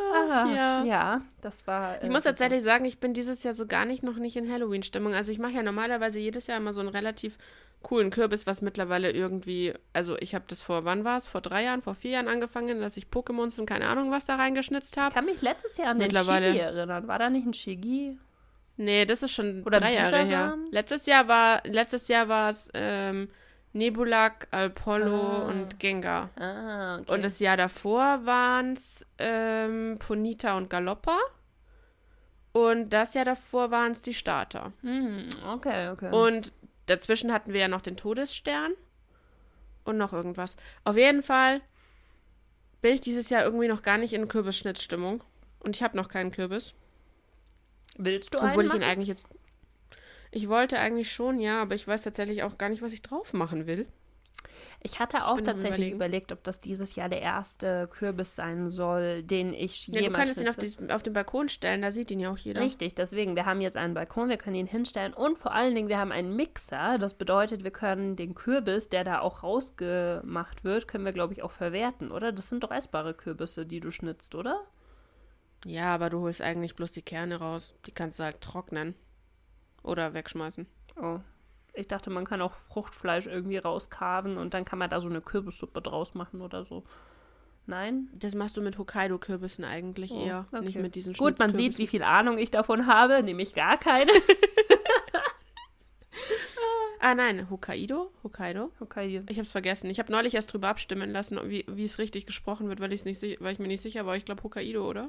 Ah, 0.00 0.46
ja. 0.54 0.84
ja. 0.84 1.20
das 1.40 1.66
war. 1.66 1.96
äh, 2.00 2.04
Ich 2.06 2.10
muss 2.10 2.22
tatsächlich 2.24 2.62
sagen, 2.62 2.84
ich 2.84 2.98
bin 2.98 3.12
dieses 3.14 3.42
Jahr 3.42 3.54
so 3.54 3.66
gar 3.66 3.84
nicht 3.84 4.02
noch 4.02 4.16
nicht 4.16 4.36
in 4.36 4.50
Halloween-Stimmung. 4.50 5.14
Also 5.14 5.32
ich 5.32 5.38
mache 5.38 5.52
ja 5.52 5.62
normalerweise 5.62 6.18
jedes 6.18 6.46
Jahr 6.46 6.56
immer 6.58 6.72
so 6.72 6.80
einen 6.80 6.88
relativ 6.88 7.38
coolen 7.82 8.10
Kürbis, 8.10 8.46
was 8.46 8.60
mittlerweile 8.60 9.12
irgendwie, 9.12 9.72
also 9.92 10.16
ich 10.18 10.34
habe 10.34 10.44
das 10.48 10.62
vor, 10.62 10.84
wann 10.84 11.04
war 11.04 11.16
es? 11.16 11.28
Vor 11.28 11.40
drei 11.40 11.62
Jahren, 11.64 11.80
vor 11.82 11.94
vier 11.94 12.12
Jahren 12.12 12.26
angefangen, 12.28 12.80
dass 12.80 12.96
ich 12.96 13.06
Pokémons 13.06 13.58
und 13.60 13.66
keine 13.66 13.86
Ahnung 13.88 14.10
was 14.10 14.26
da 14.26 14.34
reingeschnitzt 14.34 14.96
Ich 14.96 15.02
habe. 15.02 15.14
kann 15.14 15.24
mich 15.24 15.42
letztes 15.42 15.76
Jahr 15.76 15.88
an 15.88 15.98
den 15.98 16.08
Mittlerweile- 16.08 16.48
Shigi 16.48 16.58
erinnern. 16.58 17.06
War 17.06 17.18
da 17.20 17.30
nicht 17.30 17.46
ein 17.46 17.54
Shigi? 17.54 18.18
Nee, 18.76 19.04
das 19.06 19.22
ist 19.22 19.32
schon 19.32 19.62
Oder 19.64 19.80
drei 19.80 19.94
Jahre 19.94 20.24
her. 20.24 20.56
Letztes 20.70 21.06
Jahr 21.06 21.26
war, 21.28 21.62
letztes 21.64 22.08
Jahr 22.08 22.28
war 22.28 22.50
es 22.50 22.68
ähm, 22.74 23.28
Nebulak, 23.72 24.48
Apollo 24.50 25.20
Ah. 25.20 25.48
und 25.48 25.78
Gengar. 25.78 26.30
Ah, 26.36 26.98
okay. 27.00 27.12
Und 27.14 27.22
das 27.22 27.38
Jahr 27.38 27.56
davor 27.56 28.24
waren 28.24 28.72
es 28.72 29.06
ähm, 29.18 29.96
Ponita 29.98 30.56
und 30.56 30.70
Galoppa. 30.70 31.16
Und 32.52 32.90
das 32.90 33.14
Jahr 33.14 33.24
davor 33.26 33.70
waren 33.70 33.92
es 33.92 34.02
die 34.02 34.14
Starter. 34.14 34.72
Hm, 34.82 35.28
okay, 35.46 35.90
okay. 35.90 36.10
Und 36.10 36.52
dazwischen 36.86 37.32
hatten 37.32 37.52
wir 37.52 37.60
ja 37.60 37.68
noch 37.68 37.82
den 37.82 37.96
Todesstern 37.96 38.72
und 39.84 39.98
noch 39.98 40.12
irgendwas. 40.12 40.56
Auf 40.84 40.96
jeden 40.96 41.22
Fall 41.22 41.60
bin 42.80 42.94
ich 42.94 43.00
dieses 43.00 43.28
Jahr 43.28 43.44
irgendwie 43.44 43.68
noch 43.68 43.82
gar 43.82 43.98
nicht 43.98 44.12
in 44.14 44.28
Kürbisschnittstimmung. 44.28 45.22
Und 45.60 45.76
ich 45.76 45.82
habe 45.82 45.96
noch 45.96 46.08
keinen 46.08 46.30
Kürbis. 46.32 46.74
Willst 47.96 48.32
du 48.34 48.38
Obwohl 48.38 48.50
einen 48.50 48.68
ich 48.68 48.74
ihn 48.74 48.80
machen? 48.80 48.90
eigentlich 48.90 49.08
jetzt. 49.08 49.28
Ich 50.30 50.48
wollte 50.48 50.78
eigentlich 50.78 51.10
schon, 51.12 51.40
ja, 51.40 51.62
aber 51.62 51.74
ich 51.74 51.86
weiß 51.88 52.02
tatsächlich 52.02 52.42
auch 52.42 52.58
gar 52.58 52.68
nicht, 52.68 52.82
was 52.82 52.92
ich 52.92 53.02
drauf 53.02 53.32
machen 53.32 53.66
will. 53.66 53.86
Ich 54.80 55.00
hatte 55.00 55.26
auch 55.26 55.38
am 55.38 55.44
tatsächlich 55.44 55.90
überlegt, 55.90 56.32
ob 56.32 56.44
das 56.44 56.60
dieses 56.60 56.94
Jahr 56.94 57.08
der 57.08 57.20
erste 57.20 57.88
Kürbis 57.88 58.36
sein 58.36 58.70
soll, 58.70 59.22
den 59.24 59.52
ich 59.52 59.88
Ja, 59.88 60.00
du 60.00 60.00
jemals 60.00 60.18
könntest 60.18 60.40
ihn 60.40 60.48
auf, 60.48 60.54
schnitze. 60.54 60.76
dies, 60.82 60.90
auf 60.90 61.02
den 61.02 61.12
Balkon 61.12 61.48
stellen, 61.48 61.82
da 61.82 61.90
sieht 61.90 62.10
ihn 62.10 62.20
ja 62.20 62.30
auch 62.30 62.38
jeder. 62.38 62.60
Richtig, 62.60 62.94
deswegen, 62.94 63.34
wir 63.36 63.46
haben 63.46 63.60
jetzt 63.60 63.76
einen 63.76 63.94
Balkon, 63.94 64.28
wir 64.28 64.36
können 64.36 64.56
ihn 64.56 64.66
hinstellen 64.66 65.12
und 65.14 65.38
vor 65.38 65.52
allen 65.52 65.74
Dingen, 65.74 65.88
wir 65.88 65.98
haben 65.98 66.12
einen 66.12 66.36
Mixer. 66.36 66.98
Das 66.98 67.14
bedeutet, 67.14 67.64
wir 67.64 67.70
können 67.72 68.14
den 68.16 68.34
Kürbis, 68.34 68.88
der 68.88 69.04
da 69.04 69.20
auch 69.20 69.42
rausgemacht 69.42 70.64
wird, 70.64 70.86
können 70.88 71.04
wir, 71.04 71.12
glaube 71.12 71.32
ich, 71.32 71.42
auch 71.42 71.52
verwerten, 71.52 72.12
oder? 72.12 72.30
Das 72.32 72.48
sind 72.48 72.62
doch 72.62 72.70
essbare 72.70 73.14
Kürbisse, 73.14 73.66
die 73.66 73.80
du 73.80 73.90
schnitzt, 73.90 74.34
oder? 74.34 74.64
Ja, 75.64 75.94
aber 75.94 76.10
du 76.10 76.20
holst 76.20 76.40
eigentlich 76.40 76.74
bloß 76.76 76.92
die 76.92 77.02
Kerne 77.02 77.36
raus. 77.36 77.74
Die 77.86 77.92
kannst 77.92 78.18
du 78.18 78.24
halt 78.24 78.40
trocknen. 78.40 78.94
Oder 79.82 80.14
wegschmeißen. 80.14 80.66
Oh. 81.00 81.18
Ich 81.74 81.86
dachte, 81.86 82.10
man 82.10 82.24
kann 82.24 82.40
auch 82.42 82.54
Fruchtfleisch 82.56 83.26
irgendwie 83.26 83.58
rauskarven 83.58 84.36
und 84.36 84.54
dann 84.54 84.64
kann 84.64 84.78
man 84.78 84.90
da 84.90 85.00
so 85.00 85.08
eine 85.08 85.20
Kürbissuppe 85.20 85.80
draus 85.80 86.14
machen 86.14 86.40
oder 86.40 86.64
so. 86.64 86.84
Nein? 87.66 88.08
Das 88.14 88.34
machst 88.34 88.56
du 88.56 88.62
mit 88.62 88.78
Hokkaido-Kürbissen 88.78 89.64
eigentlich 89.64 90.10
Oh, 90.12 90.24
eher. 90.24 90.46
okay. 90.50 90.64
Nicht 90.64 90.78
mit 90.78 90.94
diesen 90.94 91.12
Gut, 91.12 91.38
man 91.38 91.54
sieht, 91.54 91.78
wie 91.78 91.86
viel 91.86 92.02
Ahnung 92.02 92.38
ich 92.38 92.50
davon 92.50 92.86
habe, 92.86 93.22
nämlich 93.22 93.54
gar 93.54 93.76
keine. 93.78 94.10
Ah, 97.00 97.14
nein, 97.14 97.48
Hokkaido? 97.48 98.10
Hokkaido? 98.24 98.72
Okay, 98.80 99.22
Ich 99.28 99.38
hab's 99.38 99.52
vergessen. 99.52 99.88
Ich 99.88 100.00
habe 100.00 100.10
neulich 100.10 100.34
erst 100.34 100.52
drüber 100.52 100.68
abstimmen 100.68 101.12
lassen, 101.12 101.38
wie, 101.44 101.64
wie 101.68 101.84
es 101.84 101.98
richtig 101.98 102.26
gesprochen 102.26 102.68
wird, 102.68 102.80
weil, 102.80 102.92
ich's 102.92 103.04
nicht, 103.04 103.22
weil 103.40 103.52
ich 103.52 103.60
mir 103.60 103.68
nicht 103.68 103.82
sicher 103.82 104.04
war. 104.04 104.16
Ich 104.16 104.24
glaube 104.24 104.42
Hokkaido, 104.42 104.84
oder? 104.88 105.08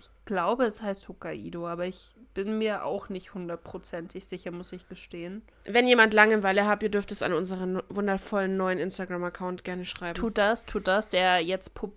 Ich 0.00 0.08
glaube, 0.24 0.64
es 0.64 0.80
heißt 0.80 1.08
Hokkaido, 1.08 1.68
aber 1.68 1.84
ich 1.84 2.14
bin 2.32 2.56
mir 2.56 2.84
auch 2.84 3.10
nicht 3.10 3.34
hundertprozentig 3.34 4.24
sicher, 4.24 4.50
muss 4.50 4.72
ich 4.72 4.88
gestehen. 4.88 5.42
Wenn 5.64 5.86
jemand 5.86 6.14
Langeweile 6.14 6.66
habt, 6.66 6.82
ihr 6.82 6.90
dürft 6.90 7.12
es 7.12 7.22
an 7.22 7.34
unseren 7.34 7.82
wundervollen 7.90 8.56
neuen 8.56 8.78
Instagram-Account 8.78 9.62
gerne 9.62 9.84
schreiben. 9.84 10.14
Tut 10.14 10.38
das, 10.38 10.64
tut 10.64 10.88
das, 10.88 11.10
der 11.10 11.40
jetzt 11.40 11.74
pop 11.74 11.92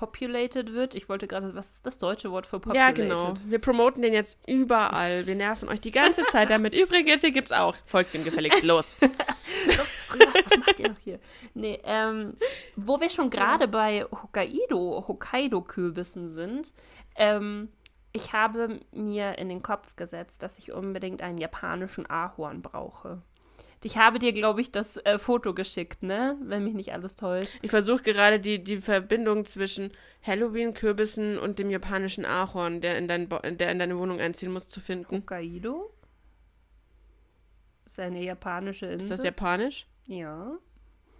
populated 0.00 0.72
wird. 0.72 0.94
Ich 0.94 1.10
wollte 1.10 1.26
gerade, 1.26 1.54
was 1.54 1.70
ist 1.72 1.84
das 1.84 1.98
deutsche 1.98 2.30
Wort 2.30 2.46
für 2.46 2.56
ja, 2.56 2.90
populated? 2.90 2.94
genau. 2.94 3.34
Wir 3.44 3.58
promoten 3.58 4.00
den 4.00 4.14
jetzt 4.14 4.38
überall. 4.46 5.26
Wir 5.26 5.34
nerven 5.34 5.68
euch 5.68 5.82
die 5.82 5.90
ganze 5.90 6.24
Zeit 6.28 6.48
damit. 6.48 6.74
Übrigens, 6.74 7.20
hier 7.20 7.32
gibt's 7.32 7.52
auch. 7.52 7.76
Folgt 7.84 8.14
dem 8.14 8.24
gefälligst 8.24 8.62
los. 8.62 8.96
Los, 9.66 9.92
rüber, 10.14 10.32
was 10.42 10.56
macht 10.58 10.80
ihr 10.80 10.88
noch 10.88 10.98
hier? 11.04 11.20
Nee, 11.52 11.80
ähm, 11.84 12.34
wo 12.76 12.98
wir 12.98 13.10
schon 13.10 13.28
gerade 13.28 13.68
bei 13.68 14.04
Hokkaido, 14.04 15.04
Hokkaido-Kürbissen 15.06 16.28
sind, 16.28 16.72
ähm, 17.16 17.68
ich 18.12 18.32
habe 18.32 18.80
mir 18.92 19.36
in 19.36 19.50
den 19.50 19.62
Kopf 19.62 19.96
gesetzt, 19.96 20.42
dass 20.42 20.58
ich 20.58 20.72
unbedingt 20.72 21.20
einen 21.20 21.36
japanischen 21.36 22.08
Ahorn 22.08 22.62
brauche. 22.62 23.20
Ich 23.82 23.96
habe 23.96 24.18
dir, 24.18 24.32
glaube 24.32 24.60
ich, 24.60 24.70
das 24.70 24.98
äh, 24.98 25.18
Foto 25.18 25.54
geschickt, 25.54 26.02
ne? 26.02 26.36
Wenn 26.42 26.64
mich 26.64 26.74
nicht 26.74 26.92
alles 26.92 27.16
täuscht. 27.16 27.54
Ich 27.62 27.70
versuche 27.70 28.02
gerade 28.02 28.38
die, 28.38 28.62
die 28.62 28.80
Verbindung 28.80 29.46
zwischen 29.46 29.90
Halloween-Kürbissen 30.22 31.38
und 31.38 31.58
dem 31.58 31.70
japanischen 31.70 32.26
Ahorn, 32.26 32.82
der 32.82 32.98
in, 32.98 33.08
dein 33.08 33.28
Bo 33.28 33.38
der 33.38 33.72
in 33.72 33.78
deine 33.78 33.96
Wohnung 33.96 34.20
einziehen 34.20 34.52
muss, 34.52 34.68
zu 34.68 34.80
finden. 34.80 35.16
Hokkaido? 35.16 35.94
Ist 37.86 37.98
eine 37.98 38.22
japanische 38.22 38.86
Insel. 38.86 39.10
Ist 39.10 39.10
das 39.10 39.24
japanisch? 39.24 39.86
Ja. 40.06 40.58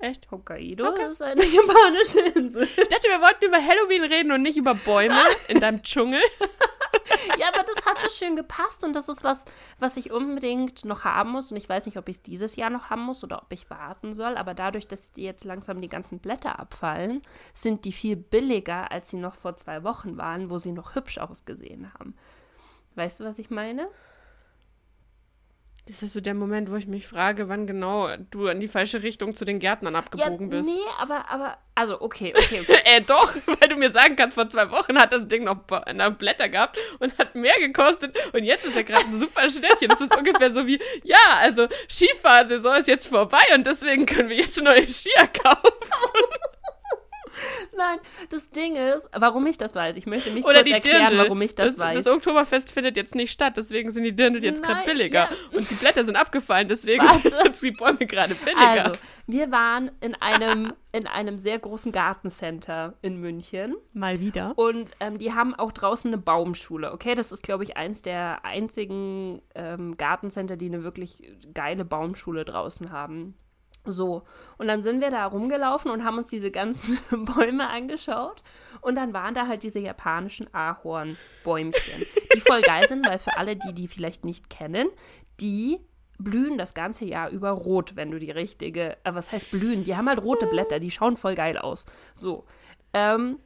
Echt? 0.00 0.30
Hokkaido 0.30 0.88
Okay. 0.88 1.10
ist 1.10 1.22
eine 1.22 1.44
japanische 1.44 2.20
Insel. 2.20 2.62
Ich 2.62 2.88
dachte, 2.88 3.08
wir 3.08 3.20
wollten 3.20 3.44
über 3.44 3.58
Halloween 3.58 4.04
reden 4.04 4.32
und 4.32 4.42
nicht 4.42 4.56
über 4.56 4.74
Bäume 4.74 5.20
in 5.48 5.60
deinem 5.60 5.82
Dschungel. 5.82 6.20
ja, 7.38 7.48
aber 7.52 7.62
das 7.64 7.84
hat 7.84 8.00
so 8.00 8.08
schön 8.08 8.34
gepasst 8.34 8.82
und 8.82 8.94
das 8.94 9.10
ist 9.10 9.24
was, 9.24 9.44
was 9.78 9.98
ich 9.98 10.10
unbedingt 10.10 10.86
noch 10.86 11.04
haben 11.04 11.32
muss. 11.32 11.50
Und 11.50 11.58
ich 11.58 11.68
weiß 11.68 11.84
nicht, 11.84 11.98
ob 11.98 12.08
ich 12.08 12.16
es 12.16 12.22
dieses 12.22 12.56
Jahr 12.56 12.70
noch 12.70 12.88
haben 12.88 13.02
muss 13.02 13.22
oder 13.22 13.42
ob 13.42 13.52
ich 13.52 13.68
warten 13.68 14.14
soll. 14.14 14.36
Aber 14.36 14.54
dadurch, 14.54 14.88
dass 14.88 15.12
die 15.12 15.22
jetzt 15.22 15.44
langsam 15.44 15.80
die 15.82 15.88
ganzen 15.90 16.18
Blätter 16.18 16.58
abfallen, 16.58 17.20
sind 17.52 17.84
die 17.84 17.92
viel 17.92 18.16
billiger, 18.16 18.90
als 18.90 19.10
sie 19.10 19.18
noch 19.18 19.34
vor 19.34 19.56
zwei 19.56 19.84
Wochen 19.84 20.16
waren, 20.16 20.48
wo 20.48 20.58
sie 20.58 20.72
noch 20.72 20.94
hübsch 20.94 21.18
ausgesehen 21.18 21.92
haben. 21.92 22.14
Weißt 22.94 23.20
du, 23.20 23.24
was 23.24 23.38
ich 23.38 23.50
meine? 23.50 23.88
Das 25.90 26.04
ist 26.04 26.12
so 26.12 26.20
der 26.20 26.34
Moment, 26.34 26.70
wo 26.70 26.76
ich 26.76 26.86
mich 26.86 27.08
frage, 27.08 27.48
wann 27.48 27.66
genau 27.66 28.14
du 28.30 28.46
in 28.46 28.60
die 28.60 28.68
falsche 28.68 29.02
Richtung 29.02 29.34
zu 29.34 29.44
den 29.44 29.58
Gärtnern 29.58 29.96
abgebogen 29.96 30.48
ja, 30.48 30.58
bist. 30.58 30.70
nee, 30.70 30.78
aber, 31.00 31.28
aber, 31.28 31.58
also, 31.74 32.00
okay, 32.00 32.32
okay, 32.38 32.60
okay. 32.60 32.78
äh, 32.84 33.00
doch, 33.00 33.34
weil 33.46 33.68
du 33.68 33.74
mir 33.74 33.90
sagen 33.90 34.14
kannst, 34.14 34.36
vor 34.36 34.48
zwei 34.48 34.70
Wochen 34.70 34.96
hat 34.96 35.12
das 35.12 35.26
Ding 35.26 35.42
noch, 35.42 35.56
Blätter 36.16 36.48
gehabt 36.48 36.78
und 37.00 37.18
hat 37.18 37.34
mehr 37.34 37.58
gekostet 37.58 38.16
und 38.32 38.44
jetzt 38.44 38.64
ist 38.66 38.76
er 38.76 38.84
gerade 38.84 39.04
ein 39.06 39.18
super 39.18 39.50
Schnäppchen. 39.50 39.88
Das 39.88 40.00
ist 40.00 40.16
ungefähr 40.16 40.52
so 40.52 40.64
wie, 40.64 40.78
ja, 41.02 41.16
also 41.40 41.66
Skifahrsaison 41.88 42.76
ist 42.76 42.86
jetzt 42.86 43.08
vorbei 43.08 43.42
und 43.52 43.66
deswegen 43.66 44.06
können 44.06 44.28
wir 44.28 44.36
jetzt 44.36 44.62
neue 44.62 44.88
Skier 44.88 45.26
kaufen. 45.26 45.72
Nein, 47.76 47.98
das 48.28 48.50
Ding 48.50 48.76
ist, 48.76 49.08
warum 49.16 49.46
ich 49.46 49.58
das 49.58 49.74
weiß. 49.74 49.96
Ich 49.96 50.06
möchte 50.06 50.30
mich 50.30 50.44
Oder 50.44 50.62
kurz 50.62 50.72
erklären, 50.72 51.08
Dirndl. 51.08 51.18
warum 51.18 51.42
ich 51.42 51.54
das, 51.54 51.78
weiß. 51.78 51.96
Das 51.96 52.06
Oktoberfest 52.06 52.72
findet 52.72 52.96
jetzt 52.96 53.14
nicht 53.14 53.30
statt, 53.30 53.56
deswegen 53.56 53.90
sind 53.90 54.04
die 54.04 54.14
Dirndl 54.14 54.42
jetzt 54.44 54.62
gerade 54.62 54.84
billiger. 54.84 55.28
ja. 55.30 55.56
Und 55.56 55.70
die 55.70 55.74
Blätter 55.74 56.04
sind 56.04 56.16
abgefallen, 56.16 56.68
deswegen 56.68 57.04
Warte. 57.04 57.28
sind 57.28 57.44
jetzt 57.44 57.62
die 57.62 57.70
Bäume 57.70 58.06
gerade 58.06 58.34
billiger. 58.34 58.86
Also, 58.86 59.00
wir 59.26 59.50
waren 59.50 59.90
in 60.00 60.14
einem, 60.16 60.72
in 60.92 61.06
einem 61.06 61.38
sehr 61.38 61.58
großen 61.58 61.92
Gartencenter 61.92 62.94
in 63.02 63.16
München. 63.16 63.76
Mal 63.92 64.20
wieder. 64.20 64.52
Und 64.56 64.90
ähm, 65.00 65.18
die 65.18 65.32
haben 65.32 65.54
auch 65.54 65.72
draußen 65.72 66.12
eine 66.12 66.20
Baumschule. 66.20 66.92
Okay, 66.92 67.14
das 67.14 67.32
ist, 67.32 67.42
glaube 67.42 67.64
ich, 67.64 67.76
eins 67.76 68.02
der 68.02 68.44
einzigen 68.44 69.42
ähm, 69.54 69.96
Gartencenter, 69.96 70.56
die 70.56 70.66
eine 70.66 70.82
wirklich 70.82 71.22
geile 71.54 71.84
Baumschule 71.84 72.44
draußen 72.44 72.90
haben. 72.92 73.34
So, 73.86 74.24
und 74.58 74.68
dann 74.68 74.82
sind 74.82 75.00
wir 75.00 75.10
da 75.10 75.24
rumgelaufen 75.26 75.90
und 75.90 76.04
haben 76.04 76.18
uns 76.18 76.28
diese 76.28 76.50
ganzen 76.50 76.98
Bäume 77.24 77.68
angeschaut. 77.68 78.42
Und 78.80 78.96
dann 78.96 79.12
waren 79.14 79.34
da 79.34 79.46
halt 79.46 79.62
diese 79.62 79.78
japanischen 79.78 80.52
Ahornbäumchen, 80.52 82.06
die 82.34 82.40
voll 82.40 82.60
geil 82.60 82.86
sind, 82.88 83.06
weil 83.06 83.18
für 83.18 83.36
alle, 83.36 83.56
die 83.56 83.72
die 83.72 83.88
vielleicht 83.88 84.24
nicht 84.24 84.50
kennen, 84.50 84.88
die 85.40 85.80
blühen 86.18 86.58
das 86.58 86.74
ganze 86.74 87.06
Jahr 87.06 87.30
über 87.30 87.50
rot, 87.50 87.96
wenn 87.96 88.10
du 88.10 88.18
die 88.18 88.30
richtige, 88.30 88.98
äh, 89.04 89.14
was 89.14 89.32
heißt 89.32 89.50
blühen? 89.50 89.84
Die 89.84 89.96
haben 89.96 90.08
halt 90.08 90.22
rote 90.22 90.46
Blätter, 90.46 90.78
die 90.78 90.90
schauen 90.90 91.16
voll 91.16 91.34
geil 91.34 91.56
aus. 91.56 91.86
So, 92.14 92.44
ähm, 92.92 93.38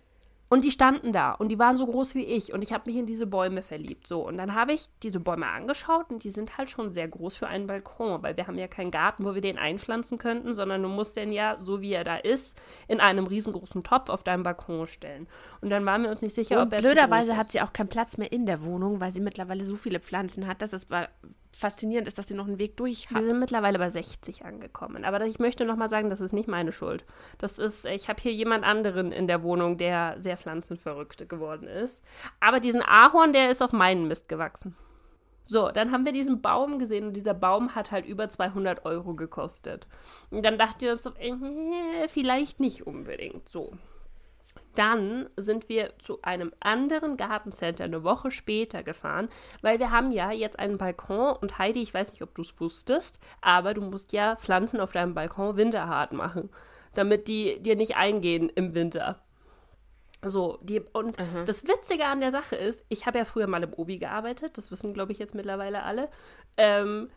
und 0.55 0.62
die 0.62 0.70
standen 0.70 1.11
da 1.11 1.32
und 1.32 1.48
die 1.48 1.59
waren 1.59 1.76
so 1.76 1.84
groß 1.84 2.14
wie 2.14 2.22
ich 2.22 2.52
und 2.52 2.62
ich 2.62 2.72
habe 2.72 2.84
mich 2.86 2.94
in 2.94 3.07
diese 3.07 3.26
Bäume 3.26 3.61
verliebt. 3.61 4.07
So, 4.07 4.24
und 4.24 4.38
dann 4.38 4.55
habe 4.55 4.72
ich 4.72 4.88
diese 5.02 5.18
Bäume 5.18 5.48
angeschaut 5.48 6.11
und 6.11 6.22
die 6.22 6.30
sind 6.30 6.57
halt 6.57 6.70
schon 6.70 6.92
sehr 6.92 7.09
groß 7.09 7.34
für 7.34 7.48
einen 7.48 7.66
Balkon, 7.66 8.22
weil 8.22 8.36
wir 8.36 8.46
haben 8.46 8.57
ja 8.57 8.68
keinen 8.68 8.92
Garten, 8.92 9.24
wo 9.24 9.34
wir 9.34 9.40
den 9.40 9.59
einpflanzen 9.59 10.16
könnten, 10.16 10.52
sondern 10.52 10.80
du 10.80 10.88
musst 10.88 11.16
den 11.16 11.32
ja, 11.32 11.57
so 11.59 11.80
wie 11.80 11.92
er 11.92 12.05
da 12.05 12.14
ist, 12.18 12.57
in 12.86 13.00
einem 13.00 13.26
riesengroßen 13.26 13.82
Topf 13.82 14.11
auf 14.11 14.22
deinem 14.22 14.44
Balkon 14.44 14.86
stellen. 14.86 15.26
Und 15.61 15.70
dann 15.70 15.84
waren 15.86 16.05
wir 16.05 16.11
uns 16.11 16.22
nicht 16.22 16.34
sicher, 16.34 16.61
Und 16.61 16.68
ob 16.68 16.72
er 16.72 16.82
blöderweise 16.82 17.36
hat 17.36 17.50
sie 17.50 17.61
auch 17.61 17.72
keinen 17.72 17.88
Platz 17.88 18.16
mehr 18.16 18.30
in 18.30 18.46
der 18.46 18.62
Wohnung, 18.62 19.00
weil 19.00 19.11
sie 19.11 19.22
mittlerweile 19.22 19.64
so 19.64 19.74
viele 19.74 19.98
Pflanzen 19.98 20.46
hat, 20.46 20.62
dass 20.62 20.72
es 20.72 20.86
faszinierend 21.55 22.09
ist, 22.09 22.18
dass 22.18 22.28
sie 22.28 22.34
noch 22.34 22.46
einen 22.46 22.59
Weg 22.59 22.76
durch 22.76 23.11
Wir 23.11 23.18
hat. 23.18 23.24
sind 23.24 23.38
mittlerweile 23.38 23.78
bei 23.78 23.88
60 23.88 24.44
angekommen. 24.44 25.05
Aber 25.05 25.24
ich 25.24 25.38
möchte 25.38 25.64
noch 25.64 25.76
mal 25.76 25.88
sagen, 25.88 26.11
das 26.11 26.20
ist 26.20 26.32
nicht 26.32 26.48
meine 26.48 26.72
Schuld. 26.72 27.05
Das 27.38 27.59
ist, 27.59 27.84
ich 27.84 28.09
habe 28.09 28.20
hier 28.20 28.32
jemand 28.32 28.64
anderen 28.64 29.12
in 29.12 29.26
der 29.26 29.42
Wohnung, 29.42 29.78
der 29.78 30.16
sehr 30.18 30.36
pflanzenverrückt 30.36 31.28
geworden 31.28 31.66
ist. 31.66 32.05
Aber 32.40 32.61
diesen 32.61 32.82
Ahorn, 32.82 33.32
der 33.32 33.50
ist 33.50 33.62
auf 33.62 33.72
meinen 33.72 34.09
Mist 34.09 34.28
gewachsen. 34.28 34.76
So, 35.46 35.70
dann 35.70 35.92
haben 35.92 36.07
wir 36.07 36.12
diesen 36.12 36.40
Baum 36.40 36.78
gesehen 36.78 37.07
und 37.07 37.14
dieser 37.14 37.34
Baum 37.34 37.74
hat 37.74 37.90
halt 37.90 38.07
über 38.07 38.30
200 38.30 38.86
Euro 38.86 39.14
gekostet. 39.14 39.86
Und 40.30 40.44
dann 40.44 40.57
dachten 40.59 40.80
wir 40.80 40.92
uns 40.92 41.02
so, 41.02 41.11
äh, 41.16 42.09
vielleicht 42.09 42.61
nicht 42.61 42.86
unbedingt 42.86 43.48
so. 43.48 43.72
Dann 44.74 45.28
sind 45.36 45.68
wir 45.68 45.96
zu 45.98 46.20
einem 46.22 46.52
anderen 46.61 47.16
Gartencenter 47.16 47.84
eine 47.84 48.02
Woche 48.02 48.30
später 48.30 48.82
gefahren, 48.82 49.28
weil 49.62 49.78
wir 49.78 49.90
haben 49.90 50.11
ja 50.11 50.32
jetzt 50.32 50.59
einen 50.59 50.78
Balkon 50.78 51.36
und 51.36 51.59
Heidi, 51.59 51.80
ich 51.80 51.94
weiß 51.94 52.11
nicht, 52.11 52.22
ob 52.22 52.34
du 52.34 52.42
es 52.42 52.61
wusstest, 52.61 53.20
aber 53.40 53.74
du 53.74 53.82
musst 53.82 54.12
ja 54.12 54.36
Pflanzen 54.36 54.80
auf 54.80 54.92
deinem 54.92 55.14
Balkon 55.14 55.57
winterhart 55.57 56.12
machen, 56.12 56.50
damit 56.94 57.28
die 57.28 57.61
dir 57.62 57.76
nicht 57.76 57.96
eingehen 57.96 58.48
im 58.48 58.74
Winter. 58.74 59.20
So, 60.26 60.59
die, 60.62 60.80
und 60.80 61.18
das 61.46 61.64
Witzige 61.64 62.07
an 62.07 62.20
der 62.20 62.30
Sache 62.30 62.57
ist, 62.57 62.86
ich 62.88 63.07
habe 63.07 63.18
ja 63.18 63.24
früher 63.24 63.46
mal 63.46 63.62
im 63.62 63.74
Obi 63.74 63.98
gearbeitet, 63.98 64.57
das 64.59 64.70
wissen, 64.70 64.94
glaube 64.94 65.12
ich, 65.12 65.18
jetzt 65.18 65.34
mittlerweile 65.34 65.82
alle. 65.82 66.09
Ähm, 66.57 67.11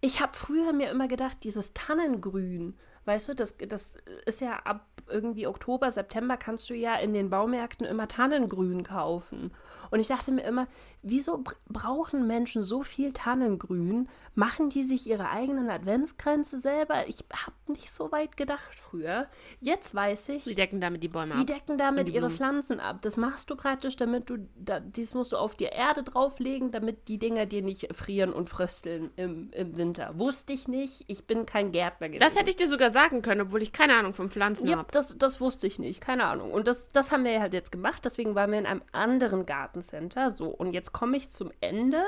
ich 0.00 0.20
habe 0.20 0.32
früher 0.34 0.72
mir 0.72 0.90
immer 0.90 1.08
gedacht, 1.08 1.38
dieses 1.44 1.72
Tannengrün, 1.72 2.76
weißt 3.06 3.30
du, 3.30 3.34
das, 3.34 3.56
das 3.56 3.96
ist 4.26 4.40
ja 4.40 4.56
ab 4.64 4.86
irgendwie 5.08 5.46
Oktober, 5.46 5.90
September 5.90 6.36
kannst 6.36 6.68
du 6.70 6.74
ja 6.74 6.96
in 6.96 7.14
den 7.14 7.30
Baumärkten 7.30 7.86
immer 7.86 8.08
Tannengrün 8.08 8.82
kaufen. 8.82 9.52
Und 9.90 10.00
ich 10.00 10.08
dachte 10.08 10.32
mir 10.32 10.42
immer, 10.42 10.66
wieso 11.02 11.38
br- 11.38 11.54
brauchen 11.68 12.26
Menschen 12.26 12.62
so 12.64 12.82
viel 12.82 13.12
Tannengrün? 13.12 14.08
Machen 14.34 14.70
die 14.70 14.82
sich 14.82 15.06
ihre 15.06 15.28
eigenen 15.28 15.68
Adventskränze 15.68 16.58
selber? 16.58 17.06
Ich 17.06 17.24
habe 17.34 17.54
nicht 17.66 17.90
so 17.90 18.10
weit 18.12 18.36
gedacht 18.38 18.78
früher. 18.78 19.28
Jetzt 19.60 19.94
weiß 19.94 20.30
ich, 20.30 20.44
Sie 20.44 20.54
decken 20.54 20.80
damit 20.80 21.02
die 21.02 21.08
Bäume 21.08 21.32
die 21.32 21.40
ab. 21.40 21.46
decken 21.46 21.76
damit 21.76 22.08
die 22.08 22.14
ihre. 22.14 22.30
Pflanzen 22.30 22.80
ab. 22.80 23.02
Das 23.02 23.18
machst 23.18 23.50
du 23.50 23.56
praktisch, 23.56 23.96
damit 23.96 24.30
du, 24.30 24.38
da, 24.56 24.80
dies 24.80 25.12
musst 25.12 25.32
du 25.32 25.36
auf 25.36 25.54
die 25.54 25.64
Erde 25.64 26.02
drauflegen, 26.02 26.70
damit 26.70 27.08
die 27.08 27.18
Dinger 27.18 27.44
dir 27.44 27.60
nicht 27.60 27.94
frieren 27.94 28.32
und 28.32 28.48
frösteln 28.48 29.10
im, 29.16 29.50
im 29.52 29.76
Winter. 29.76 30.18
Wusste 30.18 30.54
ich 30.54 30.66
nicht. 30.66 31.04
Ich 31.08 31.26
bin 31.26 31.44
kein 31.44 31.70
Gärtner 31.72 32.08
gewesen. 32.08 32.22
Das 32.24 32.34
hätte 32.38 32.48
ich 32.48 32.56
dir 32.56 32.68
sogar 32.68 32.88
sagen 32.90 33.20
können, 33.20 33.42
obwohl 33.42 33.60
ich 33.60 33.72
keine 33.72 33.96
Ahnung 33.96 34.14
von 34.14 34.30
Pflanzen 34.30 34.66
Ja, 34.68 34.78
habe. 34.78 34.88
das, 34.92 35.16
das 35.18 35.40
wusste 35.42 35.66
ich 35.66 35.78
nicht, 35.78 36.00
keine 36.00 36.24
Ahnung. 36.24 36.52
Und 36.52 36.66
das, 36.68 36.88
das 36.88 37.12
haben 37.12 37.26
wir 37.26 37.38
halt 37.40 37.52
jetzt 37.52 37.70
gemacht, 37.70 38.02
deswegen 38.04 38.34
waren 38.34 38.50
wir 38.50 38.58
in 38.58 38.66
einem 38.66 38.82
anderen 38.92 39.44
Gartencenter. 39.44 40.30
So, 40.30 40.46
und 40.46 40.72
jetzt 40.72 40.92
komme 40.92 41.18
ich 41.18 41.28
zum 41.28 41.50
Ende. 41.60 42.02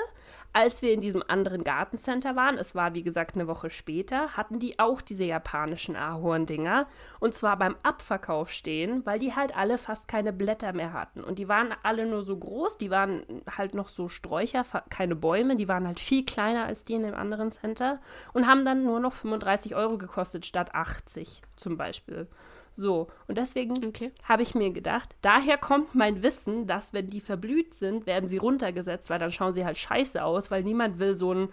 Als 0.56 0.82
wir 0.82 0.92
in 0.92 1.00
diesem 1.00 1.24
anderen 1.26 1.64
Gartencenter 1.64 2.36
waren, 2.36 2.58
es 2.58 2.76
war 2.76 2.94
wie 2.94 3.02
gesagt 3.02 3.34
eine 3.34 3.48
Woche 3.48 3.70
später, 3.70 4.36
hatten 4.36 4.60
die 4.60 4.78
auch 4.78 5.00
diese 5.00 5.24
japanischen 5.24 5.96
Ahorndinger. 5.96 6.86
Und 7.18 7.34
zwar 7.34 7.56
beim 7.58 7.74
Abverkauf 7.82 8.52
stehen, 8.52 9.04
weil 9.04 9.18
die 9.18 9.34
halt 9.34 9.56
alle 9.56 9.78
fast 9.78 10.06
keine 10.06 10.32
Blätter 10.32 10.72
mehr 10.72 10.92
hatten. 10.92 11.24
Und 11.24 11.40
die 11.40 11.48
waren 11.48 11.74
alle 11.82 12.06
nur 12.06 12.22
so 12.22 12.36
groß, 12.36 12.78
die 12.78 12.92
waren 12.92 13.24
halt 13.50 13.74
noch 13.74 13.88
so 13.88 14.08
Sträucher, 14.08 14.64
keine 14.90 15.16
Bäume, 15.16 15.56
die 15.56 15.66
waren 15.66 15.88
halt 15.88 15.98
viel 15.98 16.24
kleiner 16.24 16.66
als 16.66 16.84
die 16.84 16.94
in 16.94 17.02
dem 17.02 17.16
anderen 17.16 17.50
Center 17.50 17.98
und 18.32 18.46
haben 18.46 18.64
dann 18.64 18.84
nur 18.84 19.00
noch 19.00 19.12
35 19.12 19.74
Euro 19.74 19.98
gekostet 19.98 20.46
statt 20.46 20.72
80 20.72 21.42
zum 21.56 21.76
Beispiel. 21.76 22.28
So, 22.76 23.08
und 23.28 23.38
deswegen 23.38 23.72
Okay. 23.86 24.10
habe 24.24 24.42
ich 24.42 24.54
mir 24.54 24.70
gedacht, 24.70 25.14
daher 25.22 25.58
kommt 25.58 25.94
mein 25.94 26.22
Wissen, 26.22 26.66
dass 26.66 26.92
wenn 26.92 27.08
die 27.08 27.20
verblüht 27.20 27.72
sind, 27.74 28.06
werden 28.06 28.28
sie 28.28 28.38
runtergesetzt, 28.38 29.10
weil 29.10 29.18
dann 29.20 29.30
schauen 29.32 29.52
sie 29.52 29.64
halt 29.64 29.78
scheiße 29.78 30.24
aus, 30.24 30.50
weil 30.50 30.62
niemand 30.64 30.98
will 30.98 31.14
so 31.14 31.30
einen 31.30 31.52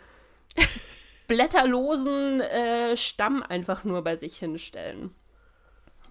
blätterlosen 1.28 2.41
äh, 2.41 2.97
Stamm 2.97 3.43
einfach 3.43 3.84
nur 3.84 4.01
bei 4.03 4.15
sich 4.17 4.38
hinstellen. 4.38 5.13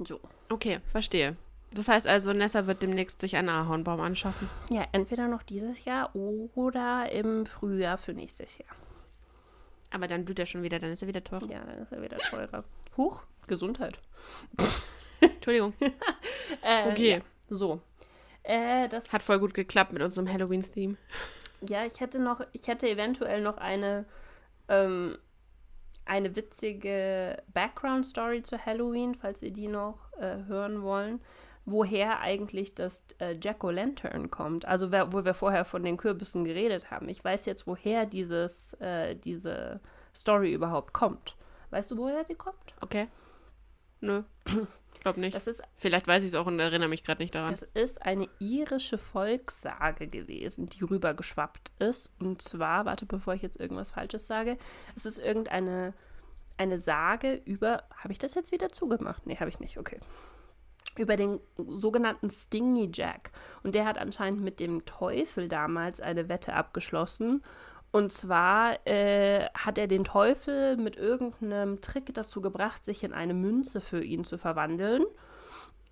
So. 0.05 0.21
Okay, 0.49 0.79
verstehe. 0.93 1.37
Das 1.73 1.89
heißt 1.89 2.07
also, 2.07 2.33
Nessa 2.33 2.67
wird 2.67 2.83
demnächst 2.83 3.21
sich 3.21 3.37
einen 3.37 3.49
Ahornbaum 3.49 4.01
anschaffen. 4.01 4.49
Ja, 4.71 4.87
entweder 4.93 5.29
noch 5.29 5.43
dieses 5.43 5.85
Jahr 5.85 6.11
oder 6.15 7.11
im 7.13 7.47
Frühjahr 7.47 7.99
für 7.99 8.13
nächstes 8.13 8.59
Jahr. 8.59 8.75
Aber 9.93 10.09
dann 10.09 10.25
blüht 10.25 10.39
er 10.39 10.47
schon 10.47 10.63
wieder, 10.63 10.79
dann 10.79 10.91
ist 10.93 11.03
er 11.03 11.09
wieder 11.09 11.23
teurer. 11.23 11.47
Ja, 11.51 11.61
dann 11.65 11.79
ist 11.79 11.93
er 11.93 12.03
wieder 12.03 12.19
teurer. 12.19 12.65
Huch, 12.97 13.25
Gesundheit. 13.47 13.99
Entschuldigung. 15.21 15.73
Äh, 16.63 16.91
Okay. 16.91 17.11
Ja, 17.13 17.21
so. 17.49 17.81
Äh, 18.43 18.89
das 18.89 19.13
Hat 19.13 19.23
voll 19.23 19.39
gut 19.39 19.55
geklappt 19.55 19.93
mit 19.93 20.03
unserem 20.03 20.31
Halloween-Theme. 20.31 20.97
Ja, 21.69 21.85
ich 21.85 22.01
hätte 22.01 22.19
noch, 22.19 22.41
ich 22.53 22.69
hätte 22.69 22.89
eventuell 22.89 23.41
noch 23.43 23.57
eine, 23.59 24.07
ähm, 24.69 25.17
eine 26.07 26.35
witzige 26.37 27.43
Background-Story 27.53 28.43
zu 28.43 28.65
Halloween, 28.65 29.15
falls 29.15 29.43
ihr 29.43 29.53
die 29.53 29.69
noch 29.69 29.99
äh, 30.19 30.45
hören 30.47 30.83
wollen. 30.83 31.21
Woher 31.67 32.21
eigentlich 32.21 32.75
das 32.75 33.05
äh, 33.19 33.37
Jack-O-Lantern 33.41 34.31
kommt. 34.31 34.65
Also 34.65 34.91
wer, 34.91 35.13
wo 35.13 35.25
wir 35.25 35.35
vorher 35.35 35.65
von 35.65 35.85
den 35.85 35.97
Kürbissen 35.99 36.45
geredet 36.45 36.91
haben. 36.91 37.09
Ich 37.09 37.23
weiß 37.23 37.47
jetzt, 37.47 37.67
woher 37.67 38.07
dieses, 38.07 38.73
äh, 38.81 39.15
diese 39.15 39.81
Story 40.15 40.53
überhaupt 40.53 40.93
kommt. 40.95 41.37
Weißt 41.71 41.91
du, 41.91 41.99
woher 41.99 42.25
sie 42.27 42.35
kommt? 42.35 42.75
Okay. 42.81 43.07
Nö. 44.01 44.23
Glaub 45.01 45.17
nicht. 45.17 45.35
Das 45.35 45.47
ist 45.47 45.63
Vielleicht 45.77 46.07
weiß 46.07 46.23
ich 46.25 46.31
es 46.31 46.35
auch 46.35 46.47
und 46.47 46.61
erinnere 46.61 46.89
mich 46.89 47.03
gerade 47.03 47.23
nicht 47.23 47.35
daran. 47.35 47.51
Das 47.51 47.63
ist 47.63 48.03
eine 48.03 48.29
irische 48.39 48.99
Volkssage 48.99 50.07
gewesen, 50.07 50.69
die 50.69 50.85
rübergeschwappt 50.85 51.73
ist. 51.79 52.13
Und 52.21 52.43
zwar, 52.43 52.85
warte, 52.85 53.07
bevor 53.07 53.35
ich 53.35 53.43
jetzt 53.43 53.59
irgendwas 53.59 53.91
Falsches 53.91 54.27
sage, 54.27 54.59
es 54.95 55.07
ist 55.07 55.19
irgendeine 55.19 55.95
eine 56.61 56.79
Sage 56.79 57.41
über. 57.47 57.85
Habe 57.97 58.13
ich 58.13 58.19
das 58.19 58.35
jetzt 58.35 58.53
wieder 58.53 58.69
zugemacht? 58.69 59.27
Nee, 59.27 59.37
habe 59.37 59.49
ich 59.49 59.61
nicht. 59.61 59.79
Okay. 59.79 59.99
Über 60.97 61.17
den 61.17 61.41
sogenannten 61.57 62.29
Stingy 62.29 62.91
Jack. 62.93 63.31
Und 63.63 63.75
der 63.75 63.87
hat 63.87 63.97
anscheinend 63.97 64.43
mit 64.43 64.61
dem 64.61 64.85
Teufel 64.85 65.49
damals 65.49 66.01
eine 66.01 66.29
Wette 66.29 66.53
abgeschlossen. 66.55 67.43
Und 67.93 68.13
zwar 68.13 68.87
äh, 68.87 69.47
hat 69.53 69.77
er 69.77 69.89
den 69.89 70.05
Teufel 70.05 70.77
mit 70.77 70.97
irgendeinem 70.97 71.81
Trick 71.81 72.15
dazu 72.15 72.41
gebracht, 72.41 72.85
sich 72.85 73.03
in 73.03 73.13
eine 73.13 73.35
Münze 73.35 73.81
für 73.81 74.03
ihn 74.03 74.25
zu 74.25 74.39
verwandeln. 74.39 75.05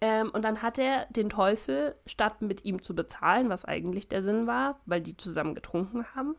Ähm, 0.01 0.31
und 0.31 0.43
dann 0.43 0.63
hat 0.63 0.79
er 0.79 1.07
den 1.11 1.29
Teufel, 1.29 1.95
statt 2.07 2.41
mit 2.41 2.65
ihm 2.65 2.83
zu 2.83 2.95
bezahlen, 2.95 3.49
was 3.49 3.65
eigentlich 3.65 4.07
der 4.07 4.23
Sinn 4.23 4.47
war, 4.47 4.79
weil 4.87 5.01
die 5.01 5.17
zusammen 5.17 5.57
getrunken 5.57 6.07
haben, 6.15 6.37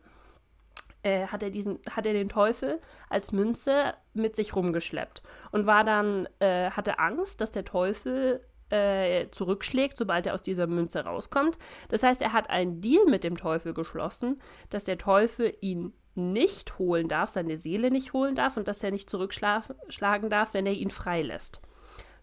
äh, 1.02 1.26
hat, 1.26 1.42
er 1.42 1.50
diesen, 1.50 1.78
hat 1.90 2.06
er 2.06 2.14
den 2.14 2.30
Teufel 2.30 2.80
als 3.10 3.32
Münze 3.32 3.94
mit 4.14 4.36
sich 4.36 4.56
rumgeschleppt 4.56 5.22
und 5.50 5.66
war 5.66 5.84
dann, 5.84 6.26
äh, 6.38 6.70
hatte 6.70 6.98
Angst, 6.98 7.40
dass 7.42 7.50
der 7.50 7.64
Teufel 7.64 8.40
äh, 8.70 9.28
zurückschlägt, 9.30 9.98
sobald 9.98 10.26
er 10.26 10.34
aus 10.34 10.42
dieser 10.42 10.66
Münze 10.66 11.04
rauskommt. 11.04 11.58
Das 11.88 12.02
heißt, 12.02 12.22
er 12.22 12.32
hat 12.32 12.50
einen 12.50 12.80
Deal 12.80 13.04
mit 13.06 13.24
dem 13.24 13.36
Teufel 13.36 13.74
geschlossen, 13.74 14.40
dass 14.70 14.84
der 14.84 14.98
Teufel 14.98 15.52
ihn 15.60 15.92
nicht 16.14 16.78
holen 16.78 17.08
darf, 17.08 17.30
seine 17.30 17.58
Seele 17.58 17.90
nicht 17.90 18.12
holen 18.12 18.34
darf 18.34 18.56
und 18.56 18.68
dass 18.68 18.82
er 18.82 18.90
nicht 18.90 19.08
zurückschlagen 19.08 20.30
darf, 20.30 20.54
wenn 20.54 20.66
er 20.66 20.72
ihn 20.72 20.90
freilässt. 20.90 21.60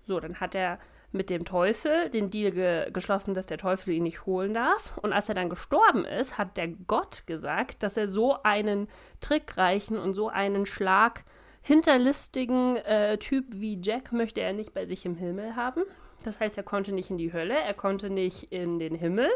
So, 0.04 0.20
dann 0.20 0.40
hat 0.40 0.56
er 0.56 0.80
mit 1.12 1.30
dem 1.30 1.46
Teufel 1.46 2.10
den 2.10 2.30
Deal 2.30 2.52
ge 2.52 2.92
geschlossen, 2.92 3.34
dass 3.34 3.46
der 3.46 3.58
Teufel 3.58 3.94
ihn 3.94 4.04
nicht 4.04 4.26
holen 4.26 4.54
darf. 4.54 4.98
Und 5.02 5.14
als 5.14 5.30
er 5.30 5.36
dann 5.36 5.50
gestorben 5.50 6.06
ist, 6.06 6.38
hat 6.38 6.58
der 6.58 6.68
Gott 6.68 7.26
gesagt, 7.28 7.82
dass 7.84 7.98
er 7.98 8.08
so 8.08 8.42
einen 8.44 8.88
trickreichen 9.22 9.98
und 9.98 10.14
so 10.14 10.28
einen 10.28 10.66
Schlag 10.66 11.24
hinterlistigen 11.62 12.78
äh, 12.78 13.18
Typ 13.18 13.46
wie 13.50 13.80
Jack 13.82 14.12
möchte 14.12 14.42
er 14.42 14.54
nicht 14.54 14.74
bei 14.74 14.86
sich 14.86 15.06
im 15.06 15.16
Himmel 15.16 15.56
haben. 15.56 15.84
Das 16.24 16.40
heißt, 16.40 16.58
er 16.58 16.64
konnte 16.64 16.92
nicht 16.92 17.10
in 17.10 17.18
die 17.18 17.34
Hölle, 17.34 17.56
er 17.58 17.74
konnte 17.74 18.10
nicht 18.10 18.52
in 18.52 18.80
den 18.80 18.96
Himmel. 18.96 19.30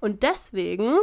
Und 0.00 0.22
deswegen 0.22 0.98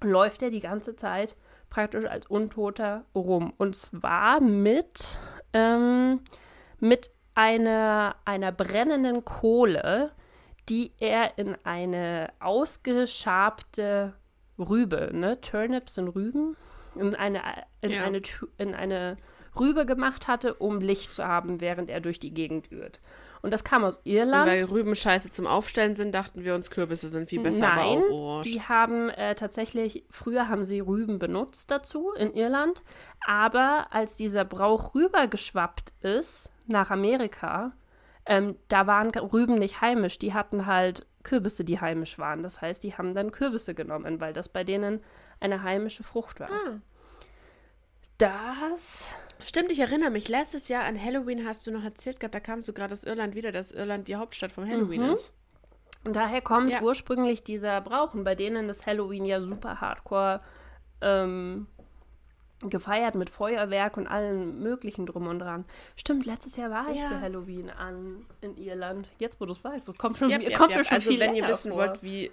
läuft 0.00 0.42
er 0.42 0.50
die 0.50 0.60
ganze 0.60 0.96
Zeit 0.96 1.36
praktisch 1.70 2.04
als 2.04 2.26
Untoter 2.26 3.04
rum. 3.14 3.52
Und 3.56 3.76
zwar 3.76 4.40
mit, 4.40 5.18
ähm, 5.52 6.20
mit 6.80 7.10
einer, 7.34 8.16
einer 8.24 8.52
brennenden 8.52 9.24
Kohle, 9.24 10.12
die 10.68 10.92
er 11.00 11.38
in 11.38 11.56
eine 11.64 12.32
ausgeschabte 12.40 14.14
Rübe, 14.58 15.10
ne? 15.12 15.40
Turnips 15.40 15.98
und 15.98 16.08
Rüben, 16.08 16.56
in 16.94 17.14
eine, 17.14 17.40
in, 17.80 17.90
ja. 17.90 18.04
eine, 18.04 18.20
in 18.58 18.74
eine 18.74 19.16
Rübe 19.58 19.86
gemacht 19.86 20.28
hatte, 20.28 20.54
um 20.54 20.80
Licht 20.80 21.14
zu 21.14 21.26
haben, 21.26 21.60
während 21.60 21.90
er 21.90 22.00
durch 22.00 22.20
die 22.20 22.34
Gegend 22.34 22.70
irrt. 22.70 23.00
Und 23.42 23.50
das 23.50 23.64
kam 23.64 23.84
aus 23.84 24.00
Irland. 24.04 24.48
Und 24.48 24.52
weil 24.52 24.64
Rüben 24.64 24.94
scheiße 24.94 25.28
zum 25.28 25.48
Aufstellen 25.48 25.94
sind, 25.94 26.14
dachten 26.14 26.44
wir 26.44 26.54
uns, 26.54 26.70
Kürbisse 26.70 27.08
sind 27.08 27.28
viel 27.28 27.40
besser, 27.40 27.60
Nein, 27.60 27.72
aber 27.72 27.82
auch 27.82 28.10
Orange. 28.10 28.48
die 28.48 28.62
haben 28.62 29.08
äh, 29.10 29.34
tatsächlich, 29.34 30.04
früher 30.10 30.48
haben 30.48 30.64
sie 30.64 30.78
Rüben 30.80 31.18
benutzt 31.18 31.70
dazu 31.70 32.12
in 32.12 32.32
Irland, 32.32 32.82
aber 33.26 33.88
als 33.90 34.16
dieser 34.16 34.44
Brauch 34.44 34.94
rübergeschwappt 34.94 35.92
ist 36.02 36.50
nach 36.68 36.90
Amerika, 36.90 37.72
ähm, 38.26 38.56
da 38.68 38.86
waren 38.86 39.10
Rüben 39.10 39.56
nicht 39.56 39.80
heimisch, 39.80 40.18
die 40.18 40.32
hatten 40.32 40.66
halt 40.66 41.06
Kürbisse, 41.24 41.64
die 41.64 41.80
heimisch 41.80 42.18
waren. 42.18 42.44
Das 42.44 42.60
heißt, 42.60 42.82
die 42.84 42.94
haben 42.94 43.14
dann 43.14 43.32
Kürbisse 43.32 43.74
genommen, 43.74 44.20
weil 44.20 44.32
das 44.32 44.48
bei 44.48 44.62
denen 44.62 45.00
eine 45.40 45.62
heimische 45.62 46.04
Frucht 46.04 46.38
war. 46.38 46.50
Ah. 46.50 46.80
Das. 48.22 49.12
Stimmt, 49.40 49.72
ich 49.72 49.80
erinnere 49.80 50.10
mich. 50.10 50.28
Letztes 50.28 50.68
Jahr 50.68 50.84
an 50.84 51.02
Halloween 51.02 51.44
hast 51.44 51.66
du 51.66 51.72
noch 51.72 51.82
erzählt 51.82 52.20
gehabt, 52.20 52.36
da 52.36 52.38
kamst 52.38 52.68
du 52.68 52.72
gerade 52.72 52.92
aus 52.92 53.02
Irland 53.02 53.34
wieder, 53.34 53.50
dass 53.50 53.72
Irland 53.72 54.06
die 54.06 54.14
Hauptstadt 54.14 54.52
von 54.52 54.68
Halloween 54.68 55.02
mhm. 55.02 55.14
ist. 55.14 55.32
Und 56.04 56.14
daher 56.14 56.40
kommt 56.40 56.70
ja. 56.70 56.82
ursprünglich 56.82 57.42
dieser 57.42 57.80
Brauch. 57.80 58.14
Und 58.14 58.22
bei 58.22 58.36
denen 58.36 58.68
ist 58.68 58.86
Halloween 58.86 59.24
ja 59.24 59.40
super 59.40 59.80
hardcore 59.80 60.40
ähm, 61.00 61.66
gefeiert 62.60 63.16
mit 63.16 63.28
Feuerwerk 63.28 63.96
und 63.96 64.06
allen 64.06 64.62
möglichen 64.62 65.04
drum 65.04 65.26
und 65.26 65.40
dran. 65.40 65.64
Stimmt, 65.96 66.24
letztes 66.24 66.54
Jahr 66.54 66.70
war 66.70 66.90
ich 66.92 67.00
ja. 67.00 67.06
zu 67.06 67.20
Halloween 67.20 67.70
an 67.70 68.24
in 68.40 68.56
Irland. 68.56 69.08
Jetzt, 69.18 69.40
wo 69.40 69.46
du 69.46 69.52
es 69.52 69.62
sagst, 69.62 69.88
das 69.88 69.98
kommt 69.98 70.16
schon, 70.16 70.30
yep, 70.30 70.42
yep, 70.42 70.54
kommt 70.54 70.70
yep. 70.70 70.86
schon 70.86 70.98
also, 70.98 71.10
viel 71.10 71.18
wenn 71.18 71.34
ihr 71.34 71.48
wissen 71.48 71.72
vor. 71.72 71.80
wollt, 71.80 72.04
wie 72.04 72.30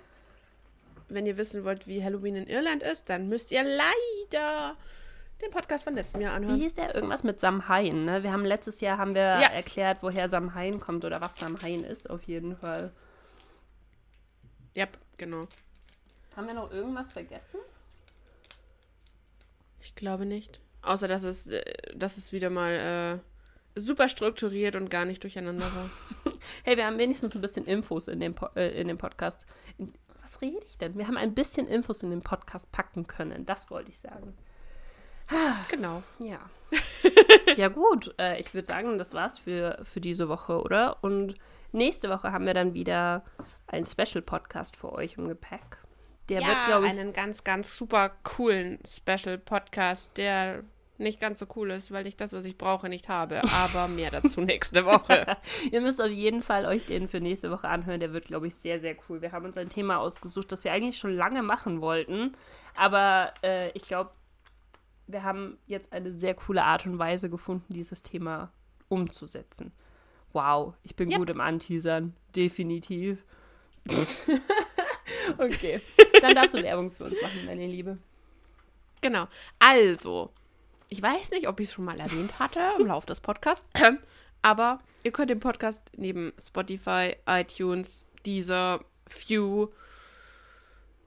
wenn 1.07 1.25
ihr 1.25 1.37
wissen 1.37 1.63
wollt, 1.63 1.87
wie 1.87 2.03
Halloween 2.03 2.35
in 2.35 2.45
Irland 2.45 2.83
ist, 2.83 3.09
dann 3.09 3.27
müsst 3.27 3.49
ihr 3.49 3.63
leider 3.63 4.75
den 5.41 5.51
Podcast 5.51 5.83
von 5.83 5.93
letztem 5.93 6.21
Jahr 6.21 6.33
anhören. 6.33 6.57
Wie 6.57 6.63
hieß 6.63 6.75
der? 6.75 6.93
Irgendwas 6.93 7.23
mit 7.23 7.39
Samhain, 7.39 8.05
ne? 8.05 8.23
Wir 8.23 8.31
haben 8.31 8.45
letztes 8.45 8.81
Jahr 8.81 8.97
haben 8.97 9.15
wir 9.15 9.21
ja. 9.21 9.47
erklärt, 9.47 9.99
woher 10.01 10.27
Samhain 10.27 10.79
kommt 10.79 11.05
oder 11.05 11.21
was 11.21 11.37
Samhain 11.37 11.83
ist, 11.83 12.09
auf 12.09 12.23
jeden 12.23 12.55
Fall. 12.57 12.91
Ja, 14.75 14.87
genau. 15.17 15.47
Haben 16.35 16.47
wir 16.47 16.53
noch 16.53 16.71
irgendwas 16.71 17.11
vergessen? 17.11 17.59
Ich 19.81 19.95
glaube 19.95 20.25
nicht. 20.25 20.61
Außer, 20.81 21.07
dass 21.07 21.23
es, 21.23 21.47
äh, 21.47 21.63
dass 21.95 22.17
es 22.17 22.31
wieder 22.31 22.49
mal 22.49 23.21
äh, 23.75 23.79
super 23.79 24.09
strukturiert 24.09 24.75
und 24.75 24.89
gar 24.89 25.05
nicht 25.05 25.23
durcheinander 25.23 25.65
war. 25.65 25.89
hey, 26.63 26.77
wir 26.77 26.85
haben 26.85 26.97
wenigstens 26.97 27.35
ein 27.35 27.41
bisschen 27.41 27.65
Infos 27.65 28.07
in 28.07 28.19
dem, 28.19 28.35
po 28.35 28.47
äh, 28.55 28.79
in 28.79 28.87
dem 28.87 28.97
Podcast. 28.97 29.45
In, 29.77 29.93
was 30.21 30.41
rede 30.41 30.59
ich 30.67 30.77
denn? 30.77 30.97
Wir 30.97 31.07
haben 31.07 31.17
ein 31.17 31.33
bisschen 31.33 31.67
Infos 31.67 32.03
in 32.03 32.09
den 32.11 32.21
Podcast 32.21 32.71
packen 32.71 33.07
können. 33.07 33.45
Das 33.45 33.69
wollte 33.69 33.89
ich 33.89 33.99
sagen. 33.99 34.37
Genau. 35.69 36.03
Ja. 36.19 36.39
ja, 37.55 37.67
gut. 37.67 38.13
Äh, 38.19 38.39
ich 38.39 38.53
würde 38.53 38.67
sagen, 38.67 38.97
das 38.97 39.13
war's 39.13 39.39
für, 39.39 39.79
für 39.83 40.01
diese 40.01 40.29
Woche, 40.29 40.61
oder? 40.61 41.03
Und 41.03 41.35
nächste 41.71 42.09
Woche 42.09 42.31
haben 42.31 42.45
wir 42.45 42.53
dann 42.53 42.73
wieder 42.73 43.23
einen 43.67 43.85
Special-Podcast 43.85 44.75
für 44.75 44.91
euch 44.93 45.17
im 45.17 45.27
Gepäck. 45.27 45.77
Der 46.29 46.41
ja, 46.41 46.47
wird, 46.47 46.65
glaube 46.67 46.85
ich. 46.85 46.91
einen 46.91 47.13
ganz, 47.13 47.43
ganz 47.43 47.75
super 47.75 48.11
coolen 48.23 48.79
Special-Podcast, 48.85 50.17
der 50.17 50.63
nicht 50.99 51.19
ganz 51.19 51.39
so 51.39 51.47
cool 51.55 51.71
ist, 51.71 51.91
weil 51.91 52.05
ich 52.07 52.17
das, 52.17 52.33
was 52.33 52.45
ich 52.45 52.57
brauche, 52.57 52.89
nicht 52.89 53.09
habe. 53.09 53.41
Aber 53.53 53.87
mehr 53.87 54.11
dazu 54.11 54.41
nächste 54.41 54.85
Woche. 54.85 55.37
Ihr 55.71 55.81
müsst 55.81 56.01
auf 56.01 56.09
jeden 56.09 56.41
Fall 56.41 56.65
euch 56.65 56.85
den 56.85 57.07
für 57.07 57.19
nächste 57.19 57.49
Woche 57.51 57.67
anhören. 57.67 57.99
Der 57.99 58.13
wird, 58.13 58.25
glaube 58.25 58.47
ich, 58.47 58.55
sehr, 58.55 58.79
sehr 58.79 58.95
cool. 59.07 59.21
Wir 59.21 59.31
haben 59.31 59.45
uns 59.45 59.57
ein 59.57 59.69
Thema 59.69 59.97
ausgesucht, 59.99 60.51
das 60.51 60.63
wir 60.63 60.73
eigentlich 60.73 60.97
schon 60.97 61.15
lange 61.15 61.41
machen 61.41 61.81
wollten. 61.81 62.35
Aber 62.75 63.33
äh, 63.43 63.69
ich 63.71 63.83
glaube, 63.83 64.11
wir 65.09 65.23
haben 65.23 65.57
jetzt 65.65 65.91
eine 65.91 66.13
sehr 66.13 66.35
coole 66.35 66.63
Art 66.63 66.85
und 66.85 66.99
Weise 66.99 67.29
gefunden, 67.29 67.73
dieses 67.73 68.03
Thema 68.03 68.51
umzusetzen. 68.89 69.71
Wow, 70.33 70.75
ich 70.83 70.95
bin 70.95 71.09
yep. 71.09 71.19
gut 71.19 71.29
im 71.31 71.41
Anteasern. 71.41 72.13
Definitiv. 72.35 73.25
okay. 75.39 75.81
Dann 76.21 76.35
darfst 76.35 76.53
du 76.53 76.61
Werbung 76.61 76.91
für 76.91 77.05
uns 77.05 77.19
machen, 77.21 77.45
meine 77.47 77.65
Liebe. 77.65 77.97
Genau. 79.01 79.27
Also, 79.57 80.31
ich 80.89 81.01
weiß 81.01 81.31
nicht, 81.31 81.47
ob 81.47 81.59
ich 81.59 81.69
es 81.69 81.73
schon 81.73 81.85
mal 81.85 81.99
erwähnt 81.99 82.37
hatte 82.37 82.59
im 82.79 82.85
Laufe 82.85 83.07
des 83.07 83.19
Podcasts, 83.19 83.67
aber 84.43 84.79
ihr 85.03 85.11
könnt 85.11 85.31
den 85.31 85.39
Podcast 85.39 85.81
neben 85.97 86.33
Spotify, 86.39 87.15
iTunes, 87.25 88.07
Deezer, 88.27 88.85
View 89.07 89.69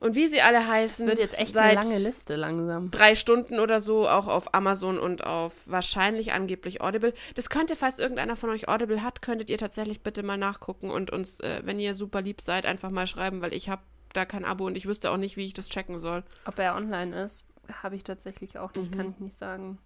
und 0.02 0.16
wie 0.16 0.26
sie 0.26 0.42
alle 0.42 0.66
heißen. 0.66 1.06
Das 1.06 1.16
wird 1.16 1.24
jetzt 1.24 1.38
echt 1.38 1.56
eine 1.56 1.74
lange 1.74 1.98
Liste 1.98 2.34
langsam. 2.34 2.90
Drei 2.90 3.14
Stunden 3.14 3.60
oder 3.60 3.78
so, 3.78 4.08
auch 4.08 4.26
auf 4.26 4.52
Amazon 4.52 4.98
und 4.98 5.24
auf 5.24 5.54
wahrscheinlich 5.66 6.32
angeblich 6.32 6.80
Audible. 6.80 7.14
Das 7.36 7.50
könnte, 7.50 7.76
falls 7.76 8.00
irgendeiner 8.00 8.34
von 8.34 8.50
euch 8.50 8.68
Audible 8.68 9.02
hat, 9.02 9.22
könntet 9.22 9.48
ihr 9.48 9.58
tatsächlich 9.58 10.00
bitte 10.00 10.24
mal 10.24 10.36
nachgucken 10.36 10.90
und 10.90 11.12
uns, 11.12 11.38
äh, 11.38 11.62
wenn 11.64 11.78
ihr 11.78 11.94
super 11.94 12.20
lieb 12.20 12.40
seid, 12.40 12.66
einfach 12.66 12.90
mal 12.90 13.06
schreiben, 13.06 13.42
weil 13.42 13.54
ich 13.54 13.68
habe 13.68 13.82
da 14.12 14.24
kein 14.24 14.44
Abo 14.44 14.66
und 14.66 14.76
ich 14.76 14.86
wüsste 14.86 15.08
auch 15.08 15.16
nicht, 15.16 15.36
wie 15.36 15.44
ich 15.44 15.54
das 15.54 15.68
checken 15.68 16.00
soll. 16.00 16.24
Ob 16.46 16.58
er 16.58 16.74
online 16.74 17.22
ist, 17.22 17.44
habe 17.82 17.94
ich 17.94 18.02
tatsächlich 18.02 18.58
auch 18.58 18.74
nicht, 18.74 18.92
mhm. 18.92 18.98
kann 18.98 19.10
ich 19.10 19.20
nicht 19.20 19.38
sagen. 19.38 19.78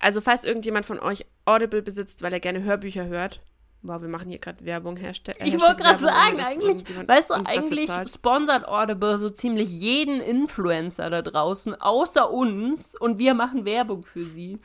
Also, 0.00 0.20
falls 0.20 0.42
irgendjemand 0.42 0.84
von 0.84 0.98
euch 0.98 1.26
Audible 1.44 1.82
besitzt, 1.82 2.22
weil 2.22 2.32
er 2.32 2.40
gerne 2.40 2.64
Hörbücher 2.64 3.06
hört, 3.06 3.40
Wow, 3.82 4.02
wir 4.02 4.08
machen 4.08 4.28
hier 4.28 4.38
gerade 4.38 4.62
Werbung. 4.64 4.96
Hashtag, 4.96 5.36
ich 5.42 5.58
wollte 5.58 5.76
gerade 5.76 5.98
sagen, 5.98 6.38
eigentlich, 6.40 6.84
weißt 7.06 7.30
du, 7.30 7.34
eigentlich 7.34 7.88
sponsert 8.12 8.68
Audible 8.68 9.16
so 9.16 9.30
ziemlich 9.30 9.70
jeden 9.70 10.20
Influencer 10.20 11.08
da 11.08 11.22
draußen, 11.22 11.80
außer 11.80 12.30
uns, 12.30 12.94
und 12.94 13.18
wir 13.18 13.32
machen 13.32 13.64
Werbung 13.64 14.04
für 14.04 14.22
sie. 14.22 14.58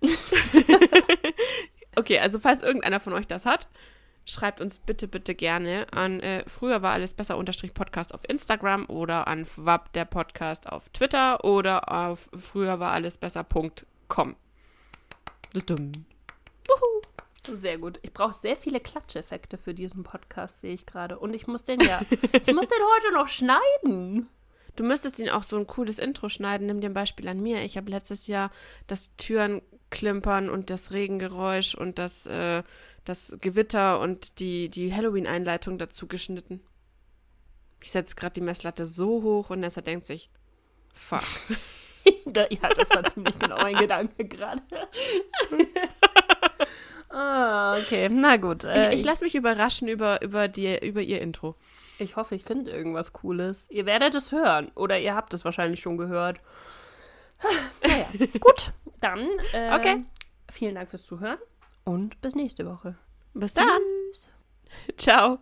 okay, 1.96 2.18
also 2.20 2.38
falls 2.38 2.62
irgendeiner 2.62 3.00
von 3.00 3.12
euch 3.12 3.26
das 3.26 3.44
hat, 3.44 3.68
schreibt 4.24 4.62
uns 4.62 4.78
bitte, 4.78 5.08
bitte 5.08 5.34
gerne 5.34 5.86
an 5.92 6.20
äh, 6.20 6.44
früher 6.46 6.80
war 6.80 6.92
alles 6.92 7.12
besser 7.12 7.36
unterstrich 7.36 7.74
Podcast 7.74 8.14
auf 8.14 8.22
Instagram 8.26 8.86
oder 8.86 9.28
an 9.28 9.44
FWAP 9.44 9.92
der 9.92 10.06
Podcast 10.06 10.70
auf 10.70 10.88
Twitter 10.88 11.44
oder 11.44 11.92
auf 11.92 12.30
früher 12.34 12.80
war 12.80 12.92
alles 12.92 13.18
besser.com. 13.18 14.36
Wuhu. 16.66 17.13
Sehr 17.46 17.78
gut. 17.78 17.98
Ich 18.02 18.12
brauche 18.12 18.34
sehr 18.34 18.56
viele 18.56 18.80
Klatscheffekte 18.80 19.58
für 19.58 19.74
diesen 19.74 20.02
Podcast, 20.02 20.60
sehe 20.60 20.72
ich 20.72 20.86
gerade. 20.86 21.18
Und 21.18 21.34
ich 21.34 21.46
muss 21.46 21.62
den 21.62 21.80
ja, 21.80 22.00
ich 22.10 22.54
muss 22.54 22.68
den 22.68 22.82
heute 22.96 23.12
noch 23.12 23.28
schneiden. 23.28 24.28
Du 24.76 24.84
müsstest 24.84 25.18
ihn 25.20 25.28
auch 25.28 25.42
so 25.42 25.56
ein 25.56 25.66
cooles 25.66 25.98
Intro 25.98 26.28
schneiden. 26.28 26.66
Nimm 26.66 26.80
dir 26.80 26.88
ein 26.88 26.94
Beispiel 26.94 27.28
an 27.28 27.40
mir. 27.40 27.62
Ich 27.62 27.76
habe 27.76 27.90
letztes 27.90 28.26
Jahr 28.26 28.50
das 28.86 29.14
Türen 29.16 29.62
Klimpern 29.90 30.50
und 30.50 30.70
das 30.70 30.90
Regengeräusch 30.90 31.74
und 31.74 31.98
das, 31.98 32.26
äh, 32.26 32.62
das 33.04 33.36
Gewitter 33.40 34.00
und 34.00 34.40
die, 34.40 34.68
die 34.68 34.92
Halloween-Einleitung 34.92 35.78
dazu 35.78 36.08
geschnitten. 36.08 36.60
Ich 37.80 37.92
setze 37.92 38.16
gerade 38.16 38.34
die 38.34 38.40
Messlatte 38.40 38.86
so 38.86 39.22
hoch 39.22 39.50
und 39.50 39.60
Nessa 39.60 39.82
denkt 39.82 40.06
sich, 40.06 40.30
fuck. 40.92 41.22
ja, 42.34 42.68
das 42.74 42.90
war 42.90 43.04
ziemlich 43.04 43.38
genau 43.38 43.56
mein 43.58 43.76
Gedanke 43.76 44.24
gerade. 44.24 44.62
ah, 47.14 47.78
okay, 47.78 48.08
na 48.08 48.36
gut. 48.36 48.64
Äh, 48.64 48.90
ich, 48.92 49.00
ich 49.00 49.04
lasse 49.04 49.24
mich 49.24 49.34
überraschen 49.34 49.88
über, 49.88 50.22
über, 50.22 50.48
die, 50.48 50.78
über 50.86 51.00
ihr 51.00 51.20
Intro. 51.20 51.56
Ich 51.98 52.16
hoffe, 52.16 52.34
ich 52.34 52.42
finde 52.42 52.70
irgendwas 52.70 53.12
Cooles. 53.12 53.70
Ihr 53.70 53.86
werdet 53.86 54.14
es 54.14 54.32
hören 54.32 54.70
oder 54.74 54.98
ihr 54.98 55.14
habt 55.14 55.32
es 55.32 55.44
wahrscheinlich 55.44 55.80
schon 55.80 55.96
gehört. 55.96 56.40
Naja, 57.82 58.06
gut, 58.40 58.72
dann. 59.00 59.28
Äh, 59.52 59.74
okay. 59.74 60.04
Vielen 60.50 60.74
Dank 60.74 60.90
fürs 60.90 61.04
Zuhören 61.04 61.38
und 61.84 62.20
bis 62.20 62.34
nächste 62.34 62.66
Woche. 62.66 62.96
Bis 63.34 63.54
dann. 63.54 63.66
Tschüss. 64.12 64.28
Ciao. 64.96 65.38